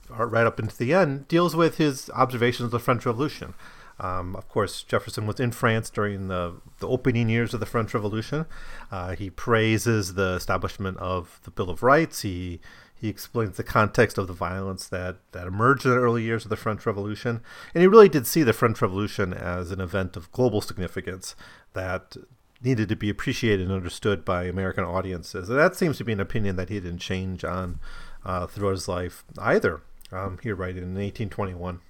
right 0.09 0.45
up 0.45 0.59
into 0.59 0.77
the 0.77 0.93
end, 0.93 1.29
deals 1.29 1.55
with 1.55 1.77
his 1.77 2.11
observations 2.11 2.64
of 2.66 2.71
the 2.73 2.81
French 2.81 3.07
Revolution. 3.07 3.55
Um, 4.01 4.35
of 4.35 4.49
course, 4.49 4.83
Jefferson 4.83 5.29
was 5.29 5.39
in 5.39 5.53
France 5.53 5.89
during 5.89 6.27
the, 6.27 6.55
the 6.81 6.89
opening 6.89 7.29
years 7.29 7.55
of 7.55 7.61
the 7.61 7.66
French 7.66 7.95
Revolution. 7.95 8.47
Uh, 8.91 9.14
he 9.14 9.31
praises 9.31 10.14
the 10.14 10.35
establishment 10.35 10.97
of 10.97 11.39
the 11.45 11.53
Bill 11.53 11.71
of 11.71 11.85
Rights. 11.85 12.23
He 12.23 12.61
he 13.01 13.09
explains 13.09 13.57
the 13.57 13.64
context 13.64 14.18
of 14.18 14.27
the 14.27 14.35
violence 14.35 14.87
that, 14.89 15.16
that 15.33 15.47
emerged 15.47 15.87
in 15.87 15.93
the 15.93 15.97
early 15.97 16.23
years 16.23 16.45
of 16.45 16.51
the 16.51 16.57
French 16.57 16.85
Revolution. 16.85 17.41
And 17.75 17.81
he 17.81 17.87
really 17.87 18.11
did 18.11 18.27
see 18.27 18.43
the 18.43 18.53
French 18.53 18.83
Revolution 18.83 19.33
as 19.33 19.71
an 19.71 19.81
event 19.81 20.18
of 20.18 20.31
global 20.33 20.61
significance 20.61 21.35
that 21.73 22.14
needed 22.62 22.88
to 22.88 22.96
be 22.96 23.11
appreciated 23.11 23.66
and 23.66 23.72
understood 23.72 24.24
by 24.24 24.44
American 24.44 24.84
audiences. 24.84 25.48
And 25.48 25.58
that 25.58 25.76
seems 25.76 25.98
to 25.98 26.04
be 26.04 26.12
an 26.12 26.20
opinion 26.20 26.56
that 26.56 26.68
he 26.68 26.80
didn't 26.80 26.98
change 26.98 27.44
on 27.44 27.80
uh, 28.24 28.46
throughout 28.46 28.72
his 28.72 28.88
life 28.88 29.24
either. 29.38 29.80
Um, 30.12 30.38
here, 30.42 30.56
right 30.56 30.76
in 30.76 30.94
1821. 30.94 31.80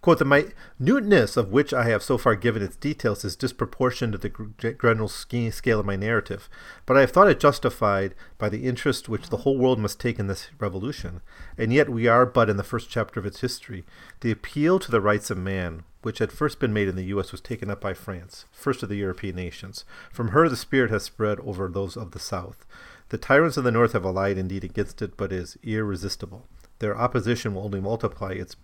Quote, 0.00 0.18
the 0.20 0.52
minuteness 0.78 1.36
of 1.36 1.50
which 1.50 1.74
I 1.74 1.84
have 1.84 2.02
so 2.02 2.18
far 2.18 2.36
given 2.36 2.62
its 2.62 2.76
details 2.76 3.24
is 3.24 3.34
disproportioned 3.34 4.12
to 4.12 4.18
the 4.18 4.74
general 4.80 5.08
scale 5.08 5.80
of 5.80 5.86
my 5.86 5.96
narrative, 5.96 6.48
but 6.86 6.96
I 6.96 7.00
have 7.00 7.10
thought 7.10 7.28
it 7.28 7.40
justified 7.40 8.14
by 8.38 8.48
the 8.48 8.64
interest 8.64 9.08
which 9.08 9.28
the 9.28 9.38
whole 9.38 9.58
world 9.58 9.80
must 9.80 9.98
take 9.98 10.18
in 10.18 10.28
this 10.28 10.50
revolution. 10.60 11.20
And 11.56 11.72
yet 11.72 11.88
we 11.88 12.06
are 12.06 12.26
but 12.26 12.48
in 12.48 12.56
the 12.56 12.62
first 12.62 12.88
chapter 12.88 13.18
of 13.18 13.26
its 13.26 13.40
history. 13.40 13.84
The 14.20 14.30
appeal 14.30 14.78
to 14.78 14.90
the 14.90 15.00
rights 15.00 15.30
of 15.30 15.38
man, 15.38 15.82
which 16.02 16.18
had 16.18 16.30
first 16.30 16.60
been 16.60 16.72
made 16.72 16.86
in 16.86 16.94
the 16.94 17.06
U.S., 17.06 17.32
was 17.32 17.40
taken 17.40 17.68
up 17.68 17.80
by 17.80 17.92
France, 17.92 18.44
first 18.52 18.84
of 18.84 18.88
the 18.88 18.96
European 18.96 19.34
nations. 19.34 19.84
From 20.12 20.28
her 20.28 20.48
the 20.48 20.56
spirit 20.56 20.90
has 20.90 21.02
spread 21.02 21.40
over 21.40 21.68
those 21.68 21.96
of 21.96 22.12
the 22.12 22.20
South. 22.20 22.64
The 23.08 23.18
tyrants 23.18 23.56
of 23.56 23.64
the 23.64 23.72
North 23.72 23.94
have 23.94 24.04
allied 24.04 24.38
indeed 24.38 24.62
against 24.62 25.02
it, 25.02 25.16
but 25.16 25.32
is 25.32 25.58
irresistible. 25.64 26.46
Their 26.78 26.96
opposition 26.96 27.54
will 27.54 27.64
only 27.64 27.80
multiply 27.80 28.32
its 28.32 28.54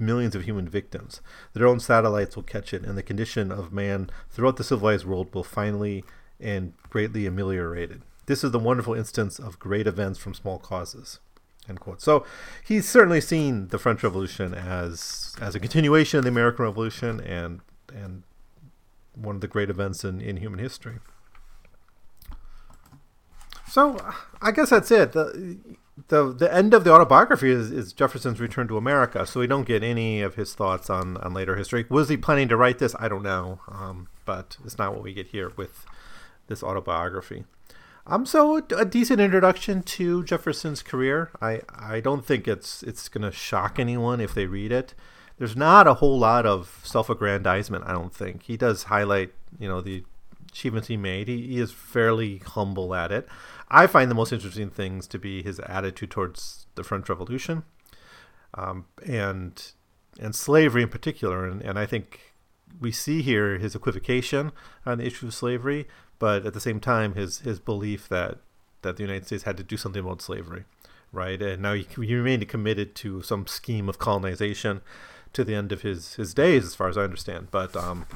millions 0.00 0.34
of 0.34 0.44
human 0.44 0.68
victims. 0.68 1.20
Their 1.52 1.66
own 1.66 1.80
satellites 1.80 2.36
will 2.36 2.42
catch 2.42 2.72
it, 2.72 2.84
and 2.84 2.96
the 2.96 3.02
condition 3.02 3.52
of 3.52 3.72
man 3.72 4.10
throughout 4.30 4.56
the 4.56 4.64
civilized 4.64 5.04
world 5.04 5.34
will 5.34 5.44
finally 5.44 6.04
and 6.40 6.72
greatly 6.88 7.26
ameliorated. 7.26 8.02
This 8.26 8.44
is 8.44 8.52
the 8.52 8.58
wonderful 8.58 8.94
instance 8.94 9.38
of 9.38 9.58
great 9.58 9.86
events 9.86 10.18
from 10.18 10.34
small 10.34 10.58
causes. 10.58 11.20
End 11.68 11.80
quote. 11.80 12.00
So 12.00 12.24
he's 12.64 12.88
certainly 12.88 13.20
seen 13.20 13.68
the 13.68 13.78
French 13.78 14.02
Revolution 14.02 14.54
as 14.54 15.34
as 15.40 15.54
a 15.54 15.60
continuation 15.60 16.18
of 16.18 16.24
the 16.24 16.30
American 16.30 16.64
Revolution 16.64 17.20
and 17.20 17.60
and 17.94 18.22
one 19.14 19.34
of 19.34 19.40
the 19.40 19.48
great 19.48 19.68
events 19.68 20.04
in, 20.04 20.20
in 20.20 20.38
human 20.38 20.58
history. 20.58 20.98
So 23.68 23.98
I 24.40 24.50
guess 24.50 24.70
that's 24.70 24.90
it. 24.90 25.12
The, 25.12 25.58
the 26.08 26.32
the 26.32 26.52
end 26.52 26.74
of 26.74 26.84
the 26.84 26.92
autobiography 26.92 27.50
is, 27.50 27.70
is 27.70 27.92
Jefferson's 27.92 28.40
return 28.40 28.68
to 28.68 28.76
America, 28.76 29.26
so 29.26 29.40
we 29.40 29.46
don't 29.46 29.66
get 29.66 29.82
any 29.82 30.20
of 30.22 30.34
his 30.34 30.54
thoughts 30.54 30.90
on, 30.90 31.16
on 31.18 31.34
later 31.34 31.56
history. 31.56 31.86
Was 31.88 32.08
he 32.08 32.16
planning 32.16 32.48
to 32.48 32.56
write 32.56 32.78
this? 32.78 32.94
I 32.98 33.08
don't 33.08 33.22
know, 33.22 33.60
um, 33.68 34.08
but 34.24 34.56
it's 34.64 34.78
not 34.78 34.92
what 34.92 35.02
we 35.02 35.12
get 35.12 35.28
here 35.28 35.52
with 35.56 35.84
this 36.46 36.62
autobiography. 36.62 37.44
Um, 38.06 38.26
so 38.26 38.56
a 38.76 38.84
decent 38.84 39.20
introduction 39.20 39.82
to 39.82 40.24
Jefferson's 40.24 40.82
career. 40.82 41.30
I, 41.40 41.60
I 41.68 42.00
don't 42.00 42.24
think 42.24 42.48
it's 42.48 42.82
it's 42.82 43.08
going 43.08 43.22
to 43.22 43.30
shock 43.30 43.78
anyone 43.78 44.20
if 44.20 44.34
they 44.34 44.46
read 44.46 44.72
it. 44.72 44.94
There's 45.38 45.56
not 45.56 45.86
a 45.86 45.94
whole 45.94 46.18
lot 46.18 46.44
of 46.44 46.80
self-aggrandizement. 46.82 47.84
I 47.86 47.92
don't 47.92 48.14
think 48.14 48.42
he 48.42 48.56
does 48.56 48.84
highlight 48.84 49.32
you 49.58 49.68
know 49.68 49.80
the 49.80 50.04
achievements 50.50 50.88
he 50.88 50.96
made. 50.96 51.28
He, 51.28 51.46
he 51.46 51.60
is 51.60 51.72
fairly 51.72 52.38
humble 52.38 52.94
at 52.94 53.12
it. 53.12 53.28
I 53.70 53.86
find 53.86 54.10
the 54.10 54.14
most 54.14 54.32
interesting 54.32 54.70
things 54.70 55.06
to 55.08 55.18
be 55.18 55.42
his 55.42 55.60
attitude 55.60 56.10
towards 56.10 56.66
the 56.74 56.82
French 56.82 57.08
Revolution, 57.08 57.62
um, 58.54 58.86
and 59.06 59.72
and 60.18 60.34
slavery 60.34 60.82
in 60.82 60.88
particular. 60.88 61.46
And, 61.46 61.62
and 61.62 61.78
I 61.78 61.86
think 61.86 62.34
we 62.80 62.90
see 62.90 63.22
here 63.22 63.58
his 63.58 63.74
equivocation 63.74 64.52
on 64.84 64.98
the 64.98 65.06
issue 65.06 65.26
of 65.26 65.34
slavery, 65.34 65.86
but 66.18 66.44
at 66.44 66.54
the 66.54 66.60
same 66.60 66.80
time 66.80 67.14
his 67.14 67.40
his 67.40 67.60
belief 67.60 68.08
that 68.08 68.38
that 68.82 68.96
the 68.96 69.02
United 69.02 69.26
States 69.26 69.44
had 69.44 69.56
to 69.56 69.62
do 69.62 69.76
something 69.76 70.02
about 70.02 70.22
slavery, 70.22 70.64
right? 71.12 71.40
And 71.40 71.62
now 71.62 71.74
he, 71.74 71.86
he 71.94 72.14
remained 72.14 72.48
committed 72.48 72.94
to 72.96 73.22
some 73.22 73.46
scheme 73.46 73.88
of 73.88 73.98
colonization 73.98 74.80
to 75.32 75.44
the 75.44 75.54
end 75.54 75.70
of 75.70 75.82
his 75.82 76.14
his 76.14 76.34
days, 76.34 76.64
as 76.64 76.74
far 76.74 76.88
as 76.88 76.98
I 76.98 77.02
understand. 77.02 77.48
But 77.50 77.76
um, 77.76 78.06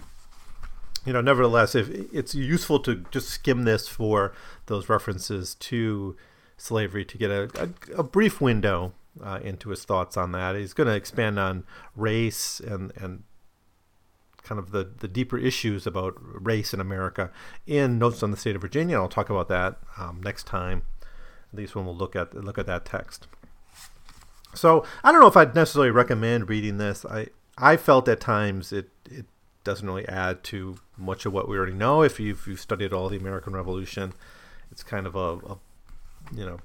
you 1.04 1.12
know, 1.12 1.20
nevertheless, 1.20 1.74
if 1.74 1.88
it's 2.12 2.34
useful 2.34 2.80
to 2.80 3.04
just 3.10 3.28
skim 3.28 3.64
this 3.64 3.88
for 3.88 4.32
those 4.66 4.88
references 4.88 5.54
to 5.56 6.16
slavery 6.56 7.04
to 7.04 7.18
get 7.18 7.30
a, 7.30 7.50
a, 7.58 8.00
a 8.00 8.02
brief 8.02 8.40
window 8.40 8.92
uh, 9.22 9.40
into 9.42 9.70
his 9.70 9.84
thoughts 9.84 10.16
on 10.16 10.32
that. 10.32 10.56
He's 10.56 10.72
going 10.72 10.88
to 10.88 10.94
expand 10.94 11.38
on 11.38 11.64
race 11.96 12.60
and 12.60 12.92
and 12.96 13.24
kind 14.42 14.58
of 14.58 14.72
the, 14.72 14.84
the 14.98 15.08
deeper 15.08 15.38
issues 15.38 15.86
about 15.86 16.14
race 16.18 16.74
in 16.74 16.80
America 16.80 17.30
in 17.66 17.98
Notes 17.98 18.22
on 18.22 18.30
the 18.30 18.36
State 18.36 18.54
of 18.54 18.60
Virginia. 18.60 18.98
I'll 18.98 19.08
talk 19.08 19.30
about 19.30 19.48
that 19.48 19.78
um, 19.96 20.20
next 20.22 20.46
time, 20.46 20.82
at 21.50 21.58
least 21.58 21.74
when 21.74 21.86
we'll 21.86 21.96
look 21.96 22.14
at 22.14 22.34
look 22.34 22.58
at 22.58 22.66
that 22.66 22.84
text. 22.84 23.26
So 24.54 24.84
I 25.02 25.10
don't 25.10 25.20
know 25.20 25.26
if 25.26 25.36
I'd 25.36 25.54
necessarily 25.54 25.90
recommend 25.90 26.48
reading 26.48 26.78
this. 26.78 27.04
I 27.04 27.28
I 27.56 27.76
felt 27.76 28.08
at 28.08 28.20
times 28.20 28.72
it 28.72 28.90
it 29.10 29.26
doesn't 29.64 29.86
really 29.86 30.06
add 30.08 30.44
to 30.44 30.76
much 30.96 31.26
of 31.26 31.32
what 31.32 31.48
we 31.48 31.56
already 31.56 31.72
know. 31.72 32.02
If 32.02 32.20
you've, 32.20 32.46
you've 32.46 32.60
studied 32.60 32.92
all 32.92 33.08
the 33.08 33.16
American 33.16 33.54
Revolution, 33.54 34.12
it's 34.70 34.82
kind 34.82 35.06
of 35.06 35.14
a, 35.14 35.34
a, 35.46 35.58
you 36.34 36.44
know, 36.46 36.58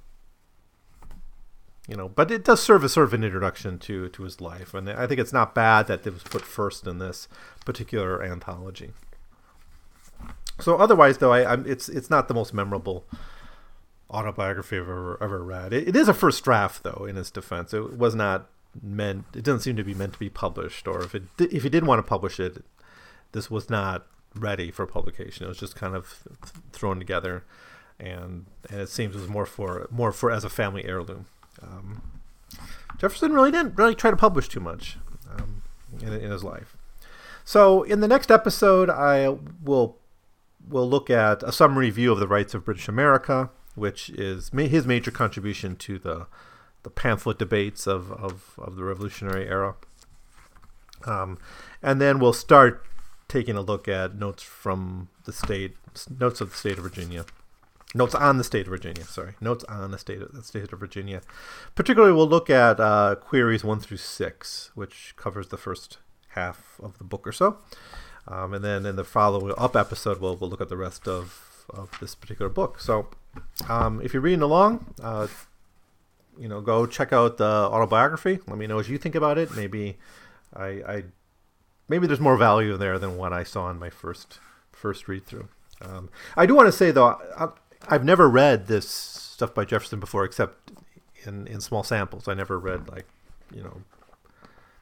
you 1.87 1.95
know, 1.95 2.07
but 2.07 2.29
it 2.29 2.45
does 2.45 2.61
serve 2.61 2.83
as 2.83 2.93
sort 2.93 3.07
of 3.07 3.13
an 3.15 3.23
introduction 3.23 3.79
to 3.79 4.09
to 4.09 4.23
his 4.23 4.39
life, 4.39 4.75
and 4.75 4.87
I 4.87 5.07
think 5.07 5.19
it's 5.19 5.33
not 5.33 5.55
bad 5.55 5.87
that 5.87 6.05
it 6.05 6.13
was 6.13 6.21
put 6.21 6.43
first 6.43 6.85
in 6.85 6.99
this 6.99 7.27
particular 7.65 8.23
anthology. 8.23 8.91
So 10.59 10.77
otherwise, 10.77 11.17
though, 11.17 11.33
I, 11.33 11.51
I'm, 11.51 11.65
it's 11.65 11.89
it's 11.89 12.09
not 12.11 12.27
the 12.27 12.35
most 12.35 12.53
memorable 12.53 13.05
autobiography 14.11 14.77
I've 14.77 14.83
ever 14.83 15.17
ever 15.19 15.43
read. 15.43 15.73
It, 15.73 15.87
it 15.87 15.95
is 15.95 16.07
a 16.07 16.13
first 16.13 16.43
draft, 16.43 16.83
though. 16.83 17.07
In 17.09 17.15
his 17.15 17.31
defense, 17.31 17.73
it 17.73 17.97
was 17.97 18.13
not 18.13 18.49
meant. 18.79 19.25
It 19.33 19.43
doesn't 19.43 19.61
seem 19.61 19.75
to 19.77 19.83
be 19.83 19.95
meant 19.95 20.13
to 20.13 20.19
be 20.19 20.29
published, 20.29 20.87
or 20.87 21.01
if 21.01 21.15
it 21.15 21.23
if 21.39 21.63
he 21.63 21.69
did 21.69 21.87
want 21.87 21.97
to 21.99 22.07
publish 22.07 22.39
it, 22.39 22.63
this 23.31 23.49
was 23.49 23.69
not 23.69 24.07
ready 24.35 24.71
for 24.71 24.85
publication. 24.85 25.45
It 25.45 25.49
was 25.49 25.59
just 25.59 25.75
kind 25.75 25.95
of 25.95 26.23
thrown 26.71 26.99
together, 26.99 27.43
and 27.99 28.45
and 28.69 28.81
it 28.81 28.89
seems 28.89 29.15
it 29.15 29.19
was 29.19 29.29
more 29.29 29.45
for 29.45 29.87
more 29.91 30.11
for 30.11 30.31
as 30.31 30.43
a 30.43 30.49
family 30.49 30.85
heirloom. 30.85 31.25
Um, 31.61 32.01
Jefferson 32.97 33.33
really 33.33 33.51
didn't 33.51 33.77
really 33.77 33.95
try 33.95 34.11
to 34.11 34.17
publish 34.17 34.47
too 34.47 34.59
much 34.59 34.97
um, 35.31 35.61
in, 36.01 36.13
in 36.13 36.31
his 36.31 36.43
life. 36.43 36.75
So 37.43 37.83
in 37.83 37.99
the 37.99 38.07
next 38.07 38.31
episode, 38.31 38.89
I 38.89 39.35
will 39.63 39.97
will 40.67 40.89
look 40.89 41.09
at 41.09 41.41
a 41.43 41.51
summary 41.51 41.89
view 41.89 42.11
of 42.11 42.19
the 42.19 42.27
rights 42.27 42.53
of 42.53 42.65
British 42.65 42.87
America, 42.87 43.49
which 43.75 44.09
is 44.09 44.53
ma- 44.53 44.63
his 44.63 44.85
major 44.85 45.11
contribution 45.11 45.75
to 45.77 45.97
the 45.97 46.27
the 46.83 46.89
pamphlet 46.89 47.37
debates 47.37 47.87
of, 47.87 48.11
of, 48.13 48.53
of 48.57 48.75
the 48.75 48.83
Revolutionary 48.83 49.47
era. 49.47 49.75
Um, 51.05 51.37
and 51.81 51.99
then 51.99 52.19
we'll 52.19 52.33
start 52.33 52.85
taking 53.29 53.55
a 53.55 53.61
look 53.61 53.87
at 53.87 54.15
notes 54.15 54.43
from 54.43 55.07
the 55.23 55.31
state, 55.31 55.77
notes 56.19 56.41
of 56.41 56.49
the 56.49 56.57
state 56.57 56.77
of 56.77 56.83
Virginia, 56.83 57.25
notes 57.95 58.15
on 58.15 58.37
the 58.37 58.43
state 58.43 58.65
of 58.65 58.71
Virginia. 58.71 59.05
Sorry, 59.05 59.35
notes 59.39 59.63
on 59.65 59.91
the 59.91 59.97
state 59.97 60.21
of 60.21 60.33
the 60.33 60.43
state 60.43 60.73
of 60.73 60.79
Virginia. 60.79 61.21
Particularly, 61.75 62.13
we'll 62.13 62.27
look 62.27 62.49
at 62.49 62.79
uh, 62.79 63.15
queries 63.15 63.63
one 63.63 63.79
through 63.79 63.97
six, 63.97 64.71
which 64.75 65.13
covers 65.15 65.47
the 65.47 65.57
first 65.57 65.99
half 66.29 66.79
of 66.83 66.97
the 66.97 67.05
book 67.05 67.25
or 67.25 67.31
so, 67.31 67.59
um, 68.27 68.53
and 68.53 68.65
then 68.65 68.85
in 68.85 68.97
the 68.97 69.05
follow 69.05 69.47
up 69.51 69.75
episode, 69.77 70.19
we'll 70.19 70.35
we'll 70.35 70.49
look 70.49 70.61
at 70.61 70.69
the 70.69 70.77
rest 70.77 71.07
of 71.07 71.65
of 71.69 71.91
this 72.01 72.15
particular 72.15 72.49
book. 72.49 72.79
So, 72.81 73.07
um, 73.69 74.01
if 74.03 74.13
you're 74.13 74.21
reading 74.21 74.41
along. 74.41 74.93
Uh, 75.01 75.27
you 76.37 76.47
know, 76.47 76.61
go 76.61 76.85
check 76.85 77.11
out 77.11 77.35
the 77.35 77.43
autobiography. 77.43 78.39
Let 78.47 78.57
me 78.57 78.65
know 78.65 78.77
what 78.77 78.87
you 78.87 78.97
think 78.97 79.13
about 79.13 79.37
it. 79.37 79.53
Maybe 79.57 79.97
I, 80.55 80.65
I 80.65 81.03
maybe 81.89 82.07
there's 82.07 82.19
more 82.19 82.37
value 82.37 82.77
there 82.77 82.97
than 82.97 83.17
what 83.17 83.33
I 83.33 83.43
saw 83.43 83.69
in 83.69 83.79
my 83.79 83.89
first 83.89 84.39
first 84.71 85.07
read 85.07 85.25
through. 85.25 85.49
Um, 85.81 86.09
I 86.37 86.45
do 86.45 86.55
want 86.55 86.67
to 86.67 86.71
say 86.71 86.91
though, 86.91 87.19
I, 87.37 87.49
have 87.89 88.05
never 88.05 88.29
read 88.29 88.67
this 88.67 88.87
stuff 88.87 89.53
by 89.53 89.65
Jefferson 89.65 89.99
before, 89.99 90.23
except 90.23 90.71
in 91.25 91.47
in 91.47 91.59
small 91.59 91.83
samples. 91.83 92.27
I 92.27 92.33
never 92.33 92.57
read 92.59 92.87
like 92.87 93.07
you 93.53 93.63
know 93.63 93.81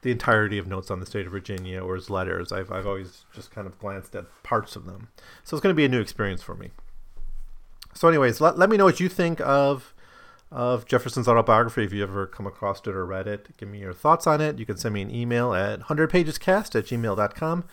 the 0.02 0.10
entirety 0.12 0.58
of 0.58 0.66
notes 0.66 0.90
on 0.90 1.00
the 1.00 1.06
state 1.06 1.26
of 1.26 1.32
Virginia 1.32 1.80
or 1.80 1.96
his 1.96 2.10
letters. 2.10 2.52
I've 2.52 2.70
I've 2.70 2.86
always 2.86 3.24
just 3.34 3.50
kind 3.50 3.66
of 3.66 3.78
glanced 3.78 4.14
at 4.14 4.26
parts 4.42 4.76
of 4.76 4.86
them, 4.86 5.08
so 5.44 5.56
it's 5.56 5.62
going 5.62 5.74
to 5.74 5.76
be 5.76 5.84
a 5.84 5.88
new 5.88 6.00
experience 6.00 6.42
for 6.42 6.54
me. 6.54 6.70
So, 7.94 8.06
anyways, 8.06 8.40
let, 8.40 8.56
let 8.56 8.70
me 8.70 8.76
know 8.76 8.84
what 8.84 9.00
you 9.00 9.08
think 9.08 9.40
of 9.40 9.92
of 10.50 10.86
Jefferson's 10.86 11.28
autobiography. 11.28 11.84
If 11.84 11.92
you 11.92 12.02
ever 12.02 12.26
come 12.26 12.46
across 12.46 12.80
it 12.80 12.88
or 12.88 13.04
read 13.04 13.26
it, 13.26 13.56
give 13.56 13.68
me 13.68 13.80
your 13.80 13.92
thoughts 13.92 14.26
on 14.26 14.40
it. 14.40 14.58
You 14.58 14.66
can 14.66 14.76
send 14.76 14.94
me 14.94 15.02
an 15.02 15.14
email 15.14 15.54
at 15.54 15.80
100pagescast 15.80 16.74
at 16.74 16.86
gmail.com 16.86 17.64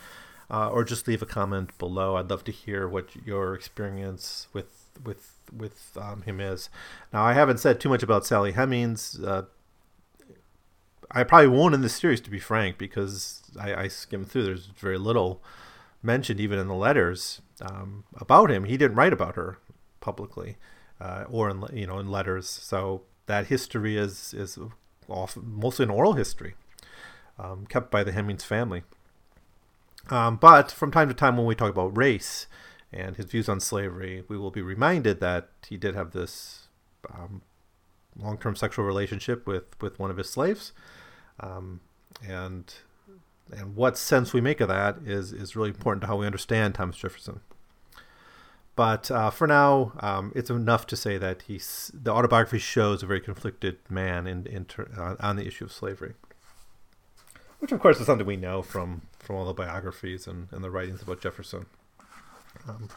uh, 0.50 0.70
or 0.70 0.84
just 0.84 1.08
leave 1.08 1.22
a 1.22 1.26
comment 1.26 1.78
below. 1.78 2.16
I'd 2.16 2.30
love 2.30 2.44
to 2.46 2.52
hear 2.52 2.88
what 2.88 3.16
your 3.26 3.54
experience 3.54 4.48
with 4.54 4.90
with 5.04 5.34
with 5.56 5.98
um, 6.00 6.24
him 6.24 6.40
is. 6.40 6.70
Now, 7.14 7.24
I 7.24 7.34
haven't 7.34 7.60
said 7.60 7.80
too 7.80 7.90
much 7.90 8.04
about 8.04 8.26
Sally 8.26 8.54
Hemings. 8.54 9.20
Uh, 9.24 9.44
I 11.12 11.24
probably 11.24 11.48
won't 11.48 11.76
in 11.76 11.82
this 11.82 11.96
series, 11.96 12.20
to 12.22 12.30
be 12.30 12.40
frank, 12.40 12.78
because 12.78 13.44
I, 13.60 13.76
I 13.76 13.88
skimmed 13.88 14.30
through. 14.30 14.44
There's 14.44 14.66
very 14.66 14.98
little 14.98 15.42
mentioned, 16.02 16.40
even 16.40 16.60
in 16.60 16.68
the 16.68 16.74
letters, 16.74 17.42
um, 17.62 18.04
about 18.16 18.52
him. 18.52 18.66
He 18.66 18.76
didn't 18.76 18.98
write 18.98 19.14
about 19.14 19.36
her 19.36 19.60
publicly 20.02 20.58
uh, 21.00 21.26
or 21.30 21.50
in 21.50 21.64
you 21.74 21.88
know 21.88 22.00
in 22.00 22.10
letters. 22.10 22.48
So 22.48 23.04
that 23.26 23.48
history 23.48 23.98
is 23.98 24.34
is 24.34 24.58
often, 25.08 25.44
mostly 25.46 25.84
an 25.84 25.90
oral 25.90 26.14
history 26.14 26.56
um, 27.38 27.66
kept 27.68 27.92
by 27.92 28.04
the 28.04 28.12
Hemings 28.12 28.44
family. 28.44 28.84
Um, 30.10 30.38
but 30.38 30.72
from 30.72 30.92
time 30.92 31.08
to 31.10 31.16
time, 31.16 31.38
when 31.38 31.46
we 31.46 31.56
talk 31.56 31.72
about 31.72 31.98
race 31.98 32.48
and 32.94 33.16
his 33.16 33.26
views 33.26 33.50
on 33.50 33.60
slavery, 33.60 34.24
we 34.28 34.38
will 34.38 34.52
be 34.52 34.62
reminded 34.62 35.20
that 35.20 35.50
he 35.68 35.78
did 35.78 35.96
have 35.96 36.12
this 36.12 36.68
um, 37.12 37.42
long-term 38.18 38.56
sexual 38.56 38.86
relationship 38.86 39.48
with 39.48 39.64
with 39.82 40.00
one 40.00 40.12
of 40.12 40.18
his 40.18 40.30
slaves, 40.30 40.74
um, 41.40 41.82
and 42.26 42.74
and 43.52 43.76
what 43.76 43.98
sense 43.98 44.34
we 44.34 44.42
make 44.42 44.62
of 44.62 44.68
that 44.68 44.98
is 45.06 45.34
is 45.34 45.56
really 45.56 45.70
important 45.70 46.02
to 46.02 46.08
how 46.08 46.18
we 46.18 46.26
understand 46.26 46.76
Thomas 46.76 46.98
Jefferson. 46.98 47.42
But 48.76 49.10
uh, 49.10 49.30
for 49.30 49.48
now, 49.48 49.94
um, 50.00 50.34
it's 50.36 50.50
enough 50.50 50.86
to 50.88 50.98
say 50.98 51.18
that 51.18 51.44
he's 51.44 51.92
the 51.94 52.12
autobiography 52.12 52.60
shows 52.60 53.04
a 53.04 53.06
very 53.06 53.22
conflicted 53.22 53.78
man 53.90 54.28
in, 54.28 54.46
in 54.46 54.66
ter- 54.66 54.90
uh, 54.98 55.16
on 55.26 55.38
the 55.38 55.48
issue 55.48 55.64
of 55.64 55.72
slavery, 55.72 56.14
which 57.60 57.72
of 57.72 57.80
course 57.80 58.00
is 58.02 58.06
something 58.06 58.28
we 58.28 58.36
know 58.36 58.62
from 58.62 59.04
from 59.20 59.38
all 59.38 59.46
the 59.46 59.54
biographies 59.54 60.28
and, 60.28 60.50
and 60.52 60.64
the 60.64 60.70
writings 60.70 61.02
about 61.02 61.22
Jefferson. 61.22 61.68
Um, 62.68 62.90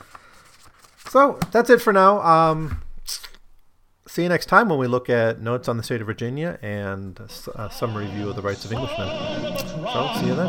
so 1.08 1.38
that's 1.52 1.70
it 1.70 1.80
for 1.80 1.92
now. 1.92 2.20
Um, 2.22 2.82
see 4.06 4.24
you 4.24 4.28
next 4.28 4.46
time 4.46 4.68
when 4.68 4.80
we 4.80 4.88
look 4.88 5.08
at 5.08 5.40
notes 5.40 5.68
on 5.68 5.76
the 5.76 5.84
state 5.84 6.00
of 6.00 6.08
Virginia 6.08 6.58
and 6.60 7.20
a 7.54 7.70
summary 7.70 8.06
view 8.06 8.28
of 8.28 8.36
the 8.36 8.42
rights 8.42 8.64
of 8.64 8.72
Englishmen. 8.72 9.08
So 9.68 10.10
see 10.16 10.26
you 10.26 10.34
then. 10.34 10.48